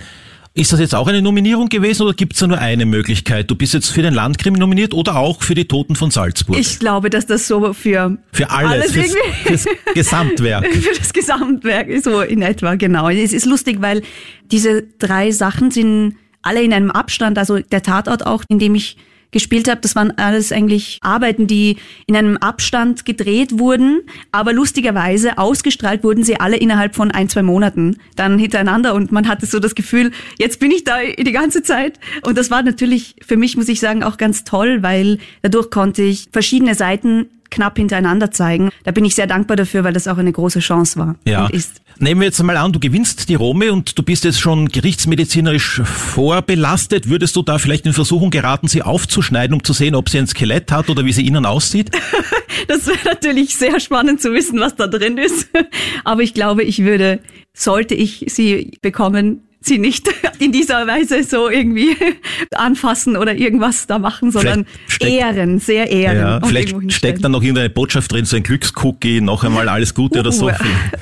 Ist 0.58 0.72
das 0.72 0.80
jetzt 0.80 0.96
auch 0.96 1.08
eine 1.08 1.22
Nominierung 1.22 1.68
gewesen 1.68 2.04
oder 2.04 2.14
gibt 2.14 2.32
es 2.32 2.40
da 2.40 2.48
nur 2.48 2.58
eine 2.58 2.86
Möglichkeit? 2.86 3.52
Du 3.52 3.56
bist 3.56 3.74
jetzt 3.74 3.90
für 3.90 4.02
den 4.02 4.14
Landkrimi 4.14 4.58
nominiert 4.58 4.94
oder 4.94 5.18
auch 5.18 5.44
für 5.44 5.54
die 5.54 5.66
Toten 5.66 5.98
von 5.98 6.12
Salzburg? 6.12 6.58
Ich 6.58 6.80
glaube, 6.80 7.10
dass 7.10 7.26
das 7.26 7.46
so 7.46 7.74
für 7.74 8.18
für 8.32 8.50
alles, 8.50 8.72
alles 8.72 8.92
fürs, 8.94 9.16
fürs 9.44 9.66
Gesamtwerk. 9.94 10.66
für 10.74 10.98
das 10.98 11.12
Gesamtwerk 11.12 11.90
so 12.02 12.22
in 12.22 12.42
etwa, 12.42 12.76
genau. 12.76 13.10
Es 13.10 13.34
ist 13.34 13.46
lustig, 13.46 13.82
weil 13.82 14.02
diese 14.50 14.84
drei 14.98 15.32
Sachen 15.32 15.72
sind 15.72 16.16
alle 16.42 16.64
in 16.64 16.72
einem 16.72 16.90
Abstand, 16.90 17.38
also 17.38 17.60
der 17.60 17.84
Tatort 17.84 18.26
auch, 18.26 18.46
in 18.48 18.58
dem 18.58 18.76
ich 18.76 18.96
gespielt 19.36 19.70
habe, 19.70 19.82
das 19.82 19.98
waren 19.98 20.18
alles 20.18 20.54
eigentlich 20.54 21.00
Arbeiten, 21.02 21.46
die 21.46 21.76
in 22.08 22.16
einem 22.16 22.38
Abstand 22.38 23.04
gedreht 23.04 23.60
wurden, 23.60 24.00
aber 24.32 24.54
lustigerweise 24.54 25.38
ausgestrahlt 25.38 26.06
wurden 26.06 26.24
sie 26.24 26.40
alle 26.40 26.56
innerhalb 26.56 26.96
von 26.96 27.12
ein, 27.12 27.28
zwei 27.28 27.44
Monaten 27.44 27.98
dann 28.16 28.40
hintereinander 28.40 28.94
und 28.96 29.12
man 29.12 29.28
hatte 29.28 29.46
so 29.46 29.60
das 29.60 29.76
Gefühl, 29.76 30.12
jetzt 30.40 30.62
bin 30.62 30.72
ich 30.72 30.86
da 30.86 31.00
die 31.04 31.32
ganze 31.34 31.64
Zeit 31.64 32.00
und 32.26 32.38
das 32.38 32.50
war 32.50 32.64
natürlich 32.64 33.18
für 33.28 33.36
mich, 33.36 33.58
muss 33.58 33.68
ich 33.68 33.82
sagen, 33.82 34.04
auch 34.04 34.16
ganz 34.16 34.46
toll, 34.46 34.82
weil 34.84 35.20
dadurch 35.42 35.70
konnte 35.70 36.02
ich 36.02 36.30
verschiedene 36.32 36.74
Seiten 36.74 37.26
knapp 37.52 37.78
hintereinander 37.78 38.32
zeigen. 38.32 38.70
Da 38.86 38.92
bin 38.92 39.04
ich 39.04 39.16
sehr 39.16 39.28
dankbar 39.28 39.58
dafür, 39.58 39.84
weil 39.84 39.94
das 39.94 40.08
auch 40.08 40.18
eine 40.18 40.32
große 40.32 40.60
Chance 40.62 40.98
war 40.98 41.16
Ja. 41.26 41.46
und 41.46 41.52
ist. 41.54 41.82
Nehmen 41.98 42.20
wir 42.20 42.26
jetzt 42.26 42.44
mal 42.44 42.58
an, 42.58 42.74
du 42.74 42.80
gewinnst 42.80 43.30
die 43.30 43.36
Rome 43.36 43.72
und 43.72 43.98
du 43.98 44.04
bist 44.04 44.26
jetzt 44.26 44.40
schon 44.40 44.68
gerichtsmedizinerisch 44.68 45.82
vorbelastet. 45.84 47.08
Würdest 47.08 47.36
du 47.38 47.42
da 47.42 47.58
vielleicht 47.58 47.86
in 47.86 47.94
Versuchung 47.94 48.32
geraten, 48.32 48.68
sie 48.68 48.82
aufzuschneiden, 48.82 49.54
um 49.54 49.64
zu 49.64 49.72
sehen, 49.72 49.96
ob 49.96 50.10
sie 50.10 50.18
ein 50.18 50.28
Skelett 50.28 50.72
hat 50.72 50.90
oder 50.90 51.06
wie 51.06 51.14
sie 51.14 51.26
innen 51.26 51.46
aussieht? 51.46 51.92
Das 52.68 52.88
wäre 52.88 52.98
natürlich 53.04 53.58
sehr 53.58 53.80
spannend 53.80 54.22
zu 54.22 54.32
wissen, 54.32 54.60
was 54.60 54.76
da 54.76 54.88
drin 54.88 55.18
ist. 55.18 55.50
Aber 56.04 56.22
ich 56.22 56.34
glaube, 56.34 56.64
ich 56.64 56.84
würde, 56.84 57.20
sollte 57.54 57.94
ich 57.94 58.26
sie 58.30 58.78
bekommen, 58.82 59.42
sie 59.68 59.78
nicht 59.78 60.10
in 60.40 60.52
dieser 60.52 60.88
Weise 60.88 61.24
so 61.24 61.50
irgendwie 61.50 61.96
anfassen 62.54 63.18
oder 63.18 63.36
irgendwas 63.36 63.88
da 63.88 64.00
machen, 64.00 64.32
sondern 64.32 64.66
steckt- 64.88 65.12
ehren, 65.12 65.60
sehr 65.60 65.90
ehren. 65.90 66.18
Ja, 66.18 66.42
vielleicht 66.46 66.94
steckt 66.94 67.24
dann 67.24 67.32
noch 67.32 67.42
irgendeine 67.42 67.70
Botschaft 67.70 68.12
drin, 68.12 68.26
so 68.26 68.36
ein 68.36 68.44
Glückscookie, 68.44 69.22
noch 69.22 69.44
einmal 69.44 69.70
alles 69.70 69.94
Gute 69.94 70.20
oder 70.20 70.32
so. 70.32 70.48
Uh, 70.48 70.52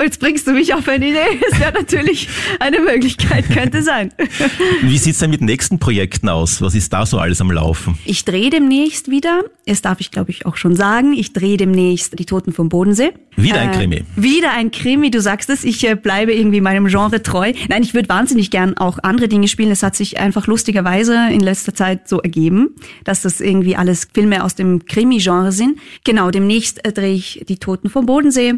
jetzt 0.01 0.19
bringst 0.19 0.47
du 0.47 0.51
mich 0.53 0.73
auf 0.73 0.87
eine 0.87 1.07
Idee. 1.07 1.19
Das 1.53 1.59
wäre 1.59 1.73
natürlich 1.73 2.29
eine 2.59 2.79
Möglichkeit, 2.79 3.45
könnte 3.49 3.83
sein. 3.83 4.11
Wie 4.81 4.97
sieht's 4.97 5.19
denn 5.19 5.29
mit 5.29 5.41
nächsten 5.41 5.77
Projekten 5.77 6.29
aus? 6.29 6.61
Was 6.61 6.73
ist 6.73 6.91
da 6.93 7.05
so 7.05 7.19
alles 7.19 7.41
am 7.41 7.51
Laufen? 7.51 7.97
Ich 8.05 8.25
drehe 8.25 8.49
demnächst 8.49 9.11
wieder, 9.11 9.43
das 9.65 9.81
darf 9.81 9.99
ich 9.99 10.09
glaube 10.09 10.31
ich 10.31 10.45
auch 10.45 10.55
schon 10.55 10.75
sagen, 10.75 11.13
ich 11.13 11.33
drehe 11.33 11.57
demnächst 11.57 12.17
Die 12.17 12.25
Toten 12.25 12.53
vom 12.53 12.69
Bodensee. 12.69 13.11
Wieder 13.35 13.61
ein 13.61 13.71
Krimi. 13.71 14.03
Wieder 14.15 14.51
ein 14.53 14.71
Krimi, 14.71 15.11
du 15.11 15.21
sagst 15.21 15.49
es, 15.49 15.63
ich 15.63 15.87
äh, 15.87 15.95
bleibe 15.95 16.33
irgendwie 16.33 16.61
meinem 16.61 16.87
Genre 16.87 17.21
treu. 17.21 17.53
Nein, 17.67 17.83
ich 17.83 17.93
würde 17.93 18.09
wahnsinnig 18.09 18.49
gern 18.53 18.77
auch 18.77 18.99
andere 19.01 19.27
Dinge 19.27 19.47
spielen. 19.47 19.71
Es 19.71 19.81
hat 19.81 19.95
sich 19.95 20.19
einfach 20.19 20.45
lustigerweise 20.45 21.17
in 21.31 21.39
letzter 21.39 21.73
Zeit 21.73 22.07
so 22.07 22.21
ergeben, 22.21 22.75
dass 23.03 23.23
das 23.23 23.41
irgendwie 23.41 23.75
alles 23.75 24.07
Filme 24.13 24.43
aus 24.43 24.53
dem 24.53 24.85
Krimi-Genre 24.85 25.51
sind. 25.51 25.79
Genau, 26.03 26.29
demnächst 26.29 26.85
äh, 26.85 26.93
drehe 26.93 27.15
ich 27.15 27.43
Die 27.49 27.57
Toten 27.57 27.89
vom 27.89 28.05
Bodensee, 28.05 28.53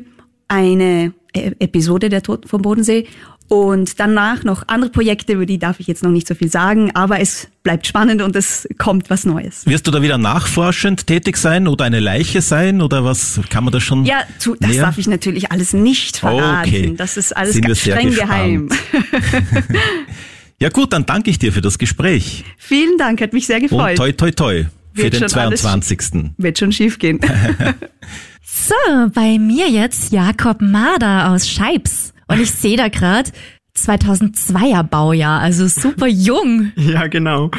eine 0.50 1.14
äh, 1.34 1.52
Episode 1.60 2.10
der 2.10 2.24
Toten 2.24 2.50
vom 2.50 2.62
Bodensee 2.62 3.08
und 3.48 4.00
danach 4.00 4.44
noch 4.44 4.64
andere 4.68 4.90
Projekte, 4.90 5.34
über 5.34 5.46
die 5.46 5.58
darf 5.60 5.80
ich 5.80 5.88
jetzt 5.88 6.04
noch 6.04 6.10
nicht 6.12 6.28
so 6.28 6.34
viel 6.36 6.50
sagen, 6.50 6.92
aber 6.96 7.20
es 7.20 7.48
bleibt 7.64 7.86
spannend 7.88 8.22
und 8.22 8.36
es 8.36 8.68
kommt 8.78 9.10
was 9.10 9.26
Neues. 9.26 9.66
Wirst 9.66 9.86
du 9.88 9.92
da 9.92 10.02
wieder 10.02 10.18
nachforschend 10.18 11.06
tätig 11.08 11.38
sein 11.38 11.68
oder 11.68 11.86
eine 11.86 12.00
Leiche 12.00 12.42
sein 12.42 12.82
oder 12.82 13.04
was 13.04 13.40
kann 13.50 13.64
man 13.64 13.72
da 13.74 13.80
schon? 13.80 14.06
Ja, 14.06 14.24
zu, 14.40 14.56
das 14.60 14.72
näher? 14.72 14.82
darf 14.84 14.98
ich 14.98 15.08
natürlich 15.08 15.52
alles 15.52 15.74
nicht 15.74 16.18
verraten. 16.18 16.68
Okay. 16.70 16.94
Das 16.98 17.18
ist 17.18 17.36
alles 17.38 17.54
Sind 17.54 17.66
ganz 17.68 17.80
streng 17.80 18.08
gespannt. 18.10 18.30
geheim. 18.30 18.70
Ja 20.58 20.70
gut, 20.70 20.94
dann 20.94 21.06
danke 21.06 21.30
ich 21.30 21.38
dir 21.38 21.52
für 21.52 21.60
das 21.60 21.78
Gespräch. 21.78 22.46
Vielen 22.58 22.98
Dank, 22.98 23.20
hat 23.20 23.34
mich 23.34 23.46
sehr 23.46 23.58
Und 23.58 23.64
gefreut. 23.64 23.98
toi 23.98 24.14
toi 24.14 24.32
toi 24.32 24.66
für 24.94 25.10
den 25.10 25.28
schon 25.30 25.38
alles- 25.40 25.62
22. 25.64 26.32
Wird 26.38 26.58
schon 26.58 26.72
schief 26.72 26.98
gehen. 27.00 27.20
So, 28.48 28.74
bei 29.14 29.38
mir 29.38 29.70
jetzt 29.70 30.14
Jakob 30.14 30.62
Mader 30.62 31.32
aus 31.32 31.50
Scheibs. 31.50 32.14
Und 32.28 32.42
ich 32.42 32.52
sehe 32.52 32.78
da 32.78 32.88
gerade 32.88 33.32
2002er 33.78 34.84
Baujahr, 34.84 35.42
also 35.42 35.68
super 35.68 36.08
jung. 36.08 36.72
Ja, 36.78 37.08
genau. 37.08 37.52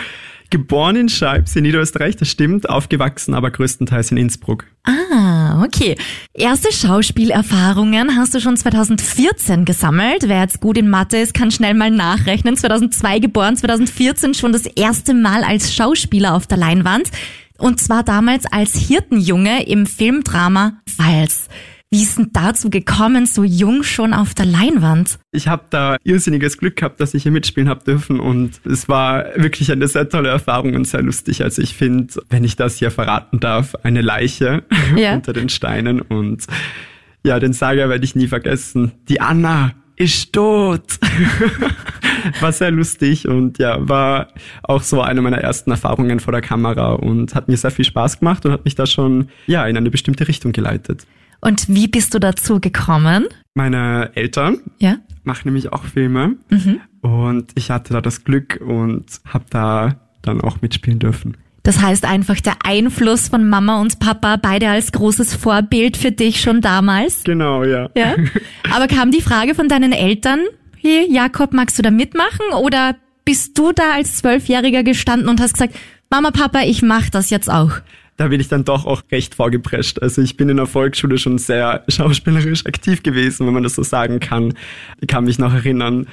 Geboren 0.51 0.95
in 0.95 1.09
Scheibs 1.09 1.57
in 1.57 1.65
Niederösterreich, 1.65 2.15
das 2.17 2.29
stimmt, 2.29 2.69
aufgewachsen 2.69 3.35
aber 3.35 3.51
größtenteils 3.51 4.13
in 4.13 4.17
Innsbruck. 4.17 4.65
Ah, 4.85 5.65
okay. 5.65 5.97
Erste 6.33 6.73
Schauspielerfahrungen 6.73 8.17
hast 8.17 8.35
du 8.35 8.41
schon 8.41 8.57
2014 8.57 9.65
gesammelt. 9.65 10.29
Wer 10.29 10.43
jetzt 10.43 10.61
gut 10.61 10.79
in 10.79 10.89
Mathe 10.89 11.17
ist, 11.17 11.35
kann 11.35 11.51
schnell 11.51 11.75
mal 11.75 11.91
nachrechnen. 11.91 12.57
2002 12.57 13.19
geboren, 13.19 13.57
2014 13.57 14.35
schon 14.35 14.53
das 14.53 14.67
erste 14.67 15.15
Mal 15.15 15.43
als 15.43 15.75
Schauspieler 15.75 16.35
auf 16.35 16.47
der 16.47 16.59
Leinwand. 16.59 17.11
Und 17.59 17.81
zwar 17.81 18.05
damals 18.05 18.47
als 18.47 18.77
Hirtenjunge 18.77 19.67
im 19.67 19.87
Filmdrama 19.87 20.81
Pfalz. 20.89 21.49
Wie 21.91 22.03
ist 22.03 22.19
denn 22.19 22.31
dazu 22.33 22.69
gekommen, 22.69 23.27
so 23.27 23.45
jung 23.45 23.85
schon 23.85 24.13
auf 24.13 24.35
der 24.35 24.45
Leinwand? 24.47 25.19
Ich 25.31 25.47
habe 25.47 25.65
da 25.71 25.97
irrsinniges 26.03 26.59
Glück 26.59 26.77
gehabt, 26.77 27.01
dass 27.01 27.15
ich 27.15 27.23
hier 27.23 27.31
mitspielen 27.31 27.69
habe 27.69 27.85
dürfen 27.85 28.19
und 28.19 28.61
es 28.65 28.89
war 28.89 29.27
wirklich 29.37 29.71
eine 29.71 29.87
sehr 29.87 30.09
tolle 30.09 30.29
Erfahrung 30.29 30.75
und 30.75 30.87
sehr 30.87 31.03
lustig. 31.03 31.45
Also 31.45 31.63
ich 31.63 31.75
finde, 31.75 32.15
wenn 32.29 32.43
ich 32.43 32.57
das 32.57 32.77
hier 32.79 32.91
verraten 32.91 33.39
darf, 33.39 33.77
eine 33.85 34.01
Leiche 34.03 34.65
Ja. 34.97 35.15
unter 35.15 35.33
den 35.33 35.49
Steinen 35.49 36.01
und 36.01 36.45
ja, 37.25 37.39
den 37.39 37.53
Saga 37.53 37.89
werde 37.89 38.05
ich 38.05 38.17
nie 38.17 38.27
vergessen. 38.29 38.93
Die 39.09 39.21
Anna 39.21 39.73
ist 39.95 40.33
tot. 40.33 40.83
war 42.41 42.53
sehr 42.53 42.71
lustig 42.73 43.29
und 43.29 43.59
ja, 43.59 43.77
war 43.89 44.29
auch 44.63 44.83
so 44.83 45.01
eine 45.01 45.23
meiner 45.23 45.39
ersten 45.39 45.71
Erfahrungen 45.71 46.19
vor 46.21 46.33
der 46.33 46.43
Kamera 46.43 46.93
und 46.95 47.35
hat 47.35 47.49
mir 47.49 47.57
sehr 47.57 47.71
viel 47.71 47.85
Spaß 47.85 48.19
gemacht 48.19 48.45
und 48.45 48.53
hat 48.53 48.65
mich 48.65 48.75
da 48.75 48.87
schon 48.87 49.29
ja 49.47 49.67
in 49.67 49.77
eine 49.77 49.91
bestimmte 49.91 50.27
Richtung 50.29 50.53
geleitet. 50.53 51.07
Und 51.41 51.69
wie 51.69 51.89
bist 51.89 52.15
du 52.15 52.19
dazu 52.19 52.61
gekommen? 52.61 53.27
Meine 53.55 54.11
Eltern 54.15 54.61
Ja? 54.79 54.97
mache 55.25 55.47
nämlich 55.47 55.73
auch 55.73 55.85
Filme 55.85 56.37
und 57.03 57.51
ich 57.57 57.71
hatte 57.71 57.93
da 57.93 58.01
das 58.01 58.25
Glück 58.25 58.61
und 58.65 59.07
habe 59.27 59.45
da 59.51 59.97
dann 60.23 60.41
auch 60.41 60.63
mitspielen 60.63 60.99
dürfen. 60.99 61.37
Das 61.65 61.83
heißt 61.83 62.05
einfach 62.05 62.41
der 62.41 62.59
Einfluss 62.65 63.29
von 63.29 63.49
Mama 63.49 63.81
und 63.81 63.99
Papa, 63.99 64.37
beide 64.37 64.69
als 64.69 64.93
großes 64.93 65.35
Vorbild 65.35 65.97
für 65.97 66.13
dich 66.13 66.41
schon 66.41 66.61
damals. 66.61 67.25
Genau, 67.25 67.65
ja. 67.65 67.91
Ja. 67.97 68.15
Aber 68.73 68.87
kam 68.87 69.11
die 69.11 69.21
Frage 69.21 69.57
von 69.57 69.69
deinen 69.69 69.91
Eltern, 69.91 70.41
hier, 70.77 71.11
Jakob, 71.11 71.53
magst 71.53 71.77
du 71.77 71.83
da 71.83 71.91
mitmachen? 71.91 72.53
Oder 72.57 72.95
bist 73.25 73.59
du 73.59 73.73
da 73.73 73.95
als 73.95 74.19
Zwölfjähriger 74.19 74.85
gestanden 74.85 75.29
und 75.29 75.41
hast 75.41 75.55
gesagt, 75.55 75.75
Mama, 76.09 76.31
Papa, 76.31 76.61
ich 76.61 76.83
mach 76.83 77.11
das 77.11 77.31
jetzt 77.31 77.51
auch? 77.51 77.73
Da 78.17 78.29
bin 78.29 78.41
ich 78.41 78.49
dann 78.49 78.65
doch 78.65 78.87
auch 78.87 79.03
recht 79.11 79.35
vorgeprescht. 79.35 80.01
Also 80.01 80.23
ich 80.23 80.37
bin 80.37 80.49
in 80.49 80.57
der 80.57 80.67
Volksschule 80.67 81.19
schon 81.19 81.39
sehr 81.39 81.85
schauspielerisch 81.89 82.65
aktiv 82.67 83.03
gewesen, 83.03 83.47
wenn 83.47 83.55
man 83.55 83.63
das 83.63 83.75
so 83.75 83.83
sagen 83.83 84.21
kann. 84.21 84.55
Ich 85.01 85.09
kann 85.09 85.25
mich 85.25 85.39
noch 85.39 85.53
erinnern. 85.53 86.07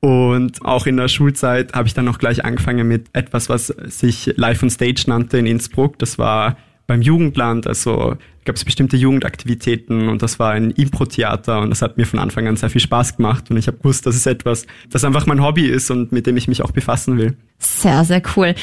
Und 0.00 0.62
auch 0.62 0.86
in 0.86 0.98
der 0.98 1.08
Schulzeit 1.08 1.72
habe 1.72 1.88
ich 1.88 1.94
dann 1.94 2.04
noch 2.04 2.18
gleich 2.18 2.44
angefangen 2.44 2.86
mit 2.86 3.06
etwas, 3.14 3.48
was 3.48 3.68
sich 3.68 4.32
Live 4.36 4.62
on 4.62 4.70
Stage 4.70 5.04
nannte 5.06 5.38
in 5.38 5.46
Innsbruck. 5.46 5.98
Das 5.98 6.18
war 6.18 6.56
beim 6.86 7.02
Jugendland, 7.02 7.66
also 7.66 8.16
gab 8.44 8.56
es 8.56 8.64
bestimmte 8.64 8.96
Jugendaktivitäten 8.96 10.08
und 10.08 10.22
das 10.22 10.38
war 10.38 10.52
ein 10.52 10.70
Impro-Theater 10.70 11.60
und 11.60 11.70
das 11.70 11.82
hat 11.82 11.96
mir 11.96 12.06
von 12.06 12.20
Anfang 12.20 12.46
an 12.46 12.56
sehr 12.56 12.70
viel 12.70 12.80
Spaß 12.80 13.16
gemacht 13.16 13.50
und 13.50 13.56
ich 13.56 13.66
habe 13.66 13.78
gewusst, 13.78 14.06
das 14.06 14.14
ist 14.14 14.26
etwas, 14.26 14.66
das 14.88 15.04
einfach 15.04 15.26
mein 15.26 15.42
Hobby 15.42 15.66
ist 15.66 15.90
und 15.90 16.12
mit 16.12 16.26
dem 16.26 16.36
ich 16.36 16.46
mich 16.46 16.62
auch 16.62 16.70
befassen 16.70 17.18
will. 17.18 17.36
Sehr, 17.58 18.04
sehr 18.04 18.22
cool. 18.36 18.54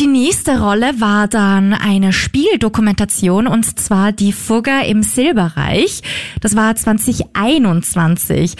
Die 0.00 0.08
nächste 0.08 0.60
Rolle 0.60 1.00
war 1.00 1.28
dann 1.28 1.72
eine 1.72 2.12
Spieldokumentation 2.12 3.46
und 3.46 3.78
zwar 3.78 4.10
die 4.10 4.32
Fugger 4.32 4.84
im 4.84 5.04
Silberreich. 5.04 6.02
Das 6.40 6.56
war 6.56 6.74
2021. 6.74 8.56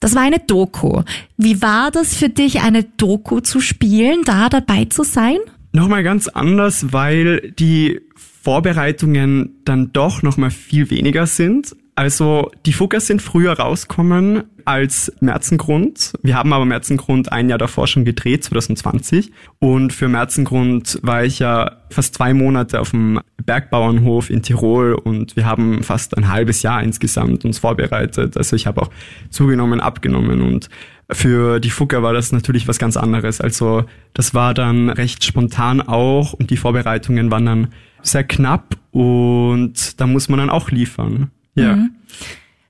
Das 0.00 0.14
war 0.14 0.22
eine 0.22 0.38
Doku. 0.38 1.02
Wie 1.36 1.60
war 1.60 1.90
das 1.90 2.14
für 2.14 2.30
dich, 2.30 2.62
eine 2.62 2.84
Doku 2.84 3.40
zu 3.40 3.60
spielen, 3.60 4.22
da 4.24 4.48
dabei 4.48 4.86
zu 4.86 5.04
sein? 5.04 5.36
Nochmal 5.72 6.02
ganz 6.04 6.28
anders, 6.28 6.90
weil 6.90 7.52
die 7.58 8.00
Vorbereitungen 8.16 9.60
dann 9.66 9.92
doch 9.92 10.22
nochmal 10.22 10.50
viel 10.50 10.88
weniger 10.88 11.26
sind. 11.26 11.76
Also 11.94 12.50
die 12.64 12.72
Fuggers 12.72 13.06
sind 13.06 13.20
früher 13.20 13.52
rauskommen 13.52 14.44
als 14.64 15.12
Märzengrund. 15.20 16.14
Wir 16.22 16.36
haben 16.36 16.54
aber 16.54 16.64
Märzengrund 16.64 17.30
ein 17.30 17.50
Jahr 17.50 17.58
davor 17.58 17.86
schon 17.86 18.06
gedreht, 18.06 18.44
2020. 18.44 19.30
Und 19.58 19.92
für 19.92 20.08
Märzengrund 20.08 20.98
war 21.02 21.24
ich 21.24 21.40
ja 21.40 21.82
fast 21.90 22.14
zwei 22.14 22.32
Monate 22.32 22.80
auf 22.80 22.92
dem 22.92 23.20
Bergbauernhof 23.44 24.30
in 24.30 24.42
Tirol 24.42 24.94
und 24.94 25.36
wir 25.36 25.44
haben 25.44 25.82
fast 25.82 26.16
ein 26.16 26.28
halbes 26.28 26.62
Jahr 26.62 26.82
insgesamt 26.82 27.44
uns 27.44 27.58
vorbereitet. 27.58 28.38
Also 28.38 28.56
ich 28.56 28.66
habe 28.66 28.80
auch 28.80 28.90
zugenommen, 29.28 29.80
abgenommen 29.80 30.40
und 30.40 30.70
für 31.10 31.60
die 31.60 31.70
Fugger 31.70 32.02
war 32.02 32.14
das 32.14 32.32
natürlich 32.32 32.68
was 32.68 32.78
ganz 32.78 32.96
anderes. 32.96 33.42
Also 33.42 33.84
das 34.14 34.32
war 34.32 34.54
dann 34.54 34.88
recht 34.88 35.24
spontan 35.24 35.82
auch 35.82 36.32
und 36.32 36.50
die 36.50 36.56
Vorbereitungen 36.56 37.30
waren 37.30 37.46
dann 37.46 37.68
sehr 38.00 38.24
knapp 38.24 38.76
und 38.92 40.00
da 40.00 40.06
muss 40.06 40.30
man 40.30 40.38
dann 40.38 40.50
auch 40.50 40.70
liefern. 40.70 41.30
Ja. 41.54 41.78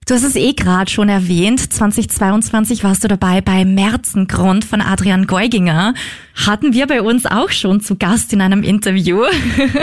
Du 0.04 0.14
hast 0.14 0.24
es 0.24 0.34
eh 0.34 0.52
gerade 0.52 0.90
schon 0.90 1.08
erwähnt. 1.08 1.72
2022 1.72 2.82
warst 2.82 3.04
du 3.04 3.08
dabei 3.08 3.40
bei 3.40 3.64
Märzengrund 3.64 4.64
von 4.64 4.80
Adrian 4.80 5.28
Geuginger. 5.28 5.94
Hatten 6.34 6.74
wir 6.74 6.88
bei 6.88 7.02
uns 7.02 7.24
auch 7.24 7.50
schon 7.50 7.80
zu 7.80 7.94
Gast 7.96 8.32
in 8.32 8.40
einem 8.40 8.64
Interview. 8.64 9.22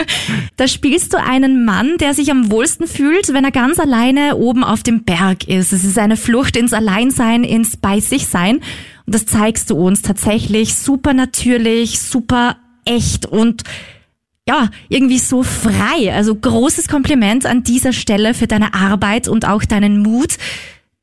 da 0.56 0.68
spielst 0.68 1.14
du 1.14 1.16
einen 1.18 1.64
Mann, 1.64 1.96
der 1.98 2.12
sich 2.12 2.30
am 2.30 2.50
wohlsten 2.50 2.86
fühlt, 2.86 3.32
wenn 3.32 3.44
er 3.44 3.50
ganz 3.50 3.78
alleine 3.78 4.36
oben 4.36 4.62
auf 4.62 4.82
dem 4.82 5.04
Berg 5.04 5.48
ist. 5.48 5.72
Es 5.72 5.84
ist 5.84 5.98
eine 5.98 6.18
Flucht 6.18 6.54
ins 6.54 6.74
Alleinsein, 6.74 7.42
ins 7.42 7.78
Bei 7.78 8.00
sich 8.00 8.26
sein. 8.26 8.56
Und 9.06 9.14
das 9.14 9.24
zeigst 9.24 9.70
du 9.70 9.76
uns 9.76 10.02
tatsächlich 10.02 10.74
super 10.74 11.14
natürlich, 11.14 11.98
super 11.98 12.56
echt 12.84 13.24
und 13.24 13.64
ja, 14.50 14.68
irgendwie 14.88 15.18
so 15.18 15.44
frei. 15.44 16.12
Also 16.12 16.34
großes 16.34 16.88
Kompliment 16.88 17.46
an 17.46 17.62
dieser 17.62 17.92
Stelle 17.92 18.34
für 18.34 18.48
deine 18.48 18.74
Arbeit 18.74 19.28
und 19.28 19.46
auch 19.46 19.64
deinen 19.64 20.02
Mut, 20.02 20.38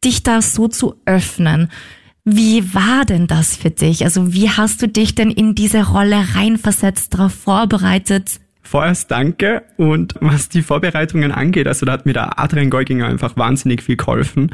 dich 0.04 0.22
da 0.22 0.42
so 0.42 0.68
zu 0.68 0.96
öffnen. 1.06 1.70
Wie 2.26 2.74
war 2.74 3.06
denn 3.06 3.26
das 3.28 3.56
für 3.56 3.70
dich? 3.70 4.04
Also 4.04 4.34
wie 4.34 4.50
hast 4.50 4.82
du 4.82 4.90
dich 4.90 5.16
denn 5.16 5.32
in 5.32 5.56
diese 5.56 5.88
Rolle 5.88 6.26
reinversetzt, 6.36 7.14
darauf 7.14 7.34
vorbereitet? 7.34 8.42
Vorerst 8.64 9.12
danke 9.12 9.64
und 9.78 10.16
was 10.20 10.50
die 10.50 10.62
Vorbereitungen 10.62 11.32
angeht, 11.32 11.68
also 11.68 11.86
da 11.86 11.94
hat 11.94 12.06
mir 12.06 12.12
der 12.12 12.38
Adrian 12.38 12.70
Geuginger 12.70 13.08
einfach 13.08 13.38
wahnsinnig 13.38 13.82
viel 13.82 13.96
geholfen. 13.96 14.52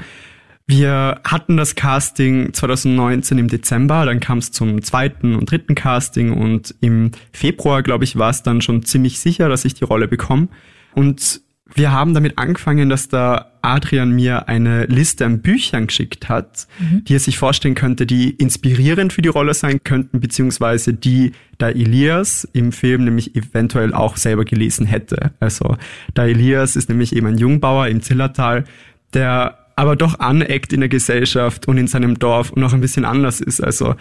Wir 0.65 1.19
hatten 1.25 1.57
das 1.57 1.75
Casting 1.75 2.53
2019 2.53 3.37
im 3.37 3.47
Dezember, 3.49 4.05
dann 4.05 4.21
kam 4.21 4.37
es 4.37 4.51
zum 4.51 4.81
zweiten 4.81 5.35
und 5.35 5.51
dritten 5.51 5.75
Casting 5.75 6.31
und 6.31 6.73
im 6.79 7.11
Februar, 7.33 7.83
glaube 7.83 8.05
ich, 8.05 8.17
war 8.17 8.29
es 8.29 8.43
dann 8.43 8.61
schon 8.61 8.83
ziemlich 8.83 9.19
sicher, 9.19 9.49
dass 9.49 9.65
ich 9.65 9.73
die 9.73 9.83
Rolle 9.83 10.07
bekomme. 10.07 10.47
Und 10.95 11.41
wir 11.75 11.91
haben 11.91 12.13
damit 12.13 12.37
angefangen, 12.37 12.89
dass 12.89 13.07
der 13.07 13.51
Adrian 13.61 14.11
mir 14.11 14.47
eine 14.47 14.85
Liste 14.85 15.25
an 15.25 15.41
Büchern 15.41 15.87
geschickt 15.87 16.29
hat, 16.29 16.67
mhm. 16.79 17.03
die 17.05 17.15
er 17.15 17.19
sich 17.19 17.37
vorstellen 17.37 17.75
könnte, 17.75 18.05
die 18.05 18.29
inspirierend 18.29 19.11
für 19.11 19.21
die 19.21 19.29
Rolle 19.29 19.53
sein 19.53 19.83
könnten, 19.83 20.19
beziehungsweise 20.19 20.93
die 20.93 21.31
der 21.59 21.75
Elias 21.75 22.47
im 22.53 22.71
Film 22.71 23.05
nämlich 23.05 23.35
eventuell 23.35 23.93
auch 23.93 24.17
selber 24.17 24.45
gelesen 24.45 24.85
hätte. 24.85 25.31
Also 25.39 25.77
der 26.15 26.25
Elias 26.25 26.75
ist 26.75 26.89
nämlich 26.89 27.15
eben 27.15 27.27
ein 27.27 27.37
Jungbauer 27.37 27.87
im 27.87 28.01
Zillertal, 28.01 28.65
der 29.13 29.62
aber 29.75 29.95
doch 29.95 30.19
aneckt 30.19 30.73
in 30.73 30.79
der 30.79 30.89
Gesellschaft 30.89 31.67
und 31.67 31.77
in 31.77 31.87
seinem 31.87 32.19
Dorf 32.19 32.51
und 32.51 32.61
noch 32.61 32.73
ein 32.73 32.81
bisschen 32.81 33.05
anders 33.05 33.41
ist. 33.41 33.61
Also 33.61 33.95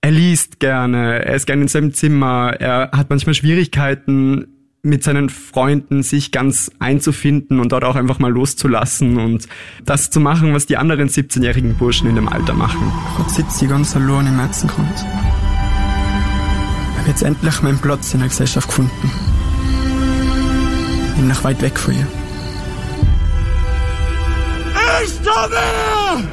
er 0.00 0.10
liest 0.10 0.60
gerne, 0.60 1.24
er 1.24 1.34
ist 1.34 1.46
gerne 1.46 1.62
in 1.62 1.68
seinem 1.68 1.92
Zimmer, 1.92 2.54
er 2.58 2.90
hat 2.92 3.10
manchmal 3.10 3.34
Schwierigkeiten 3.34 4.46
mit 4.86 5.02
seinen 5.02 5.28
Freunden 5.28 6.04
sich 6.04 6.30
ganz 6.30 6.70
einzufinden 6.78 7.58
und 7.58 7.72
dort 7.72 7.84
auch 7.84 7.96
einfach 7.96 8.20
mal 8.20 8.30
loszulassen 8.30 9.18
und 9.18 9.48
das 9.84 10.10
zu 10.10 10.20
machen, 10.20 10.54
was 10.54 10.66
die 10.66 10.76
anderen 10.76 11.08
17-jährigen 11.08 11.74
Burschen 11.74 12.08
in 12.08 12.14
dem 12.14 12.28
Alter 12.28 12.54
machen. 12.54 12.92
Jetzt 13.18 13.34
sitze 13.34 13.64
ich 13.64 13.70
ganz 13.70 13.96
allein 13.96 14.28
im 14.28 14.38
Herzengrund. 14.38 14.88
Ich 14.94 16.98
habe 16.98 17.08
jetzt 17.08 17.22
endlich 17.22 17.62
meinen 17.62 17.78
Platz 17.78 18.14
in 18.14 18.20
der 18.20 18.28
Gesellschaft 18.28 18.68
gefunden. 18.68 19.10
Ich 21.08 21.14
bin 21.16 21.28
noch 21.28 21.42
weit 21.42 21.60
weg 21.62 21.78
von 21.78 21.94
ihr. 21.94 22.06
Nicht 25.00 25.24
mehr! 25.24 26.24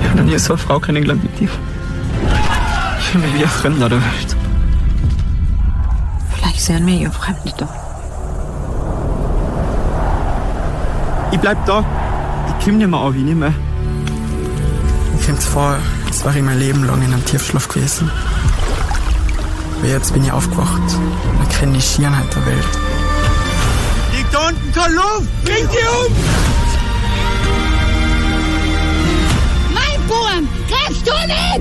Ich 0.00 0.08
habe 0.08 0.18
noch 0.18 0.24
nie 0.24 0.38
so 0.38 0.54
eine 0.54 0.62
Frau 0.62 0.78
kennengelernt 0.80 1.22
wie 1.22 1.46
dir. 1.46 1.50
Ich 2.98 3.04
fühle 3.04 3.26
mich 3.26 3.34
wie 3.38 3.42
ein 3.44 3.48
Fremder 3.48 3.88
der 3.88 4.00
Welt. 4.00 4.36
Vielleicht 6.34 6.60
sehen 6.60 6.86
wir 6.86 6.94
ihr 6.94 7.10
Fremde 7.10 7.52
da. 7.58 7.68
Ich 11.32 11.38
bleib 11.38 11.64
da. 11.66 11.84
Ich 12.46 12.64
komm 12.64 12.78
nicht 12.78 12.88
mehr 12.88 13.00
auf, 13.00 13.14
ich 13.14 13.22
nicht 13.22 13.36
mehr. 13.36 13.50
Mir 13.50 15.26
kommt's 15.26 15.46
vor, 15.46 15.76
als 16.06 16.24
wäre 16.24 16.38
ich 16.38 16.44
mein 16.44 16.58
Leben 16.58 16.84
lang 16.84 17.02
in 17.02 17.12
einem 17.12 17.24
Tiefschlaf 17.24 17.68
gewesen. 17.68 18.10
Aber 19.78 19.88
jetzt 19.88 20.12
bin 20.14 20.24
ich 20.24 20.32
aufgewacht 20.32 20.80
und 21.28 21.40
erkenne 21.40 21.74
die 21.74 21.82
Schierenheit 21.82 22.34
der 22.34 22.46
Welt. 22.46 22.93
Da 24.34 24.48
unten 24.48 24.72
keine 24.72 24.94
Luft! 24.96 25.44
Bring 25.44 25.68
sie 25.70 25.78
um! 25.78 26.12
Mein 29.72 30.08
Burm! 30.08 30.48
Greifst 30.68 31.06
du 31.06 31.12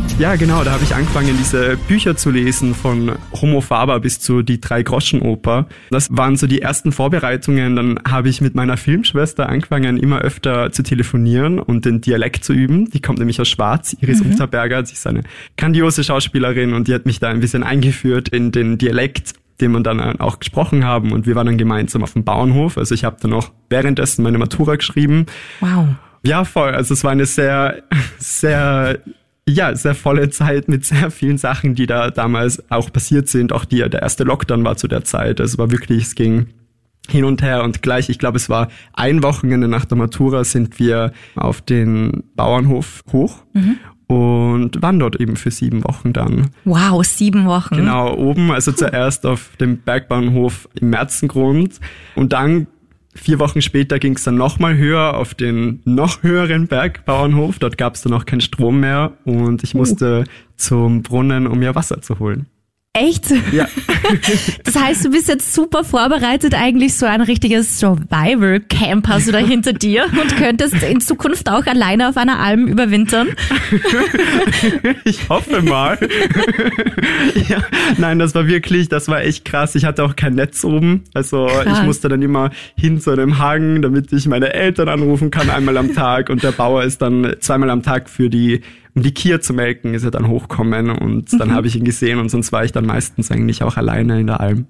nicht! 0.02 0.20
Ja, 0.20 0.36
genau, 0.38 0.64
da 0.64 0.72
habe 0.72 0.84
ich 0.84 0.96
angefangen, 0.96 1.38
diese 1.38 1.78
Bücher 1.88 2.16
zu 2.16 2.32
lesen 2.32 2.74
von 2.74 3.12
Homo 3.32 3.62
Faber 3.62 4.00
bis 4.00 4.20
zu 4.20 4.42
Die 4.42 4.60
Drei-Groschen-Oper. 4.60 5.68
Das 5.92 6.08
waren 6.18 6.36
so 6.36 6.48
die 6.48 6.64
ersten 6.64 6.92
Vorbereitungen. 6.92 7.76
Dann 7.76 8.00
habe 8.10 8.30
ich 8.30 8.42
mit 8.42 8.56
meiner 8.56 8.78
Filmschwester 8.78 9.50
angefangen, 9.50 9.98
immer 9.98 10.22
öfter 10.22 10.72
zu 10.72 10.82
telefonieren 10.82 11.60
und 11.60 11.86
den 11.86 12.02
Dialekt 12.02 12.44
zu 12.44 12.54
üben. 12.54 12.90
Die 12.90 13.02
kommt 13.02 13.20
nämlich 13.20 13.40
aus 13.40 13.50
Schwarz. 13.50 13.96
Iris 14.02 14.24
mhm. 14.24 14.32
Unterberger, 14.32 14.84
sie 14.84 14.94
ist 14.94 15.06
eine 15.06 15.22
grandiose 15.60 16.04
Schauspielerin 16.04 16.74
und 16.74 16.88
die 16.88 16.96
hat 16.96 17.06
mich 17.06 17.20
da 17.20 17.30
ein 17.30 17.40
bisschen 17.40 17.62
eingeführt 17.62 18.30
in 18.30 18.52
den 18.52 18.80
Dialekt 18.80 19.36
den 19.62 19.72
wir 19.72 19.82
dann 19.82 20.20
auch 20.20 20.40
gesprochen 20.40 20.86
haben 20.86 21.12
und 21.12 21.26
wir 21.26 21.36
waren 21.36 21.48
dann 21.48 21.58
gemeinsam 21.58 22.04
auf 22.04 22.14
dem 22.14 22.24
Bauernhof. 22.24 22.78
Also 22.78 22.96
ich 22.96 23.04
habe 23.04 23.18
dann 23.22 23.34
auch 23.34 23.52
währenddessen 23.70 24.24
meine 24.24 24.38
Matura 24.38 24.76
geschrieben. 24.76 25.26
Wow. 25.60 25.90
Ja, 26.26 26.46
voll. 26.46 26.72
Also 26.72 26.94
es 26.94 27.04
war 27.04 27.12
eine 27.12 27.26
sehr, 27.26 27.84
sehr, 28.18 29.00
ja, 29.48 29.76
sehr 29.76 29.96
volle 29.96 30.30
Zeit 30.30 30.68
mit 30.70 30.86
sehr 30.86 31.12
vielen 31.12 31.38
Sachen, 31.38 31.76
die 31.76 31.86
da 31.86 32.10
damals 32.10 32.64
auch 32.72 32.92
passiert 32.92 33.28
sind. 33.28 33.54
Auch 33.54 33.66
die, 33.66 33.78
der 33.90 34.02
erste 34.02 34.24
Lockdown 34.24 34.64
war 34.64 34.78
zu 34.78 34.88
der 34.88 35.04
Zeit. 35.04 35.40
Also 35.40 35.54
es 35.54 35.58
war 35.58 35.72
wirklich, 35.72 36.04
es 36.04 36.16
ging 36.16 36.48
hin 37.10 37.26
und 37.26 37.42
her 37.42 37.64
und 37.64 37.82
gleich, 37.82 38.08
ich 38.10 38.18
glaube, 38.18 38.38
es 38.38 38.50
war 38.50 38.70
ein 38.94 39.24
Wochenende 39.24 39.68
nach 39.68 39.84
der 39.84 39.98
Matura 39.98 40.46
sind 40.46 40.80
wir 40.80 41.12
auf 41.36 41.62
den 41.62 42.24
Bauernhof 42.36 43.04
hoch 43.12 43.44
mhm 43.54 43.78
und 44.14 44.80
waren 44.82 45.00
dort 45.00 45.20
eben 45.20 45.36
für 45.36 45.50
sieben 45.50 45.84
Wochen 45.84 46.14
dann. 46.14 46.52
Wow, 46.66 47.04
sieben 47.04 47.46
Wochen. 47.46 47.76
Genau, 47.76 48.14
oben, 48.14 48.52
also 48.52 48.72
zuerst 48.72 49.26
auf 49.26 49.56
dem 49.60 49.80
Bergbahnhof 49.80 50.70
im 50.80 50.92
Märzengrund 50.92 51.80
und 52.16 52.32
dann 52.32 52.68
vier 53.16 53.40
Wochen 53.40 53.62
später 53.62 53.98
ging 53.98 54.16
es 54.16 54.24
dann 54.24 54.36
nochmal 54.36 54.78
höher 54.78 55.18
auf 55.18 55.34
den 55.34 55.82
noch 55.86 56.22
höheren 56.22 56.68
Bergbauernhof. 56.68 57.58
Dort 57.58 57.78
gab 57.78 57.96
es 57.96 58.02
dann 58.02 58.14
auch 58.14 58.26
keinen 58.26 58.42
Strom 58.42 58.80
mehr 58.80 59.14
und 59.24 59.64
ich 59.64 59.74
uh. 59.74 59.80
musste 59.80 60.22
uh. 60.22 60.32
zum 60.58 61.02
Brunnen, 61.02 61.48
um 61.48 61.58
mir 61.60 61.74
Wasser 61.74 62.02
zu 62.02 62.20
holen. 62.20 62.46
Echt? 62.96 63.34
Ja. 63.52 63.68
Das 64.66 64.76
heißt, 64.76 65.06
du 65.06 65.12
bist 65.12 65.30
jetzt 65.30 65.54
super 65.54 65.86
vorbereitet, 65.86 66.54
eigentlich 66.54 66.96
so 66.96 67.06
ein 67.06 67.22
richtiges 67.22 67.80
Survival-Camp 67.80 69.08
hast 69.08 69.28
du 69.28 69.32
da 69.32 69.38
hinter 69.38 69.72
dir 69.72 70.06
und 70.22 70.36
könntest 70.36 70.84
in 70.84 71.00
Zukunft 71.00 71.50
auch 71.50 71.66
alleine 71.66 72.10
auf 72.10 72.18
einer 72.18 72.40
Alm 72.40 72.68
überwintern. 72.68 73.30
Ich 75.06 75.30
hoffe 75.30 75.62
mal. 75.62 75.98
Ja, 77.48 77.64
nein, 77.98 78.20
das 78.20 78.36
war 78.36 78.48
wirklich, 78.48 78.90
das 78.90 79.08
war 79.08 79.22
echt 79.22 79.46
krass. 79.46 79.76
Ich 79.76 79.86
hatte 79.86 80.04
auch 80.04 80.16
kein 80.16 80.36
Netz 80.36 80.64
oben. 80.64 81.04
Also 81.14 81.48
krass. 81.48 81.80
ich 81.80 81.86
musste 81.86 82.10
dann 82.10 82.22
immer 82.22 82.52
hin 82.76 83.00
zu 83.00 83.12
einem 83.12 83.40
Hang, 83.40 83.82
damit 83.82 84.12
ich 84.14 84.28
meine 84.28 84.54
Eltern 84.54 84.90
anrufen 84.90 85.32
kann 85.32 85.50
einmal 85.50 85.78
am 85.78 85.94
Tag 85.94 86.30
und 86.30 86.44
der 86.44 86.52
Bauer 86.52 86.84
ist 86.84 87.02
dann 87.02 87.36
zweimal 87.40 87.70
am 87.70 87.84
Tag 87.84 88.10
für 88.10 88.30
die 88.30 88.62
um 88.96 89.02
die 89.02 89.14
Kia 89.14 89.42
zu 89.42 89.54
melken, 89.54 89.96
ist 89.96 90.04
er 90.04 90.12
dann 90.12 90.28
hochkommen 90.28 90.92
und 90.92 91.34
dann 91.34 91.50
mhm. 91.50 91.54
habe 91.54 91.68
ich 91.68 91.76
ihn 91.76 91.84
gesehen 91.84 92.20
und 92.20 92.30
sonst 92.30 92.52
war 92.52 92.64
ich 92.64 92.72
dann 92.72 92.86
meistens 92.86 93.32
eigentlich 93.32 93.64
auch 93.64 93.76
alleine 93.76 94.20
in 94.20 94.28
der 94.28 94.40
Alm. 94.40 94.68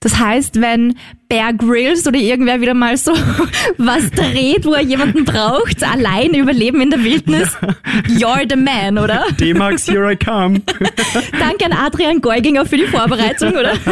Das 0.00 0.18
heißt, 0.18 0.60
wenn 0.60 0.94
Bear 1.28 1.54
Grylls 1.54 2.06
oder 2.06 2.18
irgendwer 2.18 2.60
wieder 2.60 2.74
mal 2.74 2.96
so 2.98 3.12
was 3.78 4.10
dreht, 4.10 4.66
wo 4.66 4.74
er 4.74 4.82
jemanden 4.82 5.24
braucht, 5.24 5.82
allein 5.82 6.34
überleben 6.34 6.82
in 6.82 6.90
der 6.90 7.02
Wildnis, 7.02 7.56
ja. 7.62 7.68
you're 8.08 8.46
the 8.48 8.56
man, 8.56 8.98
oder? 8.98 9.24
D-Max, 9.40 9.88
here 9.88 10.12
I 10.12 10.16
come. 10.16 10.60
Danke 11.38 11.64
an 11.64 11.72
Adrian 11.72 12.20
Geuginger 12.20 12.66
für 12.66 12.76
die 12.76 12.86
Vorbereitung, 12.86 13.52
oder? 13.52 13.72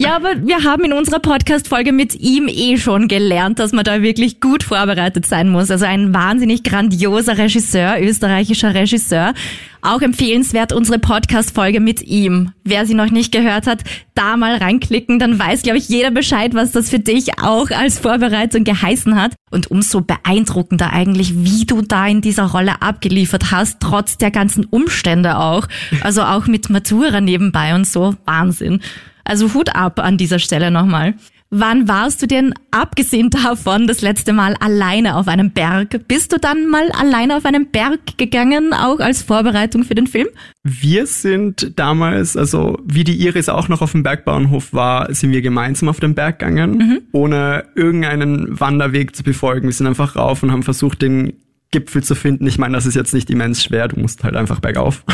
Ja, 0.00 0.14
aber 0.14 0.46
wir 0.46 0.62
haben 0.62 0.84
in 0.84 0.92
unserer 0.92 1.18
Podcast-Folge 1.18 1.90
mit 1.90 2.14
ihm 2.14 2.46
eh 2.46 2.76
schon 2.76 3.08
gelernt, 3.08 3.58
dass 3.58 3.72
man 3.72 3.84
da 3.84 4.00
wirklich 4.00 4.40
gut 4.40 4.62
vorbereitet 4.62 5.26
sein 5.26 5.48
muss. 5.48 5.72
Also 5.72 5.86
ein 5.86 6.14
wahnsinnig 6.14 6.47
grandioser 6.56 7.38
Regisseur, 7.38 7.96
österreichischer 8.00 8.74
Regisseur. 8.74 9.34
Auch 9.80 10.00
empfehlenswert 10.00 10.72
unsere 10.72 10.98
Podcast-Folge 10.98 11.78
mit 11.78 12.02
ihm. 12.02 12.52
Wer 12.64 12.84
sie 12.84 12.94
noch 12.94 13.10
nicht 13.10 13.30
gehört 13.30 13.66
hat, 13.66 13.84
da 14.14 14.36
mal 14.36 14.56
reinklicken, 14.56 15.18
dann 15.18 15.38
weiß, 15.38 15.62
glaube 15.62 15.78
ich, 15.78 15.88
jeder 15.88 16.10
Bescheid, 16.10 16.54
was 16.54 16.72
das 16.72 16.90
für 16.90 16.98
dich 16.98 17.38
auch 17.40 17.70
als 17.70 17.98
Vorbereitung 17.98 18.64
geheißen 18.64 19.14
hat. 19.14 19.34
Und 19.50 19.70
umso 19.70 20.00
beeindruckender 20.00 20.92
eigentlich, 20.92 21.44
wie 21.44 21.64
du 21.64 21.82
da 21.82 22.06
in 22.06 22.20
dieser 22.20 22.46
Rolle 22.46 22.82
abgeliefert 22.82 23.52
hast, 23.52 23.78
trotz 23.80 24.18
der 24.18 24.30
ganzen 24.30 24.64
Umstände 24.64 25.38
auch. 25.38 25.68
Also 26.00 26.22
auch 26.22 26.46
mit 26.46 26.70
Matura 26.70 27.20
nebenbei 27.20 27.74
und 27.74 27.86
so. 27.86 28.16
Wahnsinn. 28.24 28.80
Also 29.24 29.54
Hut 29.54 29.74
ab 29.74 30.00
an 30.00 30.16
dieser 30.16 30.38
Stelle 30.38 30.70
nochmal. 30.70 31.14
Wann 31.50 31.88
warst 31.88 32.20
du 32.22 32.26
denn, 32.26 32.52
abgesehen 32.70 33.30
davon, 33.30 33.86
das 33.86 34.02
letzte 34.02 34.34
Mal 34.34 34.54
alleine 34.60 35.16
auf 35.16 35.28
einem 35.28 35.50
Berg? 35.50 36.06
Bist 36.06 36.32
du 36.32 36.38
dann 36.38 36.68
mal 36.68 36.90
alleine 36.92 37.36
auf 37.36 37.46
einem 37.46 37.66
Berg 37.66 38.18
gegangen, 38.18 38.74
auch 38.74 39.00
als 39.00 39.22
Vorbereitung 39.22 39.84
für 39.84 39.94
den 39.94 40.06
Film? 40.06 40.28
Wir 40.62 41.06
sind 41.06 41.72
damals, 41.76 42.36
also 42.36 42.78
wie 42.84 43.04
die 43.04 43.16
Iris 43.16 43.48
auch 43.48 43.68
noch 43.68 43.80
auf 43.80 43.92
dem 43.92 44.02
Bergbauernhof 44.02 44.74
war, 44.74 45.12
sind 45.14 45.32
wir 45.32 45.40
gemeinsam 45.40 45.88
auf 45.88 46.00
den 46.00 46.14
Berg 46.14 46.38
gegangen, 46.38 46.76
mhm. 46.76 47.00
ohne 47.12 47.64
irgendeinen 47.74 48.60
Wanderweg 48.60 49.16
zu 49.16 49.22
befolgen. 49.22 49.68
Wir 49.68 49.72
sind 49.72 49.86
einfach 49.86 50.16
rauf 50.16 50.42
und 50.42 50.52
haben 50.52 50.62
versucht, 50.62 51.00
den 51.00 51.32
Gipfel 51.70 52.02
zu 52.02 52.14
finden. 52.14 52.46
Ich 52.46 52.56
meine, 52.56 52.74
das 52.74 52.86
ist 52.86 52.94
jetzt 52.94 53.12
nicht 53.12 53.28
immens 53.28 53.62
schwer, 53.62 53.88
du 53.88 54.00
musst 54.00 54.24
halt 54.24 54.36
einfach 54.36 54.58
bergauf. 54.60 55.04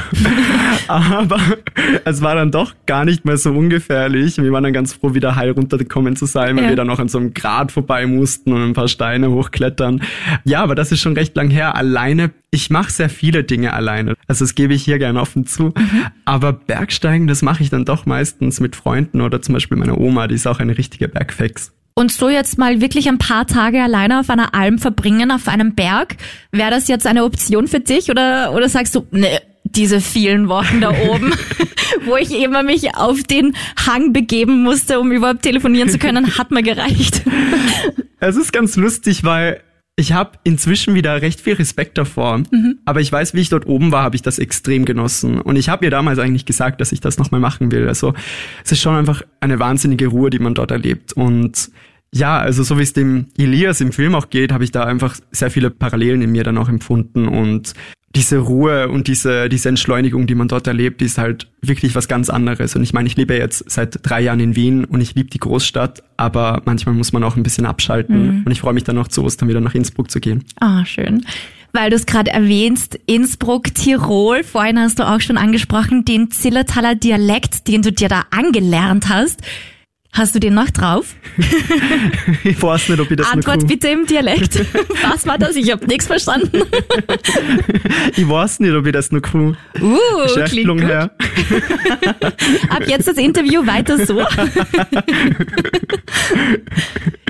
Aber 0.88 1.40
es 2.05 2.22
war 2.22 2.36
dann 2.36 2.52
doch 2.52 2.74
gar 2.86 3.05
nicht 3.05 3.24
mehr 3.24 3.36
so 3.36 3.50
ungefährlich. 3.50 4.36
Wir 4.36 4.52
waren 4.52 4.62
dann 4.62 4.72
ganz 4.72 4.92
froh, 4.92 5.14
wieder 5.14 5.34
heil 5.34 5.50
runtergekommen 5.50 6.14
zu 6.14 6.26
sein, 6.26 6.57
weil 6.57 6.64
ja. 6.64 6.68
wir 6.70 6.76
dann 6.76 6.86
noch 6.86 7.00
an 7.00 7.09
so 7.09 7.18
einem 7.18 7.34
Grat 7.34 7.72
vorbei 7.72 8.07
mussten 8.07 8.52
und 8.52 8.62
ein 8.62 8.72
paar 8.72 8.86
Steine 8.86 9.30
hochklettern. 9.30 10.02
Ja, 10.44 10.62
aber 10.62 10.76
das 10.76 10.92
ist 10.92 11.00
schon 11.00 11.14
recht 11.14 11.34
lang 11.34 11.50
her. 11.50 11.74
Alleine, 11.74 12.30
ich 12.52 12.70
mache 12.70 12.92
sehr 12.92 13.09
viele 13.09 13.42
Dinge 13.42 13.72
alleine. 13.72 14.14
Also 14.28 14.44
das 14.44 14.55
gebe 14.55 14.74
ich 14.74 14.84
hier 14.84 14.98
gerne 14.98 15.20
offen 15.20 15.46
zu. 15.46 15.74
Mhm. 15.76 16.07
Aber 16.24 16.52
Bergsteigen, 16.52 17.26
das 17.26 17.42
mache 17.42 17.64
ich 17.64 17.70
dann 17.70 17.84
doch 17.84 18.07
meistens 18.07 18.61
mit 18.61 18.76
Freunden 18.76 19.22
oder 19.22 19.42
zum 19.42 19.55
Beispiel 19.55 19.76
meiner 19.76 19.98
Oma, 19.98 20.28
die 20.28 20.36
ist 20.36 20.46
auch 20.46 20.61
eine 20.61 20.78
richtige 20.78 21.09
Bergfex. 21.09 21.72
Und 21.97 22.11
so 22.11 22.28
jetzt 22.28 22.59
mal 22.59 22.80
wirklich 22.80 23.09
ein 23.09 23.18
paar 23.18 23.47
Tage 23.47 23.80
alleine 23.80 24.18
auf 24.18 24.28
einer 24.28 24.53
Alm 24.53 24.78
verbringen, 24.78 25.30
auf 25.30 25.47
einem 25.47 25.76
Berg, 25.76 26.16
wäre 26.51 26.70
das 26.70 26.88
jetzt 26.88 27.07
eine 27.07 27.22
Option 27.22 27.68
für 27.68 27.78
dich 27.78 28.11
oder, 28.11 28.53
oder 28.53 28.68
sagst 28.68 28.97
du, 28.97 29.07
ne, 29.12 29.40
diese 29.62 30.01
vielen 30.01 30.49
Wochen 30.49 30.80
da 30.80 30.90
oben, 30.90 31.32
wo 32.05 32.16
ich 32.16 32.32
immer 32.32 32.64
mich 32.64 32.97
auf 32.97 33.22
den 33.22 33.55
Hang 33.86 34.12
begeben 34.12 34.64
musste, 34.64 34.99
um 34.99 35.12
überhaupt 35.12 35.42
telefonieren 35.42 35.88
zu 35.88 35.99
können, 35.99 36.36
hat 36.36 36.51
mir 36.51 36.62
gereicht. 36.62 37.22
Es 38.20 38.36
ist 38.36 38.55
ganz 38.55 38.76
lustig, 38.76 39.22
weil 39.24 39.61
ich 39.97 40.12
habe 40.12 40.38
inzwischen 40.42 40.95
wieder 40.95 41.22
recht 41.22 41.40
viel 41.40 41.55
Respekt 41.55 41.99
davor. 41.99 42.38
Mhm. 42.38 42.78
Aber 42.84 43.01
ich 43.01 43.12
weiß, 43.12 43.34
wie 43.34 43.40
ich 43.40 43.49
dort 43.49 43.66
oben 43.66 43.92
war, 43.92 44.03
habe 44.03 44.16
ich 44.16 44.22
das 44.22 44.38
extrem 44.38 44.84
genossen. 44.84 45.40
Und 45.40 45.57
ich 45.57 45.68
habe 45.68 45.86
mir 45.86 45.90
damals 45.90 46.18
eigentlich 46.18 46.47
gesagt, 46.47 46.80
dass 46.80 46.92
ich 46.92 47.01
das 47.01 47.18
nochmal 47.18 47.40
machen 47.40 47.70
will. 47.70 47.86
Also 47.86 48.14
es 48.64 48.72
ist 48.72 48.80
schon 48.80 48.97
einfach 48.97 49.22
eine 49.40 49.61
wahnsinnige 49.61 50.09
Ruhe, 50.09 50.30
die 50.30 50.40
man 50.40 50.55
dort 50.55 50.72
erlebt. 50.72 51.12
Und 51.12 51.70
ja, 52.12 52.38
also 52.38 52.62
so 52.64 52.78
wie 52.78 52.82
es 52.82 52.92
dem 52.92 53.26
Elias 53.36 53.80
im 53.80 53.92
Film 53.92 54.14
auch 54.14 54.30
geht, 54.30 54.53
habe 54.53 54.64
ich 54.64 54.72
da 54.72 54.84
einfach 54.84 55.16
sehr 55.30 55.51
viele 55.51 55.70
Parallelen 55.70 56.22
in 56.22 56.32
mir 56.32 56.45
dann 56.45 56.59
auch 56.59 56.68
empfunden. 56.68 57.28
Und 57.28 57.74
diese 58.14 58.38
Ruhe 58.38 58.88
und 58.88 59.08
diese, 59.08 59.48
diese 59.48 59.68
Entschleunigung, 59.68 60.26
die 60.26 60.34
man 60.34 60.48
dort 60.48 60.66
erlebt, 60.66 61.02
ist 61.02 61.18
halt 61.18 61.48
wirklich 61.62 61.94
was 61.94 62.06
ganz 62.06 62.30
anderes. 62.30 62.76
Und 62.76 62.82
ich 62.82 62.92
meine, 62.92 63.08
ich 63.08 63.16
lebe 63.16 63.34
jetzt 63.34 63.68
seit 63.70 63.98
drei 64.02 64.20
Jahren 64.20 64.40
in 64.40 64.54
Wien 64.56 64.84
und 64.84 65.00
ich 65.00 65.14
liebe 65.14 65.30
die 65.30 65.38
Großstadt, 65.40 66.02
aber 66.16 66.62
manchmal 66.64 66.94
muss 66.94 67.12
man 67.12 67.24
auch 67.24 67.36
ein 67.36 67.42
bisschen 67.42 67.66
abschalten. 67.66 68.38
Mhm. 68.38 68.42
Und 68.44 68.52
ich 68.52 68.60
freue 68.60 68.74
mich 68.74 68.84
dann 68.84 68.98
auch 68.98 69.08
zu 69.08 69.24
Ostern 69.24 69.48
wieder 69.48 69.60
nach 69.60 69.74
Innsbruck 69.74 70.10
zu 70.10 70.20
gehen. 70.20 70.44
Ah, 70.60 70.82
oh, 70.82 70.84
schön. 70.84 71.24
Weil 71.72 71.90
du 71.90 71.96
es 71.96 72.06
gerade 72.06 72.30
erwähnst, 72.30 73.00
Innsbruck, 73.06 73.74
Tirol, 73.74 74.44
vorhin 74.44 74.78
hast 74.78 75.00
du 75.00 75.08
auch 75.08 75.20
schon 75.20 75.36
angesprochen, 75.36 76.04
den 76.04 76.30
Zillertaler 76.30 76.94
Dialekt, 76.94 77.66
den 77.66 77.82
du 77.82 77.90
dir 77.90 78.08
da 78.08 78.26
angelernt 78.30 79.08
hast. 79.08 79.40
Hast 80.14 80.32
du 80.32 80.38
den 80.38 80.54
noch 80.54 80.70
drauf? 80.70 81.16
ich 82.44 82.62
weiß 82.62 82.88
nicht, 82.88 83.00
ob 83.00 83.10
ich 83.10 83.16
das 83.16 83.32
Antwort 83.32 83.62
noch 83.62 83.66
bitte 83.66 83.88
im 83.88 84.06
Dialekt. 84.06 84.64
Was 85.02 85.26
war 85.26 85.38
das? 85.38 85.56
Ich 85.56 85.72
habe 85.72 85.84
nichts 85.86 86.06
verstanden. 86.06 86.62
ich 88.16 88.28
weiß 88.28 88.60
nicht, 88.60 88.72
ob 88.74 88.86
ich 88.86 88.92
das 88.92 89.10
noch 89.10 89.20
kann. 89.20 89.56
Uh, 89.84 90.64
gut. 90.64 90.80
Her. 90.82 91.10
Ab 92.68 92.86
jetzt 92.86 93.08
das 93.08 93.16
Interview 93.16 93.66
weiter 93.66 94.04
so. 94.06 94.20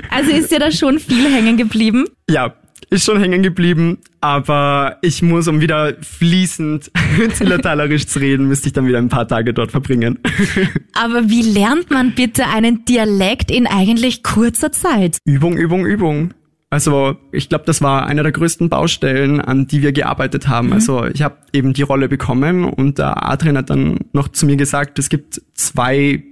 also 0.09 0.31
ist 0.31 0.51
dir 0.51 0.59
da 0.59 0.71
schon 0.71 0.99
viel 0.99 1.31
hängen 1.31 1.57
geblieben? 1.57 2.05
Ja, 2.29 2.53
ist 2.95 3.05
schon 3.05 3.19
hängen 3.19 3.43
geblieben, 3.43 3.99
aber 4.21 4.97
ich 5.01 5.21
muss, 5.21 5.47
um 5.47 5.61
wieder 5.61 5.93
fließend 6.01 6.91
zillertalerisch 7.33 8.07
zu 8.07 8.19
reden, 8.19 8.47
müsste 8.47 8.67
ich 8.67 8.73
dann 8.73 8.87
wieder 8.87 8.97
ein 8.97 9.09
paar 9.09 9.27
Tage 9.27 9.53
dort 9.53 9.71
verbringen. 9.71 10.19
aber 10.93 11.29
wie 11.29 11.41
lernt 11.41 11.91
man 11.91 12.13
bitte 12.15 12.47
einen 12.47 12.85
Dialekt 12.85 13.51
in 13.51 13.67
eigentlich 13.67 14.23
kurzer 14.23 14.71
Zeit? 14.71 15.19
Übung, 15.25 15.57
Übung, 15.57 15.85
Übung. 15.85 16.33
Also 16.69 17.15
ich 17.31 17.47
glaube, 17.49 17.65
das 17.65 17.81
war 17.81 18.07
einer 18.07 18.23
der 18.23 18.31
größten 18.31 18.69
Baustellen, 18.69 19.39
an 19.39 19.67
die 19.67 19.81
wir 19.81 19.91
gearbeitet 19.91 20.47
haben. 20.47 20.67
Mhm. 20.67 20.73
Also 20.73 21.05
ich 21.05 21.21
habe 21.21 21.37
eben 21.53 21.73
die 21.73 21.83
Rolle 21.83 22.09
bekommen 22.09 22.65
und 22.65 22.97
der 22.97 23.29
Adrian 23.29 23.57
hat 23.57 23.69
dann 23.69 23.99
noch 24.13 24.27
zu 24.29 24.45
mir 24.45 24.57
gesagt, 24.57 24.99
es 24.99 25.09
gibt 25.09 25.41
zwei 25.53 26.23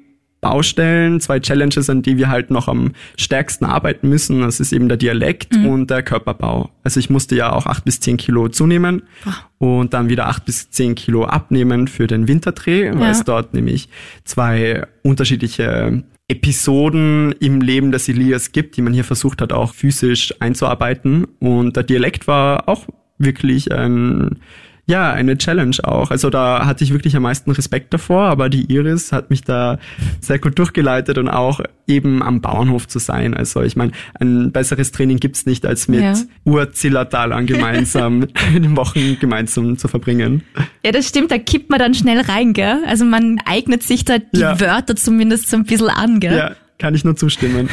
Baustellen, 0.44 1.20
zwei 1.20 1.40
Challenges, 1.40 1.90
an 1.90 2.02
die 2.04 2.18
wir 2.18 2.30
halt 2.30 2.52
noch 2.52 2.68
am 2.68 2.92
stärksten 3.18 3.66
arbeiten 3.66 4.10
müssen. 4.10 4.42
Das 4.42 4.60
ist 4.60 4.74
eben 4.74 4.90
der 4.90 4.98
Dialekt 4.98 5.56
mhm. 5.56 5.66
und 5.68 5.90
der 5.90 6.04
Körperbau. 6.04 6.70
Also 6.84 7.00
ich 7.00 7.10
musste 7.10 7.36
ja 7.36 7.52
auch 7.52 7.66
acht 7.66 7.86
bis 7.86 8.00
zehn 8.00 8.18
Kilo 8.18 8.50
zunehmen 8.50 9.04
Ach. 9.26 9.46
und 9.58 9.94
dann 9.94 10.10
wieder 10.10 10.28
acht 10.28 10.46
bis 10.46 10.70
zehn 10.70 10.96
Kilo 10.96 11.26
abnehmen 11.26 11.88
für 11.88 12.06
den 12.06 12.28
Winterdreh, 12.28 12.92
weil 12.94 13.02
ja. 13.02 13.12
es 13.12 13.24
dort 13.24 13.54
nämlich 13.54 13.90
zwei 14.26 14.86
unterschiedliche 15.02 16.04
Episoden 16.28 17.34
im 17.40 17.62
Leben 17.62 17.92
des 17.92 18.08
Elias 18.10 18.52
gibt, 18.52 18.78
die 18.78 18.82
man 18.82 18.94
hier 18.94 19.04
versucht 19.04 19.42
hat, 19.42 19.54
auch 19.54 19.74
physisch 19.74 20.34
einzuarbeiten. 20.40 21.26
Und 21.40 21.76
der 21.76 21.84
Dialekt 21.84 22.28
war 22.28 22.68
auch 22.68 22.88
wirklich 23.18 23.72
ein 23.72 24.40
ja, 24.86 25.14
eine 25.14 25.38
Challenge 25.38 25.78
auch. 25.84 26.12
Also 26.12 26.30
da 26.30 26.66
hatte 26.66 26.84
ich 26.84 26.92
wirklich 26.92 27.16
am 27.16 27.24
meisten 27.24 27.52
Respekt 27.52 27.94
davor, 27.94 28.24
aber 28.24 28.50
die 28.50 28.72
Iris 28.74 29.14
hat 29.14 29.30
mich 29.30 29.42
da 29.42 29.80
sehr 30.20 30.40
gut 30.40 30.60
durchgeleitet 30.60 31.18
und 31.18 31.30
auch 31.30 31.62
eben 31.88 32.22
am 32.22 32.42
Bauernhof 32.42 32.88
zu 32.88 33.00
sein. 33.00 33.34
Also 33.34 33.62
ich 33.62 33.78
meine, 33.78 33.94
ein 34.20 34.52
besseres 34.52 34.92
Training 34.92 35.18
gibt's 35.18 35.46
nicht, 35.46 35.66
als 35.66 35.88
mit 35.88 36.02
ja. 36.02 36.14
Urzillertalern 36.44 37.46
gemeinsam 37.46 38.28
in 38.56 38.64
den 38.64 38.78
Wochen 38.78 39.18
gemeinsam 39.20 39.78
zu 39.78 39.88
verbringen. 39.88 40.44
Ja, 40.86 40.92
das 40.92 41.08
stimmt, 41.08 41.32
da 41.32 41.38
kippt 41.38 41.70
man 41.70 41.80
dann 41.80 41.94
schnell 41.94 42.20
rein, 42.20 42.52
gell? 42.52 42.80
Also 42.86 43.06
man 43.06 43.40
eignet 43.46 43.84
sich 43.84 44.04
da 44.04 44.18
die 44.18 44.42
ja. 44.42 44.60
Wörter 44.60 44.98
zumindest 44.98 45.50
so 45.50 45.56
ein 45.56 45.64
bisschen 45.64 45.90
an, 45.90 46.20
gell? 46.20 46.38
Ja, 46.38 46.56
kann 46.84 46.96
ich 46.96 47.06
nur 47.06 47.16
zustimmen. 47.16 47.70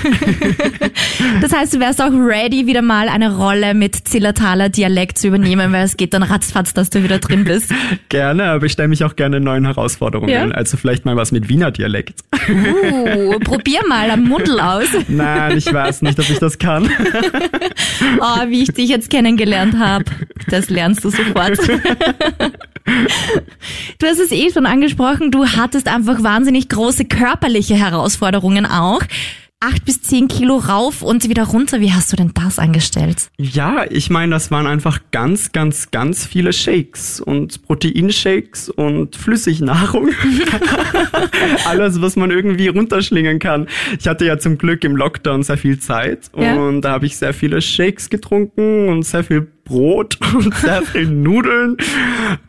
das 1.41 1.53
heißt, 1.53 1.75
du 1.75 1.81
wärst 1.81 2.01
auch 2.01 2.13
ready, 2.13 2.69
wieder 2.69 2.81
mal 2.81 3.09
eine 3.09 3.37
Rolle 3.37 3.75
mit 3.75 4.07
Zillertaler 4.07 4.69
Dialekt 4.69 5.19
zu 5.19 5.27
übernehmen, 5.27 5.73
weil 5.73 5.85
es 5.85 5.97
geht 5.97 6.15
dann 6.15 6.23
ratzfatz, 6.23 6.75
dass 6.75 6.91
du 6.91 7.03
wieder 7.03 7.19
drin 7.19 7.43
bist. 7.43 7.75
Gerne, 8.09 8.45
aber 8.45 8.67
ich 8.67 8.73
stelle 8.73 8.87
mich 8.87 9.03
auch 9.03 9.17
gerne 9.17 9.41
neuen 9.41 9.65
Herausforderungen. 9.65 10.31
Ja? 10.31 10.49
Also 10.53 10.77
vielleicht 10.77 11.07
mal 11.07 11.17
was 11.17 11.33
mit 11.33 11.49
Wiener 11.49 11.73
Dialekt. 11.73 12.21
Uh, 12.49 13.37
probier 13.41 13.81
mal 13.89 14.13
am 14.13 14.23
Mundel 14.23 14.61
aus. 14.61 14.87
Nein, 15.09 15.59
ich 15.59 15.73
weiß 15.73 16.03
nicht, 16.03 16.21
ob 16.21 16.31
ich 16.31 16.39
das 16.39 16.59
kann. 16.59 16.89
Oh, 18.21 18.47
wie 18.47 18.63
ich 18.63 18.73
dich 18.73 18.91
jetzt 18.91 19.11
kennengelernt 19.11 19.77
habe. 19.77 20.05
Das 20.49 20.71
lernst 20.71 21.05
du 21.05 21.11
sofort. 21.11 21.59
Du 22.87 24.07
hast 24.07 24.19
es 24.19 24.33
eh 24.33 24.51
schon 24.51 24.67
angesprochen, 24.67 25.31
du 25.31 25.47
hattest 25.47 25.89
einfach 25.89 26.23
wahnsinnig 26.23 26.69
große 26.69 27.05
körperliche 27.05 27.75
Herausforderungen 27.75 28.67
auch 28.67 29.03
acht 29.61 29.85
bis 29.85 30.01
zehn 30.01 30.27
Kilo 30.27 30.57
rauf 30.57 31.03
und 31.03 31.29
wieder 31.29 31.45
runter. 31.45 31.81
Wie 31.81 31.93
hast 31.93 32.11
du 32.13 32.17
denn 32.17 32.33
das 32.35 32.59
angestellt? 32.59 33.31
Ja, 33.37 33.85
ich 33.89 34.09
meine, 34.09 34.33
das 34.33 34.51
waren 34.51 34.67
einfach 34.67 35.01
ganz, 35.13 35.53
ganz, 35.53 35.91
ganz 35.91 36.25
viele 36.25 36.55
Shakes 36.55 37.21
und 37.21 37.63
Proteinshakes 37.67 38.71
und 38.71 39.17
Flüssignahrung. 39.17 40.09
Alles, 41.67 42.01
was 42.01 42.17
man 42.17 42.31
irgendwie 42.31 42.69
runterschlingen 42.69 43.39
kann. 43.39 43.67
Ich 43.99 44.09
hatte 44.09 44.25
ja 44.25 44.39
zum 44.39 44.57
Glück 44.57 44.83
im 44.83 44.97
Lockdown 44.97 45.43
sehr 45.43 45.59
viel 45.59 45.79
Zeit 45.79 46.31
ja. 46.35 46.55
und 46.55 46.81
da 46.81 46.93
habe 46.93 47.05
ich 47.05 47.19
sehr 47.19 47.35
viele 47.35 47.61
Shakes 47.61 48.09
getrunken 48.09 48.89
und 48.89 49.03
sehr 49.03 49.25
viel 49.25 49.47
Brot 49.65 50.19
und 50.35 50.55
sehr 50.55 50.83
viel 50.83 51.07
Nudeln. 51.07 51.77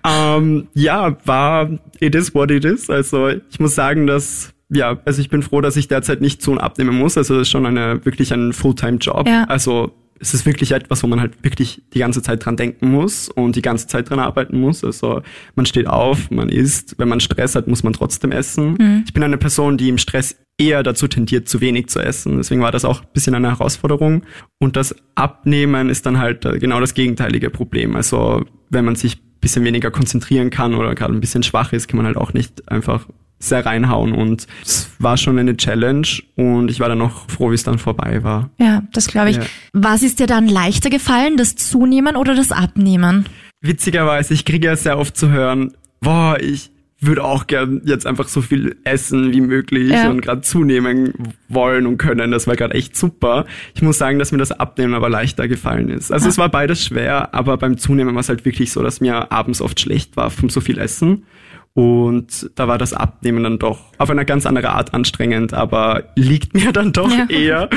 Ähm, 0.08 0.68
ja, 0.74 1.18
war 1.26 1.70
it 2.00 2.16
is 2.16 2.34
what 2.34 2.52
it 2.52 2.64
is. 2.64 2.90
Also 2.90 3.28
ich 3.28 3.60
muss 3.60 3.76
sagen, 3.76 4.08
dass 4.08 4.54
ja, 4.74 5.00
also 5.06 5.22
ich 5.22 5.30
bin 5.30 5.44
froh, 5.44 5.62
dass 5.62 5.76
ich 5.76 5.88
derzeit 5.88 6.22
nicht 6.22 6.42
zu 6.42 6.52
und 6.52 6.58
abnehmen 6.58 6.98
muss. 6.98 7.18
Also 7.18 7.36
das 7.36 7.44
ist 7.44 7.50
schon 7.50 7.66
eine 7.66 8.04
wirklich 8.06 8.34
ein 8.34 8.54
Fulltime-Job. 8.54 9.28
Ja. 9.28 9.44
Also 9.44 9.92
es 10.20 10.34
ist 10.34 10.46
wirklich 10.46 10.72
etwas, 10.72 11.04
wo 11.04 11.08
man 11.08 11.20
halt 11.20 11.44
wirklich 11.44 11.82
die 11.94 12.00
ganze 12.00 12.22
Zeit 12.22 12.46
dran 12.46 12.56
denken 12.56 12.92
muss 12.92 13.28
und 13.28 13.56
die 13.56 13.62
ganze 13.62 13.88
Zeit 13.88 14.10
dran 14.10 14.20
arbeiten 14.20 14.60
muss. 14.60 14.84
Also 14.84 15.24
man 15.56 15.66
steht 15.66 15.88
auf, 15.88 16.32
man 16.32 16.50
isst. 16.50 16.96
Wenn 17.00 17.10
man 17.10 17.20
Stress 17.20 17.56
hat, 17.56 17.68
muss 17.68 17.84
man 17.84 17.94
trotzdem 17.94 18.32
essen. 18.32 18.78
Mhm. 18.80 19.04
Ich 19.06 19.14
bin 19.14 19.24
eine 19.24 19.38
Person, 19.38 19.78
die 19.78 19.90
im 19.90 19.98
Stress 19.98 20.38
eher 20.58 20.84
dazu 20.84 21.08
tendiert, 21.08 21.50
zu 21.50 21.60
wenig 21.60 21.88
zu 21.88 22.00
essen. 22.00 22.38
Deswegen 22.38 22.62
war 22.62 22.72
das 22.72 22.86
auch 22.86 23.02
ein 23.02 23.08
bisschen 23.14 23.36
eine 23.36 23.50
Herausforderung. 23.50 24.24
Und 24.60 24.76
das 24.76 24.96
Abnehmen 25.16 25.90
ist 25.90 26.06
dann 26.06 26.20
halt 26.20 26.46
äh, 26.46 26.60
genau 26.60 26.80
das 26.80 26.94
gegenteilige 26.94 27.50
Problem. 27.50 27.96
Also 27.96 28.46
wenn 28.70 28.86
man 28.86 28.96
sich 28.96 29.18
ein 29.18 29.40
bisschen 29.42 29.66
weniger 29.66 29.90
konzentrieren 29.90 30.52
kann 30.52 30.76
oder 30.76 30.94
gerade 30.94 31.14
ein 31.14 31.20
bisschen 31.20 31.44
schwach 31.44 31.74
ist, 31.74 31.88
kann 31.88 31.98
man 31.98 32.06
halt 32.06 32.18
auch 32.18 32.34
nicht 32.34 32.72
einfach 32.72 33.08
sehr 33.42 33.66
reinhauen 33.66 34.14
und 34.14 34.48
es 34.64 34.90
war 35.00 35.18
schon 35.18 35.38
eine 35.40 35.58
Challenge 35.58 36.08
und 36.36 36.70
ich 36.72 36.80
war 36.80 36.88
dann 36.90 37.00
noch 37.00 37.30
froh, 37.30 37.52
wie 37.52 37.56
es 37.56 37.64
dann 37.64 37.78
vorbei 37.80 38.24
war. 38.24 38.50
Ja, 38.60 38.84
das 38.94 39.08
glaube 39.08 39.32
ich. 39.32 39.38
Ja. 39.38 39.44
Was 39.74 40.04
ist 40.04 40.20
dir 40.20 40.28
dann 40.28 40.48
leichter 40.48 40.90
gefallen, 40.90 41.38
das 41.38 41.56
Zunehmen 41.56 42.16
oder 42.16 42.36
das 42.36 42.52
Abnehmen? 42.52 43.26
Witzigerweise, 43.62 44.34
ich 44.34 44.46
kriege 44.46 44.68
ja 44.68 44.76
sehr 44.76 44.98
oft 44.98 45.16
zu 45.18 45.30
hören, 45.30 45.74
boah, 46.00 46.38
ich 46.40 46.72
würde 47.04 47.24
auch 47.24 47.48
gern 47.48 47.82
jetzt 47.84 48.06
einfach 48.06 48.28
so 48.28 48.42
viel 48.42 48.76
essen 48.84 49.34
wie 49.34 49.42
möglich 49.42 49.90
Ja. 49.90 50.10
und 50.12 50.22
gerade 50.22 50.42
zunehmen 50.42 51.14
wollen 51.50 51.88
und 51.88 51.98
können. 51.98 52.30
Das 52.30 52.46
war 52.46 52.56
gerade 52.56 52.76
echt 52.76 52.96
super. 52.96 53.46
Ich 53.74 53.82
muss 53.82 53.98
sagen, 53.98 54.20
dass 54.20 54.32
mir 54.32 54.38
das 54.38 54.52
Abnehmen 54.52 54.94
aber 54.94 55.10
leichter 55.10 55.48
gefallen 55.48 55.90
ist. 55.90 56.12
Also 56.12 56.30
es 56.30 56.38
war 56.38 56.50
beides 56.50 56.86
schwer, 56.86 57.34
aber 57.34 57.58
beim 57.58 57.80
Zunehmen 57.80 58.14
war 58.14 58.20
es 58.22 58.30
halt 58.30 58.46
wirklich 58.46 58.72
so, 58.72 58.84
dass 58.84 59.02
mir 59.02 59.32
abends 59.32 59.62
oft 59.62 59.80
schlecht 59.80 60.16
war 60.16 60.30
vom 60.30 60.50
so 60.52 60.62
viel 60.62 60.78
Essen. 60.78 61.24
Und 61.74 62.50
da 62.56 62.68
war 62.68 62.78
das 62.78 62.92
Abnehmen 62.94 63.44
dann 63.44 63.58
doch 63.58 63.80
auf 63.98 64.10
eine 64.10 64.26
ganz 64.26 64.46
andere 64.46 64.72
Art 64.72 64.94
anstrengend, 64.94 65.54
aber 65.54 66.04
liegt 66.16 66.54
mir 66.54 66.72
dann 66.74 66.92
doch 66.92 67.10
Ja. 67.10 67.26
eher. 67.30 67.70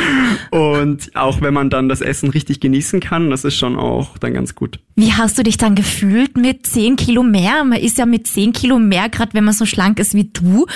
Und 0.50 1.14
auch 1.14 1.40
wenn 1.40 1.54
man 1.54 1.70
dann 1.70 1.88
das 1.88 2.00
Essen 2.00 2.30
richtig 2.30 2.58
genießen 2.60 2.98
kann, 3.00 3.30
das 3.30 3.44
ist 3.44 3.56
schon 3.56 3.76
auch 3.78 4.18
dann 4.18 4.34
ganz 4.34 4.54
gut. 4.56 4.80
Wie 4.96 5.12
hast 5.12 5.38
du 5.38 5.42
dich 5.44 5.58
dann 5.58 5.74
gefühlt 5.76 6.36
mit 6.36 6.66
10 6.66 6.96
Kilo 6.96 7.22
mehr? 7.22 7.62
Man 7.64 7.78
ist 7.78 7.98
ja 7.98 8.06
mit 8.06 8.26
10 8.26 8.52
Kilo 8.52 8.78
mehr, 8.80 9.08
gerade 9.08 9.34
wenn 9.34 9.44
man 9.44 9.54
so 9.54 9.64
schlank 9.66 10.00
ist 10.00 10.14
wie 10.14 10.24
du, 10.32 10.66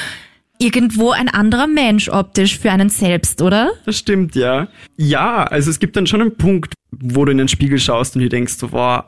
irgendwo 0.61 1.11
ein 1.11 1.29
anderer 1.29 1.67
Mensch 1.67 2.09
optisch 2.09 2.59
für 2.59 2.71
einen 2.71 2.89
selbst, 2.89 3.43
oder? 3.43 3.71
Das 3.85 3.97
stimmt, 3.99 4.35
ja. 4.37 4.69
Ja, 4.97 5.45
also 5.45 5.71
es 5.71 5.79
gibt 5.81 5.97
dann 5.97 6.07
schon 6.07 6.21
einen 6.21 6.37
Punkt, 6.37 6.75
wo 6.91 7.25
du 7.25 7.33
in 7.33 7.39
den 7.39 7.49
Spiegel 7.49 7.79
schaust 7.79 8.17
und 8.17 8.23
dir 8.23 8.29
denkst, 8.29 8.55
so, 8.55 8.69
boah, 8.69 9.07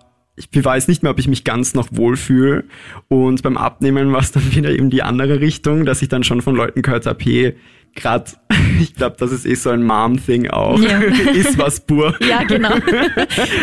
ich 0.53 0.65
weiß 0.65 0.89
nicht 0.89 1.03
mehr, 1.03 1.13
ob 1.13 1.19
ich 1.19 1.29
mich 1.29 1.45
ganz 1.45 1.75
noch 1.75 1.89
wohlfühle. 1.91 2.65
Und 3.09 3.43
beim 3.43 3.57
Abnehmen 3.57 4.13
war 4.13 4.21
es 4.21 4.33
dann 4.33 4.53
wieder 4.55 4.71
eben 4.71 4.91
die 4.91 5.03
andere 5.03 5.41
Richtung, 5.41 5.85
dass 5.85 6.03
ich 6.03 6.09
dann 6.09 6.25
schon 6.25 6.43
von 6.43 6.55
Leuten 6.55 6.83
gehört 6.83 7.07
habe, 7.07 7.23
hey, 7.23 7.57
grad, 7.97 8.39
ich 8.81 8.95
glaube, 8.95 9.17
das 9.19 9.33
ist 9.33 9.47
eh 9.47 9.55
so 9.55 9.71
ein 9.71 9.83
Mom-Thing 9.83 10.49
auch. 10.51 10.79
Ja. 10.79 10.99
ist 11.33 11.59
was 11.59 11.81
pur. 11.81 12.15
Ja, 12.21 12.45
genau. 12.45 12.75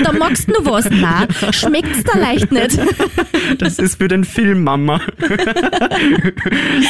Da 0.03 0.11
magst 0.11 0.49
du 0.49 0.65
was. 0.65 0.89
Na, 0.91 1.27
schmeckt's 1.51 2.03
da 2.03 2.19
leicht 2.19 2.51
nicht. 2.51 2.77
Das 3.57 3.79
ist 3.79 3.97
für 3.97 4.07
den 4.07 4.23
Film, 4.23 4.63
Mama. 4.63 5.01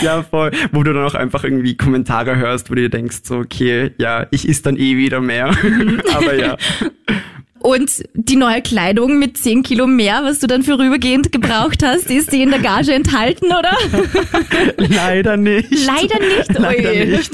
ja, 0.02 0.24
voll. 0.24 0.52
Wo 0.72 0.84
du 0.84 0.94
dann 0.94 1.06
auch 1.06 1.16
einfach 1.16 1.44
irgendwie 1.44 1.78
Kommentare 1.78 2.38
hörst, 2.38 2.70
wo 2.70 2.76
du 2.76 2.82
dir 2.82 2.90
denkst, 2.90 3.18
so, 3.24 3.38
okay, 3.38 3.92
ja, 3.98 4.28
ich 4.32 4.48
is 4.48 4.62
dann 4.62 4.78
eh 4.78 4.98
wieder 4.98 5.22
mehr. 5.22 5.56
Aber 6.14 6.36
ja. 6.36 6.58
Und 7.60 8.04
die 8.14 8.36
neue 8.36 8.62
Kleidung 8.62 9.20
mit 9.20 9.38
10 9.38 9.64
Kilo 9.64 9.88
mehr, 9.88 10.22
was 10.24 10.40
du 10.40 10.48
dann 10.48 10.64
vorübergehend 10.64 11.32
gebraucht 11.32 11.84
hast, 11.84 12.10
ist 12.10 12.32
die 12.32 12.42
in 12.44 12.50
der 12.52 12.60
Gage 12.60 12.94
enthalten, 12.94 13.48
oder? 13.48 13.76
Leider 14.78 15.38
nicht. 15.38 15.68
Leider 15.86 16.20
nicht. 16.20 16.54
Leider 16.60 16.92
Ui. 16.92 17.06
nicht. 17.06 17.32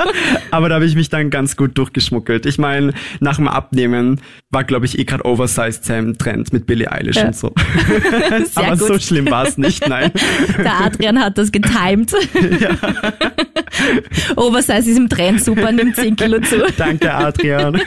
Aber 0.50 0.68
da 0.68 0.74
habe 0.76 0.84
ich 0.86 0.94
mich 0.96 1.08
dann 1.08 1.30
ganz 1.30 1.56
gut 1.56 1.78
durchgeschmuggelt. 1.78 2.46
Ich 2.46 2.58
meine, 2.58 2.92
nach 3.20 3.36
dem 3.36 3.48
Abnehmen 3.48 4.20
war, 4.50 4.64
glaube 4.64 4.86
ich, 4.86 4.98
eh 4.98 5.04
gerade 5.04 5.24
Oversized 5.24 5.84
Sam 5.84 6.18
Trend 6.18 6.52
mit 6.52 6.66
Billie 6.66 6.90
Eilish 6.90 7.16
Ja. 7.16 7.26
und 7.26 7.36
so. 7.36 7.52
Aber 8.56 8.76
gut. 8.76 8.88
so 8.88 8.98
schlimm 8.98 9.30
war 9.30 9.46
es 9.46 9.56
nicht, 9.56 9.88
nein. 9.88 10.10
Der 10.58 10.80
Adrian 10.84 11.20
hat 11.22 11.38
das 11.38 11.52
getimed. 11.52 12.12
Oversize 14.36 14.90
ist 14.90 14.96
im 14.98 15.08
Trend 15.08 15.42
super, 15.42 15.70
nimmt 15.72 15.96
10 15.96 16.16
Kilo 16.16 16.40
zu. 16.40 16.64
Danke, 16.76 17.12
Adrian. 17.14 17.80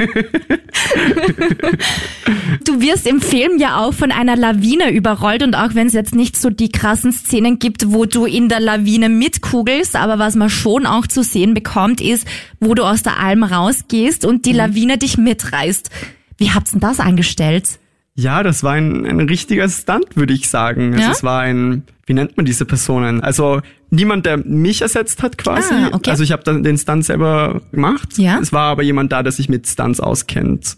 Du 2.64 2.82
wirst 2.82 3.08
im 3.08 3.22
Film 3.22 3.58
ja 3.58 3.80
auch 3.82 3.94
von 3.94 4.12
einer 4.12 4.36
Lawine 4.36 4.92
überrollt 4.92 5.44
und 5.44 5.56
auch 5.56 5.76
wenn 5.76 5.88
es 5.88 5.94
jetzt 5.94 6.16
nicht 6.16 6.38
so 6.40 6.50
die 6.50 6.70
krassen 6.70 7.12
Szenen 7.12 7.60
gibt, 7.60 7.92
wo 7.92 8.06
du 8.06 8.26
in 8.26 8.50
der 8.50 8.60
Lawine 8.60 9.10
mitkugelst, 9.10 9.96
aber 9.96 10.20
was 10.20 10.36
man 10.36 10.50
schon 10.50 10.86
auch 10.86 11.08
zu 11.08 11.24
sehen 11.24 11.54
bekommt, 11.54 12.02
ist, 12.02 12.28
wo 12.60 12.74
du 12.74 12.84
aus 12.84 13.04
der 13.04 13.20
Alm 13.20 13.44
rausgehst 13.44 14.26
und 14.26 14.46
die 14.46 14.54
Lawine 14.54 14.98
dich 14.98 15.18
mitreißt. 15.18 15.90
Wie 16.38 16.52
habt's 16.52 16.72
denn 16.72 16.80
das 16.80 17.00
angestellt? 17.00 17.80
Ja, 18.16 18.44
das 18.44 18.64
war 18.64 18.74
ein, 18.74 19.06
ein 19.06 19.20
richtiger 19.22 19.68
Stunt, 19.70 20.16
würde 20.16 20.34
ich 20.34 20.48
sagen. 20.48 20.94
Also 20.94 21.06
Ja? 21.06 21.12
es 21.12 21.24
war 21.24 21.42
ein, 21.42 21.84
wie 22.06 22.14
nennt 22.14 22.38
man 22.38 22.46
diese 22.46 22.66
Personen? 22.66 23.22
Also 23.22 23.62
niemand, 23.90 24.26
der 24.28 24.38
mich 24.38 24.84
ersetzt 24.84 25.24
hat 25.24 25.38
quasi. 25.40 25.74
Ah, 25.74 25.90
okay. 25.94 26.12
Also 26.12 26.24
ich 26.24 26.32
habe 26.32 26.44
dann 26.44 26.62
den 26.64 26.78
Stunt 26.78 27.06
selber 27.06 27.62
gemacht. 27.72 28.18
Ja. 28.18 28.38
Es 28.40 28.54
war 28.54 28.70
aber 28.72 28.84
jemand 28.84 29.12
da, 29.12 29.24
der 29.24 29.32
sich 29.32 29.50
mit 29.50 29.68
Stunts 29.68 30.00
auskennt. 30.00 30.78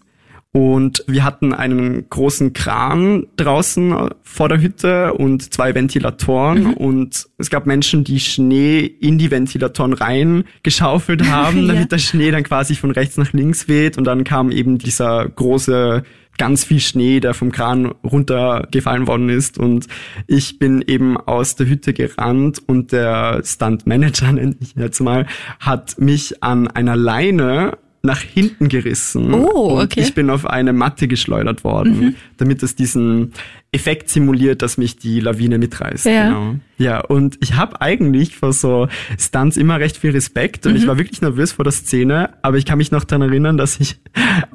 Und 0.55 1.03
wir 1.07 1.25
hatten 1.25 1.51
einen 1.51 2.09
großen 2.09 2.53
Kran 2.53 3.27
draußen 3.35 3.93
vor 4.23 4.47
der 4.47 4.61
Hütte 4.61 5.13
und 5.13 5.53
zwei 5.53 5.75
Ventilatoren. 5.75 6.63
Mhm. 6.63 6.73
Und 6.75 7.25
es 7.37 7.49
gab 7.49 7.65
Menschen, 7.65 8.05
die 8.05 8.21
Schnee 8.21 8.79
in 8.79 9.17
die 9.17 9.31
Ventilatoren 9.31 9.91
rein 9.91 10.45
geschaufelt 10.63 11.23
haben, 11.29 11.63
Ja. 11.67 11.73
damit 11.73 11.91
der 11.91 11.97
Schnee 11.97 12.31
dann 12.31 12.43
quasi 12.43 12.75
von 12.75 12.91
rechts 12.91 13.17
nach 13.17 13.33
links 13.33 13.67
weht. 13.67 13.97
Und 13.97 14.05
dann 14.05 14.23
kam 14.23 14.49
eben 14.49 14.77
dieser 14.77 15.27
große 15.27 16.03
ganz 16.37 16.63
viel 16.63 16.79
Schnee, 16.79 17.19
der 17.19 17.33
vom 17.33 17.51
Kran 17.51 17.93
runtergefallen 18.05 19.07
worden 19.07 19.27
ist. 19.27 19.57
Und 19.57 19.87
ich 20.25 20.57
bin 20.57 20.81
eben 20.87 21.17
aus 21.17 21.57
der 21.57 21.67
Hütte 21.67 21.91
gerannt 21.91 22.61
und 22.65 22.93
der 22.93 23.41
Stunt-Manager, 23.43 24.31
nenne 24.31 24.55
ich 24.61 24.77
ihn 24.77 24.81
jetzt 24.81 25.01
mal, 25.01 25.27
hat 25.59 25.99
mich 25.99 26.41
an 26.43 26.69
einer 26.69 26.95
Leine 26.95 27.77
nach 28.05 28.21
hinten 28.21 28.69
gerissen. 28.69 29.33
Oh, 29.33 29.77
Und 29.77 29.83
okay. 29.83 30.01
ich 30.01 30.13
bin 30.13 30.29
auf 30.29 30.45
eine 30.45 30.71
Matte 30.73 31.07
geschleudert 31.07 31.63
worden, 31.63 31.99
Mhm. 31.99 32.15
damit 32.37 32.63
es 32.63 32.75
diesen 32.75 33.33
Effekt 33.71 34.09
simuliert, 34.09 34.61
dass 34.61 34.77
mich 34.77 34.97
die 34.97 35.19
Lawine 35.19 35.57
mitreißt. 35.57 36.05
Ja. 36.05 36.27
Genau. 36.27 36.55
Ja, 36.77 36.99
und 36.99 37.37
ich 37.41 37.53
habe 37.55 37.79
eigentlich 37.79 38.35
vor 38.35 38.51
so 38.51 38.89
Stunts 39.17 39.55
immer 39.55 39.79
recht 39.79 39.95
viel 39.97 40.11
Respekt 40.11 40.65
und 40.65 40.73
Mhm. 40.73 40.77
ich 40.79 40.87
war 40.87 40.97
wirklich 40.97 41.21
nervös 41.21 41.53
vor 41.53 41.63
der 41.63 41.71
Szene, 41.71 42.31
aber 42.41 42.57
ich 42.57 42.65
kann 42.65 42.77
mich 42.77 42.91
noch 42.91 43.05
daran 43.05 43.29
erinnern, 43.29 43.55
dass 43.57 43.79
ich 43.79 43.97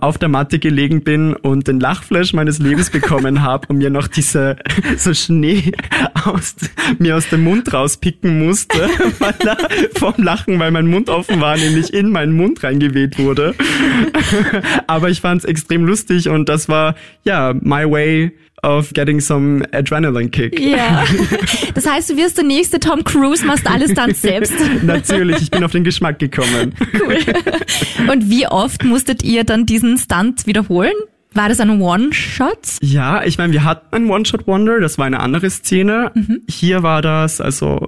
auf 0.01 0.19
der 0.19 0.29
Matte 0.29 0.59
gelegen 0.59 1.03
bin 1.03 1.35
und 1.35 1.67
den 1.67 1.81
Lachflash 1.81 2.35
meines 2.35 2.59
Lebens 2.59 2.91
bekommen 2.91 3.41
habe 3.43 3.69
und 3.69 3.79
mir 3.79 3.89
noch 3.89 4.07
diese 4.07 4.57
so 4.99 5.15
Schnee 5.15 5.73
aus 6.25 6.57
mir 6.99 7.17
aus 7.17 7.29
dem 7.31 7.43
Mund 7.45 7.73
rauspicken 7.73 8.39
musste, 8.39 8.79
weil 9.19 9.35
er 9.47 9.57
vom 9.99 10.15
Lachen, 10.23 10.59
weil 10.59 10.73
mein 10.73 10.89
Mund 10.89 11.09
offen 11.09 11.41
war, 11.41 11.57
nämlich 11.57 11.95
in 11.95 12.11
meinen 12.11 12.33
Mund 12.37 12.63
reingeweht 12.63 13.19
wurde. 13.19 13.55
aber 14.87 15.09
ich 15.11 15.21
fand 15.21 15.41
es 15.43 15.45
extrem 15.47 15.85
lustig 15.85 16.29
und 16.29 16.49
das 16.49 16.69
war 16.69 16.95
ja 17.25 17.55
my 17.55 17.91
way 17.91 18.33
of 18.63 18.93
getting 18.95 19.21
some 19.21 19.65
adrenaline 19.73 20.31
kick. 20.31 20.59
Ja. 20.61 21.05
Das 21.75 21.89
heißt, 21.89 22.11
du 22.11 22.17
wirst 22.17 22.37
der 22.37 22.45
nächste 22.45 22.81
Tom 22.81 23.05
Cruise, 23.05 23.45
machst 23.45 23.67
alles 23.67 23.95
dann 23.95 24.13
selbst. 24.15 24.55
Natürlich, 24.83 25.41
ich 25.43 25.51
bin 25.51 25.63
auf 25.65 25.73
den 25.73 25.85
Geschmack 25.85 26.19
gekommen. 26.19 26.75
Und 28.11 28.29
wie 28.29 28.47
oft 28.47 28.85
musstet 28.85 29.23
ihr 29.23 29.45
dann 29.45 29.67
diesen 29.67 29.97
Stunt 29.97 30.47
wiederholen? 30.47 30.93
War 31.33 31.49
das 31.49 31.61
ein 31.61 31.81
One-Shot? 31.81 32.79
Ja, 32.83 33.25
ich 33.25 33.39
meine, 33.39 33.53
wir 33.53 33.65
hatten 33.65 33.95
ein 33.95 34.11
One-Shot-Wonder, 34.11 34.81
das 34.81 34.99
war 34.99 35.07
eine 35.07 35.21
andere 35.21 35.49
Szene. 35.49 36.13
Hier 36.49 36.83
war 36.83 37.03
das, 37.03 37.41
also 37.41 37.87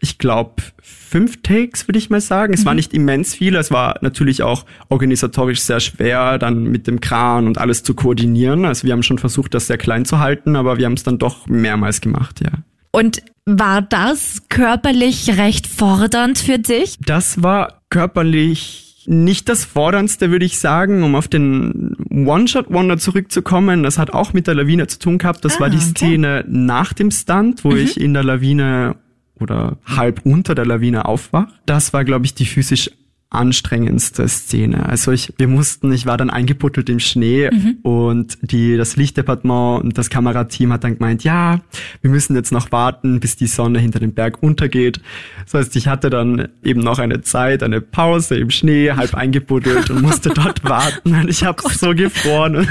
ich 0.00 0.18
glaube, 0.18 0.62
fünf 1.08 1.42
Takes, 1.42 1.88
würde 1.88 1.98
ich 1.98 2.10
mal 2.10 2.20
sagen. 2.20 2.52
Es 2.52 2.64
war 2.64 2.74
nicht 2.74 2.94
immens 2.94 3.34
viel, 3.34 3.56
es 3.56 3.70
war 3.70 3.96
natürlich 4.02 4.42
auch 4.42 4.64
organisatorisch 4.88 5.60
sehr 5.60 5.80
schwer, 5.80 6.38
dann 6.38 6.64
mit 6.64 6.86
dem 6.86 7.00
Kran 7.00 7.46
und 7.46 7.58
alles 7.58 7.82
zu 7.82 7.94
koordinieren. 7.94 8.64
Also 8.64 8.86
wir 8.86 8.92
haben 8.92 9.02
schon 9.02 9.18
versucht, 9.18 9.54
das 9.54 9.66
sehr 9.66 9.78
klein 9.78 10.04
zu 10.04 10.18
halten, 10.18 10.56
aber 10.56 10.78
wir 10.78 10.86
haben 10.86 10.94
es 10.94 11.02
dann 11.02 11.18
doch 11.18 11.46
mehrmals 11.46 12.00
gemacht, 12.00 12.40
ja. 12.42 12.50
Und 12.90 13.22
war 13.44 13.82
das 13.82 14.42
körperlich 14.48 15.36
recht 15.38 15.66
fordernd 15.66 16.38
für 16.38 16.58
dich? 16.58 16.96
Das 17.04 17.42
war 17.42 17.80
körperlich 17.90 18.84
nicht 19.06 19.48
das 19.48 19.64
Forderndste, 19.64 20.30
würde 20.30 20.44
ich 20.44 20.58
sagen, 20.58 21.02
um 21.02 21.14
auf 21.14 21.28
den 21.28 21.96
One-Shot-Wonder 22.10 22.98
zurückzukommen. 22.98 23.82
Das 23.82 23.96
hat 23.98 24.10
auch 24.12 24.34
mit 24.34 24.46
der 24.46 24.54
Lawine 24.54 24.86
zu 24.86 24.98
tun 24.98 25.16
gehabt. 25.16 25.44
Das 25.46 25.56
Ah, 25.56 25.60
war 25.60 25.70
die 25.70 25.78
okay. 25.78 25.86
Szene 25.86 26.44
nach 26.46 26.92
dem 26.92 27.10
Stunt, 27.10 27.64
wo 27.64 27.72
ich 27.72 27.98
in 27.98 28.12
der 28.12 28.22
Lawine 28.22 28.96
oder 29.40 29.78
halb 29.84 30.20
unter 30.24 30.54
der 30.54 30.66
Lawine 30.66 31.04
aufwach. 31.04 31.48
Das 31.66 31.92
war, 31.92 32.04
glaube 32.04 32.26
ich, 32.26 32.34
die 32.34 32.46
physisch 32.46 32.90
anstrengendste 33.30 34.26
Szene. 34.26 34.86
Also 34.86 35.12
ich, 35.12 35.34
wir 35.36 35.48
mussten, 35.48 35.92
ich 35.92 36.06
war 36.06 36.16
dann 36.16 36.30
eingebuttelt 36.30 36.88
im 36.88 36.98
Schnee 36.98 37.50
und 37.82 38.38
die, 38.40 38.78
das 38.78 38.96
Lichtdepartement 38.96 39.84
und 39.84 39.98
das 39.98 40.08
Kamerateam 40.08 40.72
hat 40.72 40.84
dann 40.84 40.94
gemeint, 40.94 41.24
ja, 41.24 41.60
wir 42.00 42.10
müssen 42.10 42.34
jetzt 42.34 42.52
noch 42.52 42.72
warten, 42.72 43.20
bis 43.20 43.36
die 43.36 43.46
Sonne 43.46 43.80
hinter 43.80 44.00
dem 44.00 44.14
Berg 44.14 44.42
untergeht. 44.42 45.00
Das 45.44 45.54
heißt, 45.54 45.76
ich 45.76 45.88
hatte 45.88 46.08
dann 46.08 46.48
eben 46.62 46.80
noch 46.80 46.98
eine 46.98 47.20
Zeit, 47.20 47.62
eine 47.62 47.82
Pause 47.82 48.36
im 48.36 48.48
Schnee, 48.48 48.92
halb 48.92 49.14
eingebuddelt 49.14 49.90
und 49.90 50.00
musste 50.00 50.30
dort 50.34 50.64
warten. 50.64 51.14
Und 51.14 51.28
ich 51.28 51.44
habe 51.44 51.62
so 51.70 51.94
gefroren. 51.94 52.56
Und, 52.56 52.68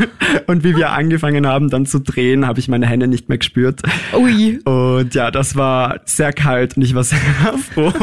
und 0.48 0.64
wie 0.64 0.76
wir 0.76 0.92
angefangen 0.92 1.46
haben, 1.46 1.70
dann 1.70 1.86
zu 1.86 2.00
drehen, 2.00 2.48
habe 2.48 2.60
ich 2.60 2.68
meine 2.68 2.88
Hände 2.88 3.08
nicht 3.08 3.30
mehr 3.30 3.38
gespürt. 3.38 3.82
Ui. 4.16 4.60
Und 4.64 5.14
ja, 5.14 5.30
das 5.30 5.56
war 5.56 6.02
sehr 6.06 6.34
kalt 6.34 6.78
und 6.78 6.84
ich 6.84 6.96
war 6.96 7.04
sehr 7.04 7.20
froh, 7.74 7.94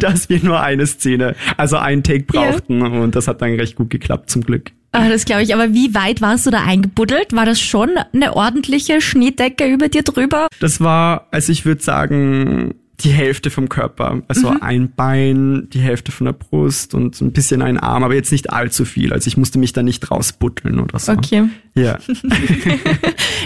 dass 0.00 0.28
wir 0.28 0.42
nur 0.42 0.60
eine 0.60 0.86
Szene, 0.86 1.36
also 1.60 1.76
einen 1.76 2.02
Take 2.02 2.24
brauchten. 2.24 2.82
Und 2.82 3.14
das 3.14 3.28
hat 3.28 3.42
dann 3.42 3.54
recht 3.54 3.76
gut 3.76 3.90
geklappt, 3.90 4.30
zum 4.30 4.42
Glück. 4.42 4.72
Ah, 4.92 5.08
das 5.08 5.24
glaube 5.24 5.42
ich. 5.42 5.54
Aber 5.54 5.72
wie 5.72 5.94
weit 5.94 6.20
warst 6.20 6.46
du 6.46 6.50
da 6.50 6.64
eingebuddelt? 6.64 7.32
War 7.32 7.46
das 7.46 7.60
schon 7.60 7.90
eine 8.12 8.34
ordentliche 8.34 9.00
Schneedecke 9.00 9.66
über 9.66 9.88
dir 9.88 10.02
drüber? 10.02 10.48
Das 10.58 10.80
war, 10.80 11.28
also 11.30 11.52
ich 11.52 11.64
würde 11.64 11.82
sagen, 11.82 12.74
die 13.00 13.10
Hälfte 13.10 13.50
vom 13.50 13.68
Körper. 13.68 14.22
Also 14.28 14.50
Mhm. 14.50 14.62
ein 14.62 14.92
Bein, 14.94 15.68
die 15.72 15.78
Hälfte 15.78 16.12
von 16.12 16.24
der 16.26 16.32
Brust 16.32 16.94
und 16.94 17.20
ein 17.20 17.32
bisschen 17.32 17.62
ein 17.62 17.78
Arm, 17.78 18.02
aber 18.02 18.14
jetzt 18.14 18.32
nicht 18.32 18.50
allzu 18.50 18.84
viel. 18.84 19.12
Also 19.12 19.28
ich 19.28 19.36
musste 19.36 19.58
mich 19.58 19.72
da 19.72 19.82
nicht 19.82 20.10
rausbutteln 20.10 20.80
oder 20.80 20.98
so. 20.98 21.12
Okay. 21.12 21.44
Ja. 21.74 21.98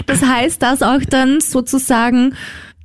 Das 0.07 0.23
heißt, 0.23 0.61
das 0.61 0.81
auch 0.83 1.01
dann 1.09 1.39
sozusagen 1.41 2.33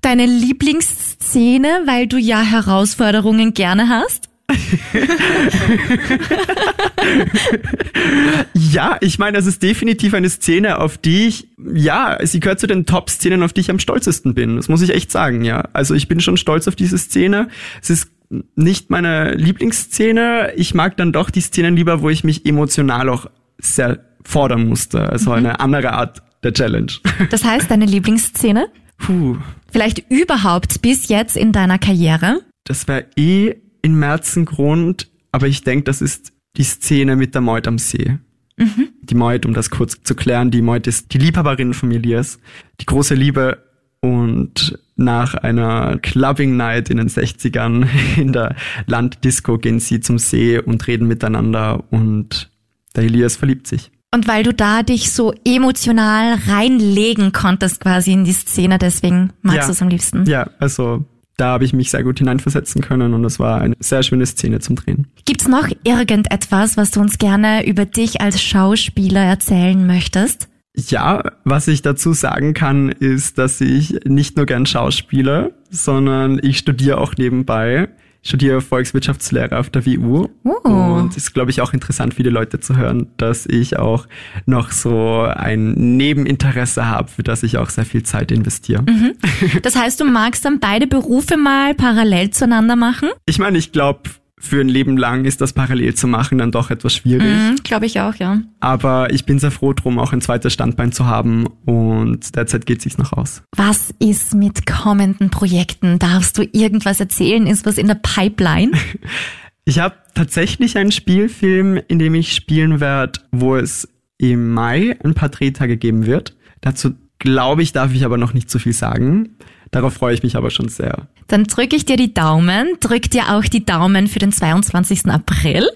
Deine 0.03 0.24
Lieblingsszene, 0.24 1.83
weil 1.85 2.07
du 2.07 2.16
ja 2.16 2.41
Herausforderungen 2.41 3.53
gerne 3.53 3.91
hast? 3.91 4.30
ja, 8.55 8.97
ich 9.01 9.19
meine, 9.19 9.39
das 9.39 9.47
ist 9.47 9.63
definitiv 9.63 10.15
eine 10.15 10.31
Szene, 10.31 10.79
auf 10.79 10.99
die 10.99 11.29
ich, 11.29 11.49
ja, 11.73 12.19
sie 12.23 12.41
gehört 12.41 12.59
zu 12.61 12.67
den 12.67 12.85
Top-Szenen, 12.87 13.43
auf 13.43 13.53
die 13.53 13.61
ich 13.63 13.71
am 13.71 13.79
stolzesten 13.79 14.35
bin. 14.35 14.57
Das 14.57 14.69
muss 14.69 14.83
ich 14.83 14.91
echt 14.91 15.11
sagen, 15.11 15.45
ja. 15.45 15.69
Also 15.73 15.95
ich 15.95 16.09
bin 16.09 16.21
schon 16.21 16.37
stolz 16.37 16.69
auf 16.69 16.77
diese 16.77 16.99
Szene. 16.99 17.49
Es 17.83 17.89
ist 17.91 18.11
nicht 18.55 18.91
meine 18.91 19.35
Lieblingsszene. 19.35 20.53
Ich 20.57 20.75
mag 20.75 20.97
dann 20.97 21.13
doch 21.13 21.31
die 21.31 21.41
Szenen 21.41 21.77
lieber, 21.77 22.03
wo 22.03 22.11
ich 22.11 22.25
mich 22.25 22.47
emotional 22.47 23.09
auch 23.09 23.27
sehr 23.59 24.05
fordern 24.25 24.69
musste. 24.69 25.09
Also 25.09 25.31
mhm. 25.31 25.37
eine 25.37 25.61
andere 25.61 25.93
Art 25.93 26.23
der 26.43 26.53
Challenge. 26.53 26.93
Das 27.31 27.45
heißt, 27.45 27.71
deine 27.71 27.87
Lieblingsszene? 27.87 28.69
Puh. 28.99 29.37
Vielleicht 29.71 30.11
überhaupt 30.11 30.83
bis 30.83 31.09
jetzt 31.09 31.37
in 31.37 31.53
deiner 31.53 31.79
Karriere? 31.79 32.41
Das 32.65 32.89
wäre 32.89 33.07
eh 33.17 33.57
in 33.83 33.99
Merzengrund, 33.99 35.09
aber 35.33 35.49
ich 35.49 35.62
denke, 35.62 35.85
das 35.85 36.01
ist 36.01 36.33
die 36.57 36.64
Szene 36.64 37.16
mit 37.16 37.35
der 37.35 37.43
Meut 37.43 37.66
am 37.68 37.78
See. 37.78 38.18
Mhm. 38.57 38.89
Die 39.03 39.14
Meut, 39.14 39.47
um 39.47 39.55
das 39.55 39.70
kurz 39.70 40.03
zu 40.03 40.14
klären, 40.14 40.51
die 40.51 40.62
Meut 40.62 40.87
ist 40.87 41.12
die 41.14 41.18
Liebhaberin 41.18 41.72
von 41.72 41.91
Elias, 41.91 42.39
die 42.81 42.87
große 42.87 43.14
Liebe 43.14 43.62
und 44.01 44.78
nach 44.97 45.35
einer 45.35 45.99
Clubbing 45.99 46.57
Night 46.57 46.91
in 46.91 46.99
den 46.99 47.09
60ern 47.09 47.89
in 48.16 48.33
der 48.33 48.55
Landdisco 48.87 49.59
gehen 49.59 49.81
sie 49.81 50.01
zum 50.01 50.18
See 50.18 50.59
und 50.59 50.87
reden 50.87 51.09
miteinander 51.09 51.85
und 51.91 52.51
der 52.95 53.05
Elias 53.05 53.37
verliebt 53.37 53.66
sich. 53.66 53.91
Und 54.12 54.26
weil 54.26 54.43
du 54.43 54.53
da 54.53 54.83
dich 54.83 55.12
so 55.12 55.33
emotional 55.45 56.37
reinlegen 56.49 57.33
konntest 57.33 57.81
quasi 57.81 58.12
in 58.12 58.24
die 58.24 58.33
Szene, 58.33 58.78
deswegen 58.78 59.33
magst 59.41 59.61
ja. 59.61 59.66
du 59.66 59.72
es 59.72 59.83
am 59.83 59.89
liebsten. 59.89 60.24
Ja, 60.26 60.51
also 60.59 61.05
da 61.41 61.49
habe 61.49 61.64
ich 61.64 61.72
mich 61.72 61.91
sehr 61.91 62.05
gut 62.05 62.18
hineinversetzen 62.18 62.82
können 62.82 63.14
und 63.14 63.24
es 63.24 63.41
war 63.41 63.61
eine 63.62 63.74
sehr 63.80 64.03
schöne 64.03 64.26
Szene 64.26 64.61
zum 64.61 64.76
Drehen. 64.76 65.07
Gibt's 65.24 65.49
noch 65.49 65.68
irgendetwas, 65.84 66.76
was 66.76 66.91
du 66.91 67.01
uns 67.01 67.18
gerne 67.18 67.66
über 67.66 67.86
dich 67.86 68.20
als 68.20 68.43
Schauspieler 68.43 69.24
erzählen 69.24 69.86
möchtest? 69.86 70.49
Ja, 70.76 71.32
was 71.45 71.66
ich 71.66 71.82
dazu 71.82 72.12
sagen 72.12 72.55
kann, 72.55 72.91
ist, 72.91 73.38
dass 73.38 73.61
ich 73.61 74.05
nicht 74.05 74.36
nur 74.36 74.47
gern 74.47 74.66
Schauspieler, 74.66 75.51
sondern 75.70 76.38
ich 76.43 76.59
studiere 76.59 76.99
auch 76.99 77.14
nebenbei 77.16 77.88
studiere 78.23 78.61
Volkswirtschaftslehre 78.61 79.59
auf 79.59 79.71
der 79.71 79.87
WU. 79.87 80.29
Oh. 80.45 80.68
Und 80.68 81.16
ist, 81.16 81.33
glaube 81.33 81.51
ich, 81.51 81.61
auch 81.61 81.73
interessant, 81.73 82.14
viele 82.14 82.31
Leute 82.31 82.61
zu 82.61 82.77
hören, 82.77 83.09
dass 83.16 83.47
ich 83.47 83.79
auch 83.79 84.07
noch 84.47 84.71
so 84.71 85.23
ein 85.23 85.97
Nebeninteresse 85.97 86.87
habe, 86.87 87.11
für 87.11 87.23
das 87.23 87.43
ich 87.43 87.59
auch 87.59 87.71
sehr 87.71 87.85
viel 87.85 88.03
Zeit 88.03 88.31
investiere. 88.33 88.83
Mhm. 88.83 89.12
Das 89.62 89.77
heißt, 89.77 90.01
du 90.01 90.05
magst 90.05 90.45
dann 90.45 90.61
beide 90.61 90.87
Berufe 90.87 91.37
mal 91.37 91.75
parallel 91.75 92.31
zueinander 92.31 92.77
machen? 92.77 93.11
Ich 93.27 93.39
meine, 93.39 93.59
ich 93.59 93.73
glaube, 93.73 94.03
für 94.41 94.61
ein 94.61 94.68
Leben 94.68 94.97
lang 94.97 95.26
ist 95.26 95.43
das 95.43 95.53
parallel 95.53 95.95
zu 95.95 96.09
machen 96.09 96.38
dann 96.38 96.51
doch 96.51 96.70
etwas 96.70 96.95
schwierig. 96.95 97.28
Mhm, 97.28 97.57
Glaube 97.62 97.86
ich 97.86 98.01
auch, 98.01 98.14
ja. 98.14 98.41
Aber 98.59 99.12
ich 99.12 99.26
bin 99.26 99.38
sehr 99.38 99.51
froh 99.51 99.74
drum, 99.74 99.99
auch 99.99 100.14
ein 100.14 100.22
zweites 100.22 100.55
Standbein 100.55 100.93
zu 100.93 101.07
haben 101.07 101.47
und 101.66 102.34
derzeit 102.34 102.64
geht 102.64 102.80
sich's 102.80 102.97
noch 102.97 103.12
aus. 103.12 103.43
Was 103.55 103.95
ist 103.99 104.34
mit 104.34 104.66
kommenden 104.66 105.30
Projekten? 105.30 105.99
Darfst 105.99 106.38
du 106.38 106.43
irgendwas 106.53 107.01
erzählen? 107.01 107.47
Ist 107.47 107.66
was 107.66 107.76
in 107.76 107.86
der 107.86 108.01
Pipeline? 108.03 108.72
ich 109.66 109.78
habe 109.78 109.95
tatsächlich 110.14 110.78
einen 110.78 110.91
Spielfilm, 110.91 111.78
in 111.88 111.99
dem 111.99 112.14
ich 112.14 112.34
spielen 112.34 112.80
werde, 112.80 113.20
wo 113.30 113.57
es 113.57 113.88
im 114.16 114.53
Mai 114.53 114.97
ein 115.05 115.14
paar 115.14 115.28
Drehtage 115.28 115.76
geben 115.76 116.07
wird. 116.07 116.34
Dazu 116.62 116.95
glaube 117.18 117.62
ich, 117.62 117.72
darf 117.72 117.93
ich 117.93 118.07
aber 118.07 118.16
noch 118.16 118.32
nicht 118.32 118.51
zu 118.51 118.59
viel 118.59 118.72
sagen. 118.72 119.36
Darauf 119.70 119.95
freue 119.95 120.14
ich 120.14 120.22
mich 120.22 120.36
aber 120.36 120.51
schon 120.51 120.68
sehr. 120.68 121.09
Dann 121.31 121.45
drücke 121.45 121.76
ich 121.76 121.85
dir 121.85 121.97
die 121.97 122.12
Daumen, 122.12 122.76
drück 122.81 123.09
dir 123.09 123.37
auch 123.37 123.45
die 123.45 123.64
Daumen 123.64 124.09
für 124.09 124.18
den 124.18 124.33
22. 124.33 125.07
April. 125.07 125.68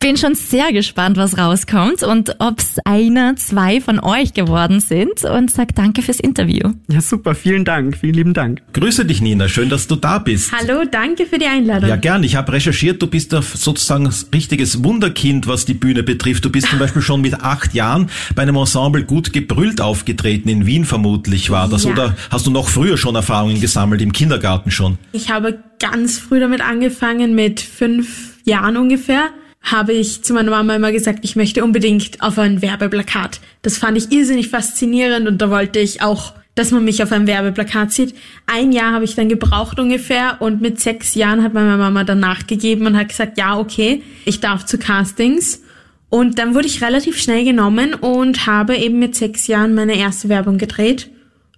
Bin 0.00 0.16
schon 0.18 0.34
sehr 0.34 0.70
gespannt, 0.72 1.16
was 1.16 1.38
rauskommt 1.38 2.02
und 2.02 2.36
ob 2.38 2.58
es 2.58 2.78
einer, 2.84 3.36
zwei 3.36 3.80
von 3.80 4.00
euch 4.00 4.34
geworden 4.34 4.80
sind 4.80 5.24
und 5.24 5.50
sag 5.50 5.74
danke 5.74 6.02
fürs 6.02 6.20
Interview. 6.20 6.72
Ja, 6.88 7.00
super, 7.00 7.34
vielen 7.34 7.64
Dank, 7.64 7.96
vielen 7.96 8.14
lieben 8.14 8.34
Dank. 8.34 8.60
Grüße 8.74 9.06
dich, 9.06 9.22
Nina, 9.22 9.48
schön, 9.48 9.70
dass 9.70 9.86
du 9.86 9.96
da 9.96 10.18
bist. 10.18 10.52
Hallo, 10.52 10.84
danke 10.90 11.24
für 11.24 11.38
die 11.38 11.46
Einladung. 11.46 11.88
Ja, 11.88 11.96
gern. 11.96 12.22
Ich 12.22 12.36
habe 12.36 12.52
recherchiert, 12.52 13.00
du 13.00 13.06
bist 13.06 13.30
sozusagen 13.30 14.06
ein 14.06 14.14
richtiges 14.34 14.84
Wunderkind, 14.84 15.46
was 15.46 15.64
die 15.64 15.74
Bühne 15.74 16.02
betrifft. 16.02 16.44
Du 16.44 16.50
bist 16.50 16.68
zum 16.68 16.78
Beispiel 16.78 17.00
schon 17.00 17.22
mit 17.22 17.40
acht 17.40 17.72
Jahren 17.72 18.10
bei 18.34 18.42
einem 18.42 18.56
Ensemble 18.56 19.04
gut 19.04 19.32
gebrüllt 19.32 19.80
aufgetreten, 19.80 20.50
in 20.50 20.66
Wien 20.66 20.84
vermutlich 20.84 21.48
war 21.48 21.68
das. 21.68 21.84
Ja. 21.84 21.92
Oder 21.92 22.16
hast 22.30 22.46
du 22.46 22.50
noch 22.50 22.68
früher 22.68 22.98
schon 22.98 23.14
Erfahrungen 23.14 23.60
gesammelt, 23.60 24.02
im 24.02 24.12
Kindergarten 24.12 24.70
schon? 24.70 24.93
Ich 25.12 25.30
habe 25.30 25.58
ganz 25.78 26.18
früh 26.18 26.40
damit 26.40 26.60
angefangen, 26.60 27.34
mit 27.34 27.60
fünf 27.60 28.34
Jahren 28.44 28.76
ungefähr 28.76 29.30
habe 29.64 29.94
ich 29.94 30.22
zu 30.22 30.34
meiner 30.34 30.50
Mama 30.50 30.76
immer 30.76 30.92
gesagt, 30.92 31.20
ich 31.22 31.36
möchte 31.36 31.64
unbedingt 31.64 32.20
auf 32.20 32.38
ein 32.38 32.60
Werbeplakat. 32.60 33.40
Das 33.62 33.78
fand 33.78 33.96
ich 33.96 34.12
irrsinnig 34.12 34.50
faszinierend 34.50 35.26
und 35.26 35.40
da 35.40 35.50
wollte 35.50 35.78
ich 35.78 36.02
auch, 36.02 36.34
dass 36.54 36.70
man 36.70 36.84
mich 36.84 37.02
auf 37.02 37.10
einem 37.10 37.26
Werbeplakat 37.26 37.90
sieht. 37.90 38.14
Ein 38.46 38.72
Jahr 38.72 38.92
habe 38.92 39.06
ich 39.06 39.14
dann 39.14 39.30
gebraucht 39.30 39.80
ungefähr 39.80 40.36
und 40.40 40.60
mit 40.60 40.80
sechs 40.80 41.14
Jahren 41.14 41.42
hat 41.42 41.54
meine 41.54 41.78
Mama 41.78 42.04
dann 42.04 42.20
nachgegeben 42.20 42.86
und 42.86 42.96
hat 42.96 43.08
gesagt, 43.08 43.38
ja, 43.38 43.58
okay, 43.58 44.02
ich 44.26 44.40
darf 44.40 44.66
zu 44.66 44.78
Castings. 44.78 45.62
Und 46.10 46.38
dann 46.38 46.54
wurde 46.54 46.66
ich 46.66 46.82
relativ 46.82 47.20
schnell 47.20 47.44
genommen 47.44 47.94
und 47.94 48.46
habe 48.46 48.76
eben 48.76 48.98
mit 48.98 49.16
sechs 49.16 49.46
Jahren 49.46 49.74
meine 49.74 49.96
erste 49.96 50.28
Werbung 50.28 50.58
gedreht. 50.58 51.10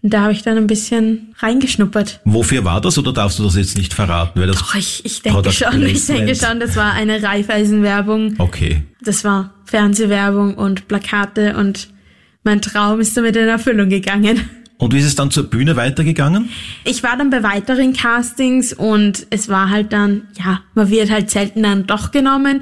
Und 0.06 0.10
da 0.10 0.20
habe 0.20 0.32
ich 0.32 0.42
dann 0.42 0.56
ein 0.56 0.68
bisschen 0.68 1.34
reingeschnuppert. 1.40 2.20
Wofür 2.24 2.64
war 2.64 2.80
das 2.80 2.96
oder 2.96 3.12
darfst 3.12 3.40
du 3.40 3.42
das 3.42 3.56
jetzt 3.56 3.76
nicht 3.76 3.92
verraten? 3.92 4.38
Weil 4.38 4.46
das 4.46 4.58
Doch, 4.58 4.76
ich, 4.76 5.04
ich 5.04 5.20
denke 5.20 5.50
schon, 5.50 5.82
ich 5.82 6.06
denke 6.06 6.36
schon, 6.36 6.60
das 6.60 6.76
war 6.76 6.92
eine 6.92 7.20
Reifeisenwerbung. 7.20 8.36
Okay. 8.38 8.84
Das 9.02 9.24
war 9.24 9.52
Fernsehwerbung 9.64 10.54
und 10.54 10.86
Plakate 10.86 11.56
und 11.56 11.88
mein 12.44 12.62
Traum 12.62 13.00
ist 13.00 13.16
damit 13.16 13.34
in 13.34 13.48
Erfüllung 13.48 13.88
gegangen. 13.88 14.48
Und 14.78 14.94
wie 14.94 14.98
ist 15.00 15.06
es 15.06 15.16
dann 15.16 15.32
zur 15.32 15.50
Bühne 15.50 15.74
weitergegangen? 15.74 16.50
Ich 16.84 17.02
war 17.02 17.16
dann 17.18 17.30
bei 17.30 17.42
weiteren 17.42 17.92
Castings 17.92 18.72
und 18.72 19.26
es 19.30 19.48
war 19.48 19.70
halt 19.70 19.92
dann, 19.92 20.28
ja, 20.38 20.60
man 20.74 20.88
wird 20.88 21.10
halt 21.10 21.30
selten 21.30 21.64
dann 21.64 21.88
doch 21.88 22.12
genommen. 22.12 22.60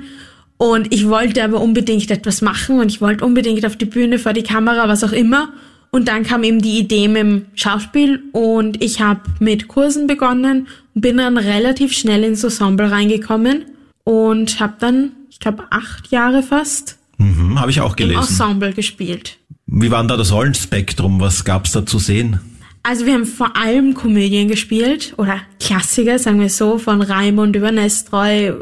Und 0.56 0.94
ich 0.94 1.10
wollte 1.10 1.44
aber 1.44 1.60
unbedingt 1.60 2.10
etwas 2.10 2.40
machen 2.40 2.80
und 2.80 2.90
ich 2.90 3.02
wollte 3.02 3.22
unbedingt 3.22 3.66
auf 3.66 3.76
die 3.76 3.84
Bühne, 3.84 4.18
vor 4.18 4.32
die 4.32 4.44
Kamera, 4.44 4.88
was 4.88 5.04
auch 5.04 5.12
immer. 5.12 5.50
Und 5.94 6.08
dann 6.08 6.24
kam 6.24 6.42
eben 6.42 6.60
die 6.60 6.80
Idee 6.80 7.06
mit 7.06 7.22
dem 7.22 7.46
Schauspiel 7.54 8.24
und 8.32 8.82
ich 8.82 9.00
habe 9.00 9.20
mit 9.38 9.68
Kursen 9.68 10.08
begonnen 10.08 10.66
und 10.92 11.00
bin 11.00 11.18
dann 11.18 11.36
relativ 11.38 11.92
schnell 11.92 12.24
ins 12.24 12.42
Ensemble 12.42 12.90
reingekommen 12.90 13.66
und 14.02 14.58
habe 14.58 14.74
dann, 14.80 15.12
ich 15.30 15.38
glaube, 15.38 15.62
acht 15.70 16.10
Jahre 16.10 16.42
fast 16.42 16.98
mhm, 17.18 17.60
habe 17.60 17.70
ich 17.70 17.80
auch 17.80 17.94
gelesen. 17.94 18.18
im 18.18 18.26
Ensemble 18.26 18.72
gespielt. 18.72 19.38
Wie 19.66 19.88
war 19.92 20.02
denn 20.02 20.08
da 20.08 20.16
das 20.16 20.32
Rollenspektrum? 20.32 21.20
Was 21.20 21.44
gab's 21.44 21.70
da 21.70 21.86
zu 21.86 22.00
sehen? 22.00 22.40
Also 22.82 23.06
wir 23.06 23.14
haben 23.14 23.24
vor 23.24 23.56
allem 23.56 23.94
Komödien 23.94 24.48
gespielt 24.48 25.14
oder 25.16 25.42
Klassiker, 25.60 26.18
sagen 26.18 26.40
wir 26.40 26.50
so, 26.50 26.78
von 26.78 27.02
Raimund 27.02 27.54
über 27.54 27.70
Nestroy. 27.70 28.52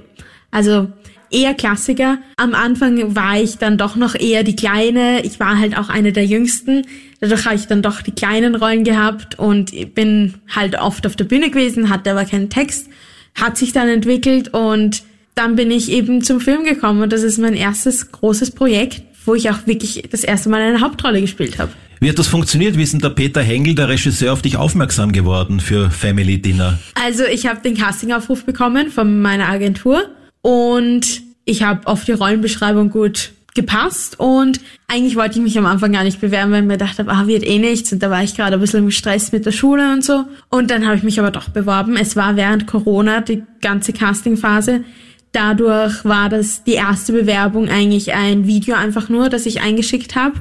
Also 0.50 0.92
eher 1.32 1.54
Klassiker. 1.54 2.18
Am 2.36 2.54
Anfang 2.54 3.16
war 3.16 3.40
ich 3.40 3.58
dann 3.58 3.78
doch 3.78 3.96
noch 3.96 4.14
eher 4.14 4.42
die 4.42 4.56
Kleine. 4.56 5.24
Ich 5.24 5.40
war 5.40 5.58
halt 5.58 5.76
auch 5.76 5.88
eine 5.88 6.12
der 6.12 6.26
Jüngsten. 6.26 6.82
Dadurch 7.20 7.44
habe 7.44 7.56
ich 7.56 7.66
dann 7.66 7.82
doch 7.82 8.02
die 8.02 8.12
kleinen 8.12 8.54
Rollen 8.54 8.84
gehabt 8.84 9.38
und 9.38 9.94
bin 9.94 10.34
halt 10.54 10.78
oft 10.78 11.06
auf 11.06 11.16
der 11.16 11.24
Bühne 11.24 11.50
gewesen, 11.50 11.88
hatte 11.88 12.10
aber 12.10 12.24
keinen 12.24 12.50
Text. 12.50 12.88
Hat 13.34 13.56
sich 13.56 13.72
dann 13.72 13.88
entwickelt 13.88 14.52
und 14.52 15.02
dann 15.34 15.56
bin 15.56 15.70
ich 15.70 15.90
eben 15.90 16.22
zum 16.22 16.40
Film 16.40 16.64
gekommen 16.64 17.02
und 17.02 17.12
das 17.12 17.22
ist 17.22 17.38
mein 17.38 17.54
erstes 17.54 18.12
großes 18.12 18.50
Projekt, 18.50 19.02
wo 19.24 19.34
ich 19.34 19.48
auch 19.50 19.66
wirklich 19.66 20.04
das 20.10 20.24
erste 20.24 20.50
Mal 20.50 20.60
eine 20.60 20.80
Hauptrolle 20.80 21.20
gespielt 21.20 21.58
habe. 21.58 21.72
Wie 22.00 22.08
hat 22.08 22.18
das 22.18 22.26
funktioniert? 22.26 22.76
Wie 22.76 22.82
ist 22.82 22.92
denn 22.92 23.00
der 23.00 23.10
Peter 23.10 23.40
Hengel, 23.40 23.76
der 23.76 23.88
Regisseur, 23.88 24.32
auf 24.32 24.42
dich 24.42 24.56
aufmerksam 24.56 25.12
geworden 25.12 25.60
für 25.60 25.88
Family 25.88 26.42
Dinner? 26.42 26.80
Also 26.94 27.22
ich 27.24 27.46
habe 27.46 27.60
den 27.62 27.76
Castingaufruf 27.76 28.44
bekommen 28.44 28.90
von 28.90 29.22
meiner 29.22 29.48
Agentur 29.48 30.10
und 30.42 31.22
ich 31.44 31.62
habe 31.62 31.86
auf 31.86 32.04
die 32.04 32.12
Rollenbeschreibung 32.12 32.90
gut 32.90 33.32
gepasst 33.54 34.18
und 34.18 34.60
eigentlich 34.88 35.16
wollte 35.16 35.38
ich 35.38 35.42
mich 35.42 35.58
am 35.58 35.66
Anfang 35.66 35.92
gar 35.92 36.04
nicht 36.04 36.20
bewerben, 36.20 36.52
weil 36.52 36.60
ich 36.60 36.66
mir 36.66 36.78
gedacht 36.78 36.98
habe, 36.98 37.10
ah, 37.10 37.26
wird 37.26 37.46
eh 37.46 37.58
nichts 37.58 37.92
und 37.92 38.02
da 38.02 38.10
war 38.10 38.22
ich 38.22 38.34
gerade 38.34 38.54
ein 38.54 38.60
bisschen 38.60 38.84
im 38.84 38.90
Stress 38.90 39.32
mit 39.32 39.44
der 39.44 39.52
Schule 39.52 39.92
und 39.92 40.04
so 40.04 40.24
und 40.48 40.70
dann 40.70 40.86
habe 40.86 40.96
ich 40.96 41.02
mich 41.02 41.18
aber 41.18 41.30
doch 41.30 41.50
beworben. 41.50 41.96
Es 41.96 42.16
war 42.16 42.36
während 42.36 42.66
Corona 42.66 43.20
die 43.20 43.42
ganze 43.60 43.92
Castingphase. 43.92 44.84
Dadurch 45.32 46.04
war 46.04 46.28
das 46.28 46.64
die 46.64 46.74
erste 46.74 47.12
Bewerbung 47.12 47.68
eigentlich 47.68 48.12
ein 48.12 48.46
Video 48.46 48.74
einfach 48.74 49.08
nur, 49.08 49.28
das 49.28 49.46
ich 49.46 49.62
eingeschickt 49.62 50.14
habe. 50.14 50.34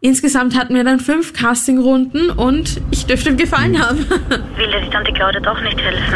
Insgesamt 0.00 0.56
hatten 0.56 0.74
wir 0.74 0.84
dann 0.84 1.00
fünf 1.00 1.32
Castingrunden 1.32 2.30
und 2.30 2.80
ich 2.90 3.06
dürfte 3.06 3.30
ihm 3.30 3.36
gefallen 3.36 3.80
haben. 3.80 3.98
Will 3.98 4.70
dir 4.70 4.80
die 4.84 4.90
Tante 4.90 5.12
Claudia 5.12 5.40
doch 5.40 5.60
nicht 5.62 5.80
helfen? 5.80 6.14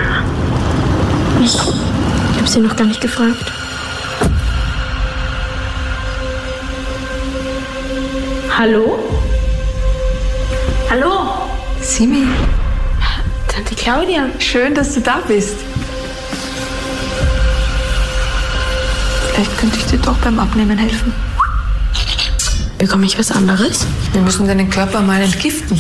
Ich 1.43 1.57
habe 2.41 2.51
sie 2.51 2.61
noch 2.61 2.75
gar 2.75 2.87
nicht 2.87 3.03
gefragt. 3.03 3.53
Hallo? 8.57 8.99
Hallo? 10.89 11.13
Simi, 11.83 12.27
Tante 13.47 13.75
Claudia. 13.75 14.31
Schön, 14.39 14.75
dass 14.75 14.95
du 14.95 15.01
da 15.01 15.19
bist. 15.29 15.57
Vielleicht 19.33 19.59
könnte 19.59 19.79
ich 19.79 19.87
dir 19.87 19.99
doch 19.99 20.17
beim 20.19 20.39
Abnehmen 20.39 20.79
helfen. 20.79 21.13
Bekomme 22.79 23.05
ich 23.05 23.19
was 23.19 23.31
anderes? 23.33 23.87
Wir 24.13 24.23
müssen 24.23 24.47
deinen 24.47 24.71
Körper 24.71 25.03
mal 25.03 25.21
entgiften. 25.21 25.79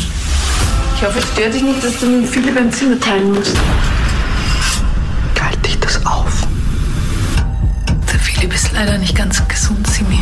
Ich 0.96 1.02
hoffe, 1.02 1.20
es 1.20 1.24
stört 1.32 1.54
dich 1.54 1.62
nicht, 1.62 1.82
dass 1.82 1.98
du 2.00 2.06
mit 2.06 2.28
Philipp 2.28 2.58
ein 2.58 2.70
Zimmer 2.70 3.00
teilen 3.00 3.32
musst. 3.32 3.56
Galt 5.34 5.66
dich 5.66 5.78
das 5.80 6.04
auf? 6.04 6.49
Ganz 9.20 9.46
gesund, 9.48 9.86
Simi. 9.86 10.18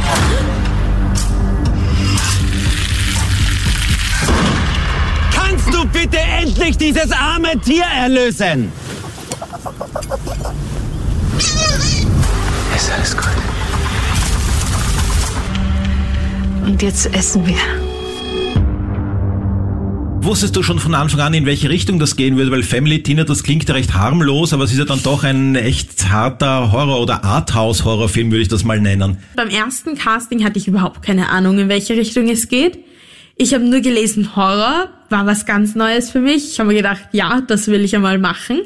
Kannst 5.33 5.73
du 5.73 5.87
bitte 5.87 6.19
endlich 6.19 6.77
dieses 6.77 7.13
arme 7.13 7.57
Tier 7.61 7.85
erlösen? 7.85 8.73
Ist 12.75 12.91
alles 12.91 13.17
gut. 13.17 13.29
Und 16.67 16.83
jetzt 16.83 17.15
essen 17.15 17.47
wir. 17.47 17.88
Wusstest 20.21 20.57
du 20.57 20.63
schon 20.63 20.79
von 20.79 20.95
Anfang 20.95 21.21
an, 21.21 21.35
in 21.35 21.47
welche 21.47 21.71
Richtung 21.71 21.99
das 21.99 22.17
gehen 22.17 22.37
würde? 22.37 22.51
Weil 22.51 22.63
Family 22.63 23.03
Tina, 23.03 23.25
das 23.25 23.43
klingt 23.43 23.69
ja 23.69 23.75
recht 23.75 23.95
harmlos, 23.95 24.53
aber 24.53 24.65
es 24.65 24.73
ist 24.73 24.79
ja 24.79 24.85
dann 24.85 25.03
doch 25.03 25.25
ein 25.25 25.55
echt 25.55 26.11
harter 26.11 26.73
Horror- 26.73 27.01
oder 27.01 27.25
Arthouse-Horrorfilm, 27.25 28.31
würde 28.31 28.43
ich 28.43 28.49
das 28.49 28.65
mal 28.65 28.81
nennen. 28.81 29.19
Beim 29.37 29.49
ersten 29.49 29.97
Casting 29.97 30.45
hatte 30.45 30.59
ich 30.59 30.69
überhaupt 30.69 31.03
keine 31.03 31.31
Ahnung, 31.31 31.59
in 31.59 31.69
welche 31.69 31.97
Richtung 31.97 32.29
es 32.29 32.49
geht. 32.49 32.79
Ich 33.37 33.55
habe 33.55 33.65
nur 33.65 33.81
gelesen, 33.81 34.35
Horror 34.37 34.89
war 35.09 35.27
was 35.27 35.47
ganz 35.47 35.75
Neues 35.75 36.11
für 36.11 36.21
mich. 36.21 36.53
Ich 36.53 36.61
habe 36.61 36.69
mir 36.69 36.77
gedacht, 36.77 37.03
ja, 37.13 37.41
das 37.41 37.69
will 37.69 37.85
ich 37.85 37.95
einmal 37.95 38.19
machen. 38.19 38.61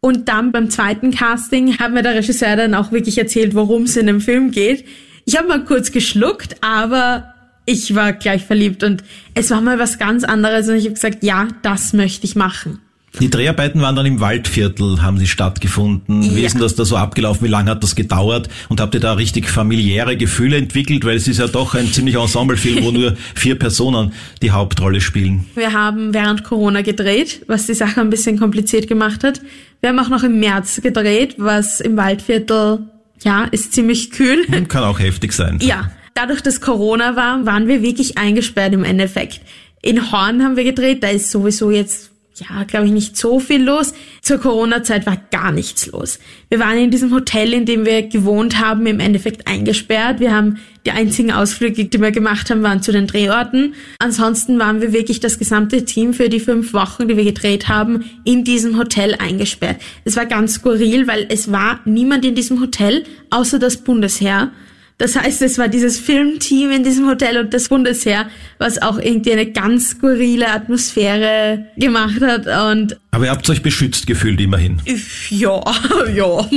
Und 0.00 0.28
dann 0.28 0.52
beim 0.52 0.68
zweiten 0.68 1.12
Casting 1.12 1.78
hat 1.78 1.92
mir 1.92 2.02
der 2.02 2.16
Regisseur 2.16 2.56
dann 2.56 2.74
auch 2.74 2.92
wirklich 2.92 3.18
erzählt, 3.18 3.54
worum 3.54 3.84
es 3.84 3.96
in 3.96 4.06
dem 4.06 4.20
Film 4.20 4.50
geht. 4.50 4.84
Ich 5.24 5.36
habe 5.36 5.48
mal 5.48 5.64
kurz 5.64 5.92
geschluckt, 5.92 6.56
aber 6.60 7.34
ich 7.68 7.94
war 7.94 8.12
gleich 8.12 8.44
verliebt 8.44 8.82
und 8.82 9.04
es 9.34 9.50
war 9.50 9.60
mal 9.60 9.78
was 9.78 9.98
ganz 9.98 10.24
anderes 10.24 10.68
und 10.68 10.76
ich 10.76 10.84
habe 10.84 10.94
gesagt, 10.94 11.22
ja, 11.22 11.48
das 11.62 11.92
möchte 11.92 12.24
ich 12.26 12.34
machen. 12.36 12.80
Die 13.20 13.30
Dreharbeiten 13.30 13.80
waren 13.80 13.96
dann 13.96 14.06
im 14.06 14.20
Waldviertel, 14.20 15.02
haben 15.02 15.18
sie 15.18 15.26
stattgefunden. 15.26 16.22
Wie 16.36 16.40
Ja. 16.40 16.46
ist 16.46 16.52
denn 16.52 16.60
das 16.62 16.74
da 16.76 16.84
so 16.84 16.96
abgelaufen? 16.96 17.46
Wie 17.46 17.50
lange 17.50 17.70
hat 17.70 17.82
das 17.82 17.96
gedauert? 17.96 18.48
Und 18.68 18.80
habt 18.80 18.94
ihr 18.94 19.00
da 19.00 19.14
richtig 19.14 19.48
familiäre 19.48 20.16
Gefühle 20.16 20.56
entwickelt? 20.56 21.04
Weil 21.04 21.16
es 21.16 21.26
ist 21.26 21.38
ja 21.38 21.48
doch 21.48 21.74
ein 21.74 21.90
ziemlich 21.92 22.14
Ensemblefilm, 22.16 22.84
wo 22.84 22.90
nur 22.90 23.16
vier 23.34 23.58
Personen 23.58 24.12
die 24.42 24.50
Hauptrolle 24.50 25.00
spielen. 25.00 25.46
Wir 25.56 25.72
haben 25.72 26.14
während 26.14 26.44
Corona 26.44 26.82
gedreht, 26.82 27.42
was 27.48 27.66
die 27.66 27.74
Sache 27.74 28.00
ein 28.00 28.10
bisschen 28.10 28.38
kompliziert 28.38 28.86
gemacht 28.88 29.24
hat. 29.24 29.40
Wir 29.80 29.88
haben 29.88 29.98
auch 29.98 30.10
noch 30.10 30.22
im 30.22 30.38
März 30.38 30.80
gedreht, 30.82 31.34
was 31.38 31.80
im 31.80 31.96
Waldviertel, 31.96 32.80
ja, 33.24 33.44
ist 33.44 33.72
ziemlich 33.72 34.10
kühl. 34.12 34.44
Kann 34.68 34.84
auch 34.84 35.00
heftig 35.00 35.32
sein. 35.32 35.58
Ja, 35.62 35.90
dadurch, 36.18 36.40
dass 36.40 36.60
Corona 36.60 37.14
war, 37.14 37.46
waren 37.46 37.68
wir 37.68 37.80
wirklich 37.80 38.18
eingesperrt 38.18 38.74
im 38.74 38.84
Endeffekt. 38.84 39.40
In 39.82 40.10
Horn 40.10 40.42
haben 40.42 40.56
wir 40.56 40.64
gedreht, 40.64 41.04
da 41.04 41.10
ist 41.10 41.30
sowieso 41.30 41.70
jetzt, 41.70 42.10
ja, 42.34 42.64
glaube 42.64 42.86
ich, 42.86 42.92
nicht 42.92 43.16
so 43.16 43.38
viel 43.38 43.62
los. 43.62 43.94
Zur 44.20 44.38
Corona-Zeit 44.38 45.06
war 45.06 45.16
gar 45.30 45.52
nichts 45.52 45.86
los. 45.86 46.18
Wir 46.48 46.58
waren 46.58 46.76
in 46.76 46.90
diesem 46.90 47.14
Hotel, 47.14 47.52
in 47.52 47.66
dem 47.66 47.86
wir 47.86 48.02
gewohnt 48.02 48.58
haben, 48.58 48.86
im 48.86 48.98
Endeffekt 48.98 49.46
eingesperrt. 49.46 50.18
Wir 50.18 50.34
haben 50.34 50.58
die 50.84 50.90
einzigen 50.90 51.30
Ausflüge, 51.30 51.84
die 51.84 52.00
wir 52.00 52.10
gemacht 52.10 52.50
haben, 52.50 52.64
waren 52.64 52.82
zu 52.82 52.90
den 52.90 53.06
Drehorten. 53.06 53.74
Ansonsten 54.00 54.58
waren 54.58 54.80
wir 54.80 54.92
wirklich 54.92 55.20
das 55.20 55.38
gesamte 55.38 55.84
Team 55.84 56.14
für 56.14 56.28
die 56.28 56.40
fünf 56.40 56.72
Wochen, 56.72 57.06
die 57.06 57.16
wir 57.16 57.24
gedreht 57.24 57.68
haben, 57.68 58.04
in 58.24 58.42
diesem 58.42 58.76
Hotel 58.76 59.14
eingesperrt. 59.14 59.76
Es 60.04 60.16
war 60.16 60.26
ganz 60.26 60.54
skurril, 60.54 61.06
weil 61.06 61.26
es 61.28 61.52
war 61.52 61.78
niemand 61.84 62.24
in 62.24 62.34
diesem 62.34 62.60
Hotel, 62.60 63.04
außer 63.30 63.60
das 63.60 63.76
Bundesheer. 63.76 64.50
Das 64.98 65.14
heißt, 65.14 65.42
es 65.42 65.58
war 65.58 65.68
dieses 65.68 66.00
Filmteam 66.00 66.72
in 66.72 66.82
diesem 66.82 67.06
Hotel 67.08 67.38
und 67.38 67.54
das 67.54 67.68
Bundesheer, 67.68 68.28
was 68.58 68.82
auch 68.82 68.98
irgendwie 68.98 69.32
eine 69.32 69.46
ganz 69.46 69.90
skurrile 69.90 70.48
Atmosphäre 70.48 71.66
gemacht 71.76 72.20
hat 72.20 72.46
und 72.72 72.98
Aber 73.12 73.26
ihr 73.26 73.30
habt 73.30 73.48
euch 73.48 73.62
beschützt 73.62 74.08
gefühlt 74.08 74.40
immerhin. 74.40 74.82
ja, 75.30 75.62
ja. 76.14 76.50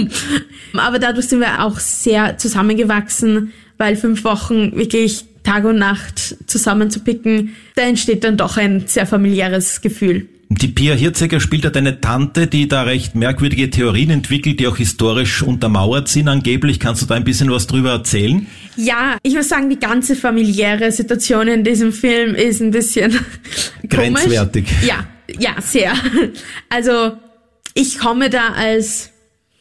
Aber 0.75 0.97
dadurch 0.97 1.27
sind 1.27 1.39
wir 1.39 1.63
auch 1.63 1.77
sehr 1.79 2.39
zusammengewachsen, 2.39 3.53
weil 3.77 3.95
fünf 3.95 4.23
Wochen 4.23 4.75
wirklich 4.75 5.25
Tag 5.43 5.65
und 5.65 5.77
Nacht 5.77 6.35
zusammenzupicken, 6.47 7.55
da 7.75 7.83
entsteht 7.83 8.23
dann 8.23 8.37
doch 8.37 8.57
ein 8.57 8.87
sehr 8.87 9.05
familiäres 9.05 9.81
Gefühl. 9.81 10.27
Die 10.53 10.67
Pia 10.67 10.95
Hirzegger 10.95 11.39
spielt 11.39 11.63
ja 11.63 11.69
deine 11.69 12.01
Tante, 12.01 12.45
die 12.45 12.67
da 12.67 12.83
recht 12.83 13.15
merkwürdige 13.15 13.69
Theorien 13.69 14.09
entwickelt, 14.09 14.59
die 14.59 14.67
auch 14.67 14.75
historisch 14.75 15.41
untermauert 15.43 16.09
sind 16.09 16.27
angeblich. 16.27 16.77
Kannst 16.77 17.01
du 17.01 17.05
da 17.05 17.15
ein 17.15 17.23
bisschen 17.23 17.49
was 17.49 17.67
drüber 17.67 17.91
erzählen? 17.91 18.45
Ja, 18.75 19.15
ich 19.23 19.33
muss 19.33 19.47
sagen, 19.47 19.69
die 19.69 19.79
ganze 19.79 20.13
familiäre 20.13 20.91
Situation 20.91 21.47
in 21.47 21.63
diesem 21.63 21.93
Film 21.93 22.35
ist 22.35 22.59
ein 22.59 22.71
bisschen 22.71 23.11
komisch. 23.89 24.23
Grenzwertig. 24.23 24.65
Ja, 24.85 25.07
ja, 25.39 25.55
sehr. 25.61 25.93
Also 26.67 27.13
ich 27.73 27.97
komme 27.97 28.29
da 28.29 28.49
als 28.49 29.11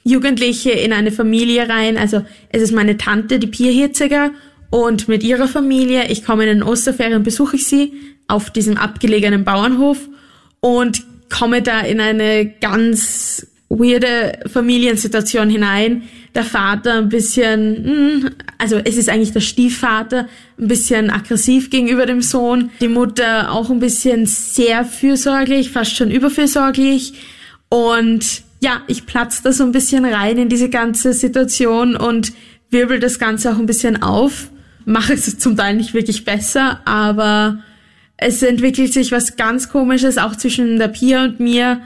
Jugendliche 0.02 0.70
in 0.72 0.92
eine 0.92 1.12
Familie 1.12 1.68
rein. 1.68 1.98
Also 1.98 2.24
es 2.48 2.62
ist 2.62 2.72
meine 2.72 2.96
Tante, 2.96 3.38
die 3.38 3.46
Pia 3.46 3.70
Hirziger, 3.70 4.32
und 4.70 5.06
mit 5.08 5.22
ihrer 5.22 5.46
Familie. 5.48 6.08
Ich 6.08 6.24
komme 6.24 6.44
in 6.44 6.58
den 6.58 6.62
Osterferien, 6.62 7.22
besuche 7.22 7.56
ich 7.56 7.66
sie 7.66 7.92
auf 8.28 8.50
diesem 8.50 8.76
abgelegenen 8.76 9.44
Bauernhof 9.44 9.98
und 10.60 11.04
komme 11.30 11.62
da 11.62 11.80
in 11.80 12.00
eine 12.00 12.46
ganz 12.60 13.46
weirde 13.70 14.40
Familiensituation 14.52 15.48
hinein. 15.48 16.02
Der 16.34 16.44
Vater 16.44 16.94
ein 16.94 17.08
bisschen, 17.08 17.84
hm, 17.84 18.30
also 18.58 18.76
es 18.76 18.96
ist 18.96 19.08
eigentlich 19.08 19.32
der 19.32 19.40
Stiefvater, 19.40 20.28
ein 20.58 20.68
bisschen 20.68 21.10
aggressiv 21.10 21.70
gegenüber 21.70 22.06
dem 22.06 22.20
Sohn. 22.20 22.70
Die 22.80 22.88
Mutter 22.88 23.52
auch 23.52 23.70
ein 23.70 23.80
bisschen 23.80 24.26
sehr 24.26 24.84
fürsorglich, 24.84 25.70
fast 25.70 25.96
schon 25.96 26.10
überfürsorglich. 26.10 27.14
Und 27.68 28.42
ja, 28.60 28.82
ich 28.88 29.06
platze 29.06 29.42
da 29.42 29.52
so 29.52 29.64
ein 29.64 29.72
bisschen 29.72 30.04
rein 30.04 30.36
in 30.36 30.48
diese 30.48 30.68
ganze 30.68 31.12
Situation 31.12 31.96
und 31.96 32.32
wirbel 32.70 33.00
das 33.00 33.18
Ganze 33.18 33.52
auch 33.52 33.58
ein 33.58 33.66
bisschen 33.66 34.02
auf. 34.02 34.50
Mache 34.84 35.14
es 35.14 35.38
zum 35.38 35.56
Teil 35.56 35.76
nicht 35.76 35.94
wirklich 35.94 36.24
besser, 36.24 36.80
aber 36.84 37.62
es 38.20 38.42
entwickelt 38.42 38.92
sich 38.92 39.12
was 39.12 39.36
ganz 39.36 39.70
Komisches 39.70 40.18
auch 40.18 40.36
zwischen 40.36 40.78
der 40.78 40.88
Pia 40.88 41.24
und 41.24 41.40
mir. 41.40 41.80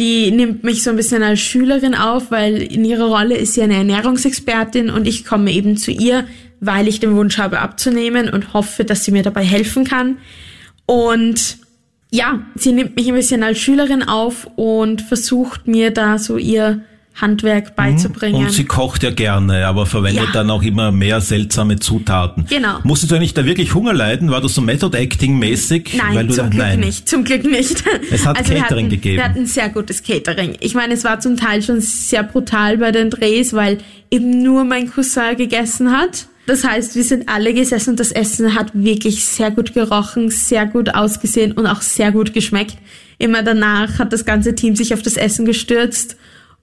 Die 0.00 0.30
nimmt 0.30 0.64
mich 0.64 0.82
so 0.82 0.90
ein 0.90 0.96
bisschen 0.96 1.22
als 1.22 1.40
Schülerin 1.40 1.94
auf, 1.94 2.30
weil 2.30 2.60
in 2.62 2.84
ihrer 2.84 3.06
Rolle 3.06 3.36
ist 3.36 3.54
sie 3.54 3.62
eine 3.62 3.76
Ernährungsexpertin 3.76 4.90
und 4.90 5.06
ich 5.06 5.24
komme 5.24 5.52
eben 5.52 5.76
zu 5.76 5.92
ihr, 5.92 6.26
weil 6.60 6.88
ich 6.88 7.00
den 7.00 7.14
Wunsch 7.14 7.38
habe 7.38 7.60
abzunehmen 7.60 8.28
und 8.28 8.52
hoffe, 8.54 8.84
dass 8.84 9.04
sie 9.04 9.12
mir 9.12 9.22
dabei 9.22 9.44
helfen 9.44 9.84
kann. 9.84 10.18
Und 10.84 11.58
ja, 12.10 12.42
sie 12.56 12.72
nimmt 12.72 12.96
mich 12.96 13.08
ein 13.08 13.14
bisschen 13.14 13.44
als 13.44 13.58
Schülerin 13.58 14.02
auf 14.02 14.48
und 14.56 15.02
versucht 15.02 15.68
mir 15.68 15.92
da 15.92 16.18
so 16.18 16.38
ihr 16.38 16.82
Handwerk 17.20 17.74
beizubringen. 17.76 18.36
Und 18.36 18.52
sie 18.52 18.64
kocht 18.64 19.02
ja 19.02 19.10
gerne, 19.10 19.66
aber 19.66 19.86
verwendet 19.86 20.24
Ja. 20.26 20.32
dann 20.32 20.50
auch 20.50 20.62
immer 20.62 20.92
mehr 20.92 21.20
seltsame 21.20 21.78
Zutaten. 21.78 22.46
Genau. 22.48 22.78
Musstest 22.84 23.10
du 23.12 23.16
eigentlich 23.16 23.34
da 23.34 23.44
wirklich 23.44 23.74
Hunger 23.74 23.92
leiden? 23.92 24.30
War 24.30 24.40
das 24.40 24.54
so 24.54 24.60
Method 24.60 24.96
Acting 24.96 25.38
mäßig? 25.38 25.94
Nein, 25.96 26.14
Weil 26.14 26.26
du 26.26 26.34
zum 26.34 26.44
da, 26.44 26.50
Glück 26.50 26.62
nein. 26.62 26.80
nicht. 26.80 27.08
Zum 27.08 27.24
Glück 27.24 27.44
nicht. 27.44 27.82
Es 28.10 28.24
hat 28.26 28.36
wir 28.48 28.56
Catering 28.56 28.84
hatten, 28.86 28.88
gegeben. 28.90 29.16
Wir 29.16 29.24
hatten 29.24 29.46
sehr 29.46 29.68
gutes 29.68 30.02
Catering. 30.02 30.56
Ich 30.60 30.74
meine, 30.74 30.94
es 30.94 31.04
war 31.04 31.20
zum 31.20 31.36
Teil 31.36 31.62
schon 31.62 31.80
sehr 31.80 32.22
brutal 32.22 32.78
bei 32.78 32.92
den 32.92 33.10
Drehs, 33.10 33.52
weil 33.52 33.78
eben 34.10 34.42
nur 34.42 34.64
mein 34.64 34.90
Cousin 34.90 35.36
gegessen 35.36 35.90
hat. 35.92 36.26
Das 36.46 36.64
heißt, 36.64 36.96
wir 36.96 37.04
sind 37.04 37.28
alle 37.28 37.52
gesessen 37.52 37.90
und 37.90 38.00
das 38.00 38.10
Essen 38.10 38.54
hat 38.54 38.70
wirklich 38.72 39.22
sehr 39.24 39.50
gut 39.50 39.74
gerochen, 39.74 40.30
sehr 40.30 40.64
gut 40.64 40.94
ausgesehen 40.94 41.52
und 41.52 41.66
auch 41.66 41.82
sehr 41.82 42.10
gut 42.10 42.32
geschmeckt. 42.32 42.78
Immer 43.18 43.42
danach 43.42 43.98
hat 43.98 44.12
das 44.14 44.24
ganze 44.24 44.54
Team 44.54 44.74
sich 44.74 44.94
auf 44.94 45.02
das 45.02 45.16
Essen 45.18 45.44
gestürzt 45.44 46.16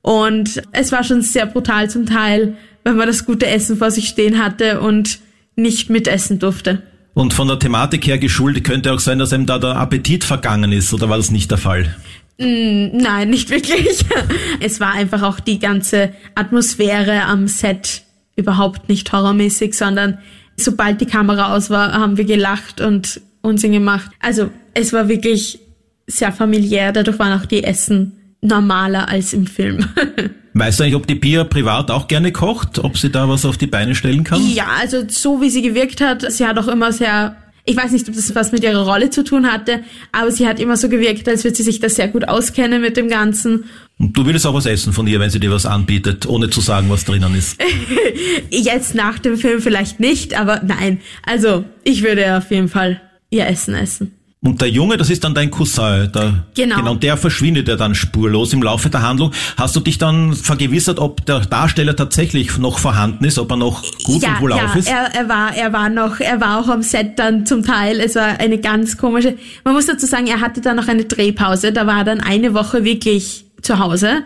und 0.06 0.62
es 0.72 0.91
war 0.91 1.03
schon 1.03 1.24
sehr 1.24 1.47
brutal 1.47 1.89
zum 1.89 2.06
Teil, 2.06 2.56
wenn 2.84 2.95
man 2.95 3.08
das 3.08 3.26
gute 3.26 3.47
Essen 3.47 3.78
vor 3.78 3.89
sich 3.89 4.08
stehen 4.08 4.38
hatte 4.38 4.80
und 4.80 5.18
nicht 5.56 5.89
mitessen 5.89 6.38
durfte. 6.38 6.84
Und 7.16 7.34
von 7.34 7.47
der 7.47 7.58
Thematik 7.58 8.06
her 8.06 8.20
geschuldet 8.20 8.66
könnte 8.66 8.93
auch 8.93 8.99
sein, 8.99 9.18
dass 9.18 9.34
einem 9.34 9.47
da 9.47 9.58
der 9.58 9.78
Appetit 9.78 10.24
vergangen 10.24 10.72
ist, 10.72 10.93
oder 10.93 11.10
war 11.10 11.18
das 11.18 11.32
nicht 11.32 11.49
der 11.49 11.58
Fall? 11.58 11.95
Mm, 12.38 12.95
Nein, 12.95 13.32
nicht 13.32 13.49
wirklich. 13.49 14.06
Es 14.60 14.80
war 14.80 14.93
einfach 14.93 15.24
auch 15.24 15.39
die 15.39 15.58
ganze 15.58 16.14
Atmosphäre 16.36 17.24
am 17.24 17.47
Set 17.47 18.03
überhaupt 18.36 18.89
nicht 18.89 19.12
horrormäßig, 19.12 19.74
sondern 19.74 20.20
sobald 20.56 21.01
die 21.01 21.08
Kamera 21.08 21.56
aus 21.56 21.72
war, 21.72 21.93
haben 21.93 22.18
wir 22.18 22.26
gelacht 22.26 22.80
und 22.80 23.22
Unsinn 23.41 23.72
gemacht. 23.72 24.12
Also 24.20 24.51
es 24.76 24.93
war 24.93 25.08
wirklich 25.08 25.58
sehr 26.06 26.32
familiär, 26.32 26.91
dadurch 26.91 27.18
waren 27.18 27.39
auch 27.39 27.47
die 27.47 27.64
Essen 27.64 28.12
normaler 28.46 29.10
als 29.10 29.34
im 29.34 29.48
Film. 29.48 29.86
Weißt 30.54 30.80
du 30.80 30.84
eigentlich, 30.84 30.96
ob 30.96 31.06
die 31.06 31.16
Pia 31.16 31.43
privat 31.43 31.91
auch 31.91 32.08
gerne 32.08 32.32
kocht? 32.32 32.80
Ob 32.80 32.98
sie 32.98 33.10
da 33.10 33.28
was 33.28 33.46
auf 33.46 33.58
die 33.58 33.68
Beine 33.68 33.93
stellen 33.93 34.24
kann? 34.24 34.41
Ja, 34.54 34.68
also 34.80 35.04
so 35.08 35.41
wie 35.41 35.50
sie 35.50 35.62
gewirkt 35.62 36.00
hat, 36.00 36.32
sie 36.32 36.46
hat 36.46 36.58
auch 36.58 36.70
immer 36.70 36.93
sehr 36.93 37.36
Ich 37.66 37.76
weiß 37.76 37.91
nicht, 37.91 38.08
ob 38.08 38.16
das 38.16 38.34
was 38.36 38.52
mit 38.52 38.64
ihrer 38.64 38.86
Rolle 38.86 39.10
zu 39.10 39.24
tun 39.24 39.52
hatte, 39.52 39.82
aber 40.12 40.32
sie 40.32 40.48
hat 40.48 40.60
immer 40.60 40.78
so 40.78 40.88
gewirkt, 40.88 41.28
als 41.28 41.43
würde 41.43 41.58
sie 41.58 41.64
sich 41.64 41.80
da 41.80 41.89
sehr 41.89 42.08
gut 42.08 42.28
auskennen 42.28 42.80
mit 42.80 42.96
dem 42.96 43.10
Ganzen. 43.10 43.66
Und 43.98 44.16
du 44.16 44.26
würdest 44.26 44.46
auch 44.46 44.54
was 44.54 44.68
essen 44.68 44.93
von 44.93 45.08
ihr, 45.08 45.20
wenn 45.20 45.32
sie 45.32 45.39
dir 45.39 45.52
was 45.52 45.66
anbietet, 45.66 46.28
ohne 46.28 46.50
zu 46.50 46.62
sagen, 46.62 46.89
was 46.89 47.06
drinnen 47.06 47.34
ist. 47.36 47.60
Jetzt 48.52 48.93
nach 48.93 49.18
dem 49.18 49.36
Film 49.38 49.62
vielleicht 49.62 50.00
nicht, 50.00 50.39
aber 50.39 50.62
nein. 50.64 51.00
Also, 51.26 51.66
ich 51.84 52.04
würde 52.04 52.38
auf 52.38 52.52
jeden 52.52 52.70
Fall 52.70 53.02
ihr 53.30 53.48
Essen 53.48 53.74
essen. 53.74 54.12
Und 54.46 54.62
der 54.62 54.70
Junge, 54.70 54.96
das 54.98 55.10
ist 55.10 55.24
dann 55.24 55.34
dein 55.34 55.50
Cousin. 55.50 56.12
Der, 56.14 56.46
Genau. 56.54 56.78
Genau, 56.78 56.91
und 56.91 57.04
der 57.04 57.18
verschwindet 57.18 57.68
ja 57.68 57.76
dann 57.76 57.96
spurlos 57.96 58.54
im 58.54 58.62
Laufe 58.62 58.89
der 58.91 59.02
Handlung. 59.02 59.32
Hast 59.58 59.76
du 59.76 59.80
dich 59.80 59.98
dann 59.98 60.34
vergewissert, 60.34 61.00
ob 61.00 61.26
der 61.26 61.39
Darsteller 61.39 61.96
tatsächlich 61.96 62.58
noch 62.60 62.78
vorhanden 62.78 63.26
ist, 63.26 63.39
ob 63.39 63.50
er 63.52 63.58
noch 63.58 63.84
gut 64.04 64.22
ja, 64.22 64.36
und 64.36 64.41
wohlauf 64.41 64.76
ja, 64.76 64.80
ist? 64.80 64.88
Er, 64.88 65.16
er 65.16 65.30
war, 65.30 65.56
er 65.56 65.74
war 65.74 65.89
noch, 65.89 66.20
er 66.20 66.39
war 66.39 66.60
auch 66.60 66.70
am 66.70 66.84
Set 66.84 67.18
dann 67.18 67.48
zum 67.48 67.64
Teil. 67.64 68.00
Es 68.00 68.16
war 68.16 68.39
eine 68.39 68.60
ganz 68.60 68.98
komische. 68.98 69.36
Man 69.64 69.74
muss 69.74 69.88
dazu 69.88 70.06
sagen, 70.06 70.28
er 70.28 70.41
hatte 70.41 70.62
dann 70.62 70.76
noch 70.76 70.88
eine 70.88 71.06
Drehpause. 71.06 71.72
Da 71.74 71.88
war 71.88 72.00
er 72.00 72.04
dann 72.04 72.22
eine 72.22 72.54
Woche 72.54 72.84
wirklich 72.84 73.46
zu 73.64 73.80
Hause. 73.80 74.24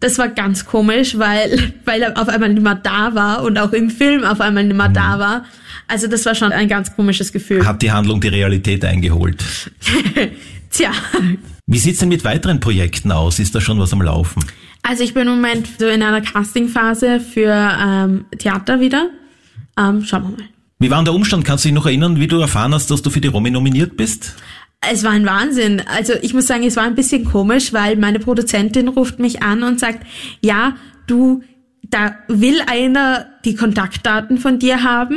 Das 0.00 0.16
war 0.16 0.28
ganz 0.28 0.64
komisch, 0.64 1.18
weil, 1.18 1.74
weil 1.84 2.00
er 2.00 2.18
auf 2.18 2.28
einmal 2.30 2.48
nicht 2.48 2.62
mehr 2.62 2.76
da 2.76 3.14
war 3.14 3.42
und 3.42 3.58
auch 3.58 3.72
im 3.72 3.90
Film 3.90 4.24
auf 4.24 4.40
einmal 4.40 4.64
nicht 4.64 4.76
mehr 4.76 4.88
da 4.88 5.18
war. 5.18 5.44
Also 5.90 6.06
das 6.06 6.24
war 6.24 6.36
schon 6.36 6.52
ein 6.52 6.68
ganz 6.68 6.94
komisches 6.94 7.32
Gefühl. 7.32 7.66
Hat 7.66 7.82
die 7.82 7.90
Handlung 7.90 8.20
die 8.20 8.28
Realität 8.28 8.84
eingeholt? 8.84 9.44
Tja. 10.70 10.92
Wie 11.66 11.78
sieht's 11.78 11.98
denn 11.98 12.08
mit 12.08 12.24
weiteren 12.24 12.60
Projekten 12.60 13.10
aus? 13.10 13.40
Ist 13.40 13.54
da 13.56 13.60
schon 13.60 13.78
was 13.80 13.92
am 13.92 14.00
Laufen? 14.00 14.44
Also 14.82 15.02
ich 15.02 15.14
bin 15.14 15.26
im 15.26 15.34
Moment 15.34 15.68
so 15.78 15.86
in 15.86 16.02
einer 16.02 16.20
Castingphase 16.20 17.18
für 17.18 17.52
ähm, 17.52 18.24
Theater 18.38 18.80
wieder. 18.80 19.10
Ähm, 19.76 20.04
schauen 20.04 20.22
wir 20.22 20.30
mal. 20.30 20.48
Wie 20.78 20.90
war 20.90 20.98
denn 20.98 21.06
der 21.06 21.14
Umstand? 21.14 21.44
Kannst 21.44 21.64
du 21.64 21.68
dich 21.68 21.74
noch 21.74 21.86
erinnern, 21.86 22.20
wie 22.20 22.28
du 22.28 22.38
erfahren 22.38 22.72
hast, 22.72 22.90
dass 22.90 23.02
du 23.02 23.10
für 23.10 23.20
die 23.20 23.28
Romy 23.28 23.50
nominiert 23.50 23.96
bist? 23.96 24.36
Es 24.80 25.02
war 25.02 25.10
ein 25.10 25.26
Wahnsinn. 25.26 25.82
Also 25.94 26.14
ich 26.22 26.32
muss 26.32 26.46
sagen, 26.46 26.64
es 26.64 26.76
war 26.76 26.84
ein 26.84 26.94
bisschen 26.94 27.24
komisch, 27.24 27.72
weil 27.72 27.96
meine 27.96 28.20
Produzentin 28.20 28.88
ruft 28.88 29.18
mich 29.18 29.42
an 29.42 29.64
und 29.64 29.80
sagt, 29.80 30.06
ja, 30.40 30.76
du, 31.06 31.42
da 31.82 32.14
will 32.28 32.62
einer 32.66 33.26
die 33.44 33.56
Kontaktdaten 33.56 34.38
von 34.38 34.58
dir 34.58 34.82
haben. 34.82 35.16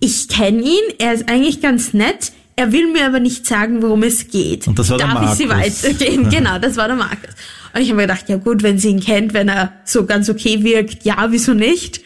Ich 0.00 0.28
kenne 0.28 0.62
ihn, 0.62 0.94
er 0.98 1.12
ist 1.14 1.28
eigentlich 1.28 1.60
ganz 1.60 1.92
nett. 1.92 2.32
Er 2.56 2.72
will 2.72 2.90
mir 2.92 3.06
aber 3.06 3.20
nicht 3.20 3.46
sagen, 3.46 3.82
worum 3.82 4.02
es 4.02 4.28
geht. 4.28 4.66
Und 4.66 4.78
das 4.78 4.90
war 4.90 4.98
der 4.98 5.06
Darf 5.06 5.32
ich 5.32 5.38
sie 5.38 5.46
Markus. 5.46 5.84
weitergehen? 5.84 6.28
genau, 6.30 6.58
das 6.58 6.76
war 6.76 6.88
der 6.88 6.96
Markus. 6.96 7.30
Und 7.72 7.80
ich 7.80 7.88
habe 7.88 7.96
mir 7.96 8.02
gedacht, 8.02 8.28
ja 8.28 8.36
gut, 8.36 8.62
wenn 8.62 8.78
sie 8.78 8.88
ihn 8.88 9.00
kennt, 9.00 9.32
wenn 9.32 9.48
er 9.48 9.72
so 9.84 10.04
ganz 10.04 10.28
okay 10.28 10.62
wirkt, 10.62 11.04
ja, 11.04 11.28
wieso 11.30 11.54
nicht? 11.54 12.00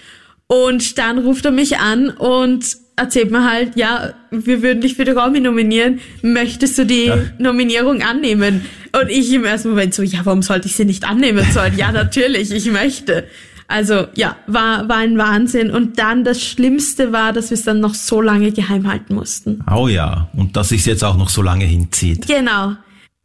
Und 0.47 0.99
dann 0.99 1.19
ruft 1.19 1.45
er 1.45 1.51
mich 1.51 1.79
an 1.79 2.11
und 2.11 2.77
erzählt 2.97 3.31
mir 3.31 3.51
halt, 3.51 3.77
ja, 3.77 4.15
wir 4.31 4.63
würden 4.63 4.81
dich 4.81 4.95
für 4.95 5.05
die 5.05 5.13
Romy 5.13 5.41
nominieren. 5.41 6.01
Möchtest 6.23 6.79
du 6.79 6.87
die 6.87 7.11
Nominierung 7.39 8.03
annehmen? 8.03 8.65
Und 8.93 9.09
ich 9.11 9.33
im 9.33 9.45
ersten 9.45 9.71
Moment 9.71 9.95
so, 9.95 10.03
ja, 10.03 10.21
warum 10.25 10.43
sollte 10.43 10.69
ich 10.69 10.77
sie 10.77 10.85
nicht 10.85 11.05
annehmen 11.05 11.45
sollen? 11.53 11.77
Ja, 11.77 11.91
natürlich, 11.91 12.53
ich 12.53 12.71
möchte. 12.71 13.25
Also 13.69 14.07
ja, 14.15 14.37
war, 14.47 14.89
war 14.89 14.99
ein 14.99 15.19
Wahnsinn. 15.19 15.71
Und 15.71 15.99
dann 15.99 16.25
das 16.25 16.43
Schlimmste 16.43 17.13
war, 17.13 17.33
dass 17.33 17.51
wir 17.51 17.57
es 17.57 17.65
dann 17.65 17.81
noch 17.81 17.95
so 17.95 18.21
lange 18.21 18.53
geheim 18.53 18.87
halten 18.87 19.15
mussten. 19.15 19.65
Oh 19.73 19.89
ja, 19.89 20.29
und 20.35 20.57
dass 20.57 20.69
sich's 20.69 20.87
jetzt 20.87 21.05
auch 21.05 21.17
noch 21.17 21.29
so 21.29 21.43
lange 21.43 21.65
hinzieht. 21.65 22.27
Genau. 22.27 22.75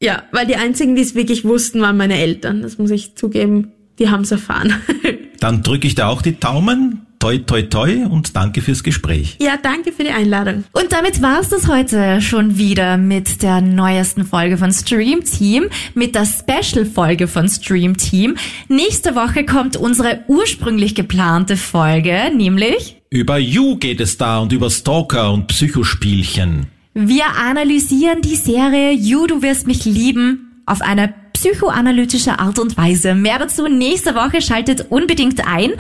Ja, 0.02 0.24
weil 0.32 0.48
die 0.48 0.56
einzigen, 0.56 0.96
die 0.96 1.02
es 1.02 1.14
wirklich 1.14 1.44
wussten, 1.44 1.82
waren 1.82 1.98
meine 1.98 2.18
Eltern. 2.18 2.62
Das 2.62 2.78
muss 2.78 2.90
ich 2.90 3.16
zugeben. 3.16 3.72
Die 4.00 4.10
haben 4.10 4.22
es 4.22 4.32
erfahren. 4.32 4.74
Dann 5.42 5.62
drücke 5.62 5.88
ich 5.88 5.96
dir 5.96 6.08
auch 6.08 6.22
die 6.22 6.40
Daumen. 6.40 7.06
Toi, 7.20 7.40
toi, 7.40 7.62
toi 7.64 8.06
und 8.10 8.34
danke 8.34 8.62
fürs 8.62 8.82
Gespräch. 8.82 9.36
ja, 9.42 9.58
danke 9.62 9.92
für 9.92 10.04
die 10.04 10.10
Einladung. 10.12 10.64
Und 10.72 10.94
damit 10.94 11.22
war's 11.22 11.50
das 11.50 11.68
heute 11.68 12.22
schon 12.22 12.58
wieder 12.58 12.96
mit 12.96 13.44
der 13.44 13.60
neuesten 13.60 14.24
Folge 14.24 14.58
von 14.58 14.72
Stream 14.72 15.26
Team, 15.26 15.66
mit 15.96 16.16
der 16.16 16.26
Special-Folge 16.26 17.28
von 17.28 17.50
Stream 17.50 17.98
Team. 17.98 18.38
Nächste 18.70 19.16
Woche 19.16 19.44
kommt 19.46 19.76
unsere 19.76 20.24
ursprünglich 20.30 20.96
geplante 20.96 21.58
Folge, 21.58 22.32
nämlich 22.34 23.02
Über 23.10 23.38
You 23.38 23.76
geht 23.76 24.00
es 24.00 24.18
da 24.18 24.40
und 24.40 24.54
über 24.54 24.70
Stalker 24.70 25.34
und 25.34 25.48
Psychospielchen. 25.48 26.68
wir 26.94 27.26
analysieren 27.38 28.22
die 28.22 28.38
Serie 28.38 28.94
You, 28.94 29.28
du 29.28 29.42
wirst 29.42 29.68
mich 29.68 29.84
lieben 29.84 30.64
auf 30.66 30.82
eine 30.82 31.14
psychoanalytische 31.34 32.40
Art 32.40 32.60
und 32.60 32.78
Weise. 32.78 33.14
Mehr 33.14 33.40
dazu 33.40 33.68
nächste 33.68 34.16
Woche, 34.16 34.42
schaltet 34.42 34.86
unbedingt 34.90 35.46
ein. 35.46 35.72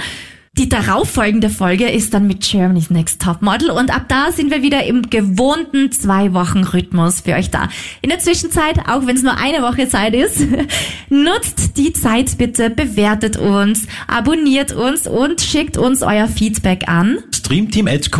Die 0.60 0.68
darauffolgende 0.68 1.50
Folge 1.50 1.88
ist 1.90 2.14
dann 2.14 2.28
mit 2.28 2.42
Germany's 2.42 2.90
Next 2.90 3.22
Topmodel 3.22 3.70
und 3.70 3.96
ab 3.96 4.08
da 4.10 4.34
sind 4.34 4.52
wir 4.52 4.62
wieder 4.62 4.86
im 4.86 5.04
gewohnten 5.10 5.90
zwei 5.94 6.34
Wochen 6.34 6.66
Rhythmus 6.66 7.22
für 7.22 7.36
euch 7.36 7.50
da. 7.50 7.70
In 8.02 8.10
der 8.10 8.20
Zwischenzeit, 8.20 8.78
auch 8.90 9.08
wenn 9.08 9.16
es 9.16 9.24
nur 9.24 9.38
eine 9.38 9.62
Woche 9.62 9.88
Zeit 9.88 10.14
ist, 10.14 10.46
nutzt 11.10 11.78
die 11.78 11.94
Zeit 11.94 12.38
bitte, 12.38 12.70
bewertet 12.70 13.38
uns, 13.38 13.88
abonniert 14.08 14.74
uns 14.74 15.08
und 15.08 15.40
schickt 15.40 15.78
uns 15.78 16.02
euer 16.02 16.28
Feedback 16.28 16.90
an. 16.90 17.20
Streamteam 17.34 17.88
at. 17.88 18.12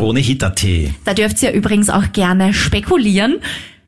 Da 1.04 1.14
dürft 1.14 1.44
ihr 1.44 1.52
übrigens 1.52 1.90
auch 1.90 2.14
gerne 2.14 2.54
spekulieren. 2.54 3.42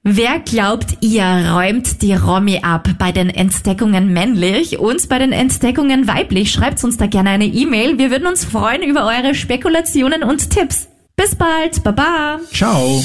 Wer 0.03 0.39
glaubt 0.39 0.97
ihr 1.01 1.23
räumt 1.53 2.01
die 2.01 2.15
Romy 2.15 2.61
ab 2.63 2.89
bei 2.97 3.11
den 3.11 3.29
Entdeckungen 3.29 4.11
männlich 4.11 4.79
und 4.79 5.07
bei 5.09 5.19
den 5.19 5.31
Entdeckungen 5.31 6.07
weiblich? 6.07 6.51
Schreibt 6.51 6.83
uns 6.83 6.97
da 6.97 7.05
gerne 7.05 7.29
eine 7.29 7.45
E-Mail. 7.45 7.99
Wir 7.99 8.09
würden 8.09 8.25
uns 8.25 8.43
freuen 8.43 8.81
über 8.81 9.05
eure 9.05 9.35
Spekulationen 9.35 10.23
und 10.23 10.49
Tipps. 10.49 10.87
Bis 11.15 11.35
bald. 11.35 11.83
Baba. 11.83 12.39
Ciao. 12.51 13.03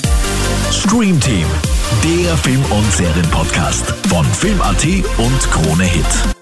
Stream 0.72 1.20
Team, 1.20 1.44
der 2.02 2.34
Film- 2.38 2.64
und 2.70 2.90
Serienpodcast 2.90 3.84
von 4.08 4.24
Film.at 4.24 4.86
und 5.18 5.50
Krone 5.50 5.84
Hit. 5.84 6.35